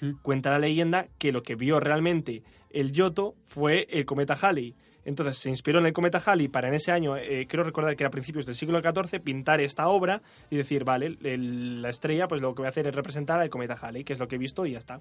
Mm. 0.00 0.12
Cuenta 0.22 0.50
la 0.50 0.58
leyenda 0.58 1.06
que 1.18 1.32
lo 1.32 1.42
que 1.42 1.54
vio 1.54 1.78
realmente 1.80 2.42
el 2.70 2.92
Yoto 2.92 3.34
fue 3.46 3.86
el 3.90 4.04
cometa 4.04 4.34
Halley. 4.34 4.74
Entonces 5.04 5.38
se 5.38 5.48
inspiró 5.48 5.78
en 5.78 5.86
el 5.86 5.92
cometa 5.92 6.22
Halley 6.24 6.48
para 6.48 6.68
en 6.68 6.74
ese 6.74 6.92
año, 6.92 7.16
eh, 7.16 7.46
creo 7.48 7.64
recordar 7.64 7.96
que 7.96 8.02
era 8.04 8.08
a 8.08 8.10
principios 8.10 8.46
del 8.46 8.54
siglo 8.54 8.80
XIV, 8.80 9.20
pintar 9.20 9.60
esta 9.60 9.88
obra 9.88 10.20
y 10.50 10.56
decir, 10.56 10.84
vale, 10.84 11.16
el- 11.22 11.82
la 11.82 11.88
estrella, 11.90 12.28
pues 12.28 12.40
lo 12.42 12.54
que 12.54 12.62
voy 12.62 12.66
a 12.66 12.70
hacer 12.70 12.86
es 12.86 12.94
representar 12.94 13.40
al 13.40 13.50
cometa 13.50 13.74
Halley, 13.80 14.04
que 14.04 14.12
es 14.12 14.18
lo 14.18 14.28
que 14.28 14.36
he 14.36 14.38
visto 14.38 14.66
y 14.66 14.72
ya 14.72 14.78
está. 14.78 15.00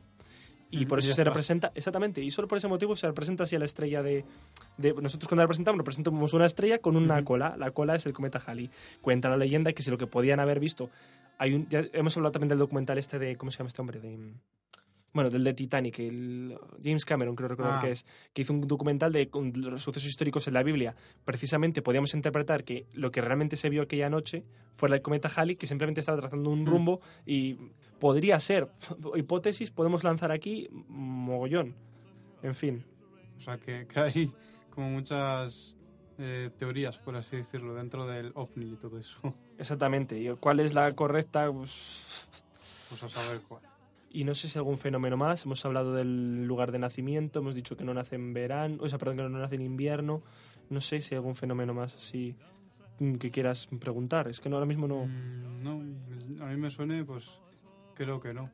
Y 0.72 0.86
por 0.86 1.00
eso 1.00 1.12
se 1.16 1.24
representa, 1.24 1.72
exactamente, 1.74 2.22
y 2.22 2.30
solo 2.30 2.48
por 2.48 2.60
ese 2.60 2.68
motivo 2.68 2.96
se 2.96 3.08
representa 3.08 3.44
así 3.44 3.56
a 3.56 3.60
la 3.60 3.66
estrella 3.66 4.04
de, 4.04 4.24
de- 4.78 4.94
Nosotros 4.94 5.28
cuando 5.28 5.38
la 5.42 5.46
representamos, 5.46 5.80
representamos 5.80 6.32
una 6.34 6.46
estrella 6.46 6.78
con 6.78 6.96
una 6.96 7.16
Ujú. 7.16 7.24
cola. 7.24 7.56
La 7.58 7.72
cola 7.72 7.96
es 7.96 8.06
el 8.06 8.14
cometa 8.14 8.40
Halley. 8.46 8.70
Cuenta 9.02 9.30
la 9.30 9.38
leyenda 9.38 9.74
que 9.74 9.82
si 9.82 9.90
lo 9.90 9.98
que 9.98 10.06
podían 10.06 10.40
haber 10.40 10.60
visto... 10.60 10.92
Hay 11.40 11.54
un, 11.56 11.68
ya 11.70 11.84
hemos 11.94 12.16
hablado 12.18 12.34
también 12.34 12.50
del 12.50 12.60
documental 12.60 12.98
este 13.00 13.18
de... 13.18 13.36
¿Cómo 13.36 13.50
se 13.50 13.58
llama 13.58 13.70
este 13.70 13.82
hombre? 13.82 14.00
De, 14.00 14.16
bueno, 15.14 15.30
del 15.30 15.44
de 15.44 15.54
Titanic, 15.54 16.00
el 16.00 16.58
James 16.84 17.04
Cameron, 17.06 17.36
creo 17.36 17.50
recordar 17.50 17.78
Ah. 17.78 17.82
que 17.82 17.92
es, 17.92 18.06
que 18.34 18.42
hizo 18.44 18.54
un 18.54 18.62
documental 18.62 19.12
de 19.12 19.30
los 19.56 19.82
sucesos 19.82 20.08
históricos 20.10 20.48
en 20.48 20.54
la 20.54 20.64
Biblia. 20.64 20.96
Precisamente 21.26 21.82
podíamos 21.82 22.14
interpretar 22.14 22.64
que 22.64 22.86
lo 22.94 23.12
que 23.12 23.22
realmente 23.22 23.56
se 23.56 23.70
vio 23.70 23.82
aquella 23.82 24.10
noche 24.10 24.44
fue 24.76 24.90
el 24.90 25.02
cometa 25.02 25.30
Halley, 25.36 25.56
que 25.56 25.68
simplemente 25.68 26.02
estaba 26.02 26.20
trazando 26.20 26.50
un 26.50 26.62
Hmm. 26.64 26.66
rumbo 26.68 27.02
y 27.26 27.56
podría 28.00 28.40
ser, 28.40 28.68
hipótesis, 29.16 29.72
podemos 29.72 30.04
lanzar 30.04 30.32
aquí 30.32 30.68
mogollón. 30.88 31.76
En 32.44 32.54
fin, 32.56 32.84
O 33.38 33.42
sea, 33.42 33.58
que, 33.58 33.86
que 33.88 34.00
hay 34.00 34.32
como 34.70 34.90
muchas 34.92 35.76
eh, 36.22 36.50
teorías, 36.58 36.98
por 36.98 37.16
así 37.16 37.38
decirlo, 37.38 37.74
dentro 37.74 38.06
del 38.06 38.32
ovni 38.36 38.74
y 38.74 38.76
todo 38.76 38.98
eso. 39.00 39.20
exactamente. 39.58 40.20
¿Y 40.20 40.30
cuál 40.36 40.60
es 40.60 40.74
la 40.74 40.92
correcta? 40.94 41.50
Pues, 41.52 41.74
Pues 42.90 43.04
a 43.04 43.10
saber 43.10 43.40
cuál. 43.48 43.62
Y 44.12 44.24
no 44.24 44.34
sé 44.34 44.48
si 44.48 44.58
algún 44.58 44.78
fenómeno 44.78 45.18
más. 45.18 45.46
Hemos 45.46 45.64
hablado 45.66 45.94
del 45.94 46.46
lugar 46.46 46.72
de 46.72 46.80
nacimiento, 46.80 47.40
hemos 47.40 47.56
dicho 47.56 47.78
que 47.78 47.84
no 47.84 47.94
nace 47.94 48.16
en 48.16 48.34
verano, 48.34 48.78
o 48.80 48.90
sea, 48.90 48.98
perdón, 48.98 49.18
que 49.18 49.24
no 49.24 49.30
nace 49.30 49.56
en 49.56 49.62
invierno. 49.62 50.24
No 50.70 50.82
sé 50.82 51.02
si 51.02 51.14
hay 51.14 51.18
algún 51.18 51.36
fenómeno 51.36 51.74
más 51.74 51.96
así 51.96 52.36
mm, 53.00 53.16
que 53.16 53.32
quieras 53.32 53.68
preguntar. 53.80 54.28
Es 54.28 54.40
que 54.40 54.50
no, 54.50 54.56
ahora 54.56 54.66
mismo 54.66 54.88
no. 54.88 55.06
Mm, 55.06 55.64
no, 55.64 56.46
a 56.46 56.48
mí 56.48 56.58
me 56.58 56.70
suene, 56.70 57.04
pues 57.04 57.40
creo 57.94 58.20
que 58.20 58.34
no. 58.34 58.50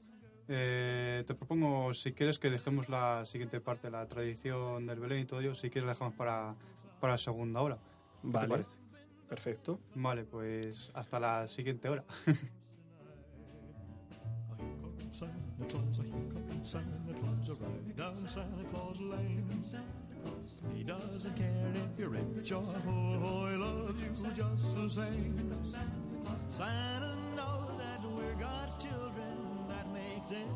Eh, 0.48 1.24
te 1.26 1.34
propongo, 1.34 1.94
si 1.94 2.12
quieres, 2.12 2.38
que 2.38 2.50
dejemos 2.50 2.90
la 2.90 3.26
siguiente 3.26 3.60
parte, 3.62 3.90
la 3.90 4.06
tradición 4.08 4.86
del 4.86 5.00
Belén 5.00 5.20
y 5.20 5.26
todo 5.26 5.40
ello, 5.42 5.56
si 5.56 5.70
quieres, 5.70 5.88
la 5.88 5.94
dejamos 5.94 6.14
para, 6.14 6.56
para 7.00 7.14
la 7.14 7.18
segunda 7.18 7.62
hora. 7.62 7.78
¿Qué 8.22 8.30
Vale, 8.30 8.48
te 8.48 8.52
parece? 8.52 8.70
perfecto. 9.28 9.80
Vale, 9.96 10.24
pues 10.24 10.92
hasta 10.94 11.20
la 11.20 11.48
siguiente 11.48 11.90
hora. 11.90 12.04
Santa 15.58 15.72
Claus, 15.72 15.98
here 15.98 16.34
comes 16.34 16.70
Santa 16.70 17.14
Claus, 17.22 17.50
riding 17.62 17.94
down 17.98 18.28
Santa 18.28 18.64
Claus 18.74 19.00
Lane. 19.00 19.64
He 20.76 20.84
doesn't 20.84 21.36
care 21.36 21.72
if 21.76 22.00
you're 22.00 22.10
rich 22.10 22.52
or 22.52 22.64
poor, 22.86 23.52
he 23.52 23.58
loves 23.58 24.02
you 24.02 24.10
just 24.36 24.76
the 24.76 24.90
same. 24.90 25.66
Santa 26.50 27.16
knows 27.36 27.72
that 27.78 28.04
we're 28.04 28.34
God's 28.40 28.76
children, 28.84 29.66
that 29.70 29.88
makes 29.94 30.32
it 30.32 30.48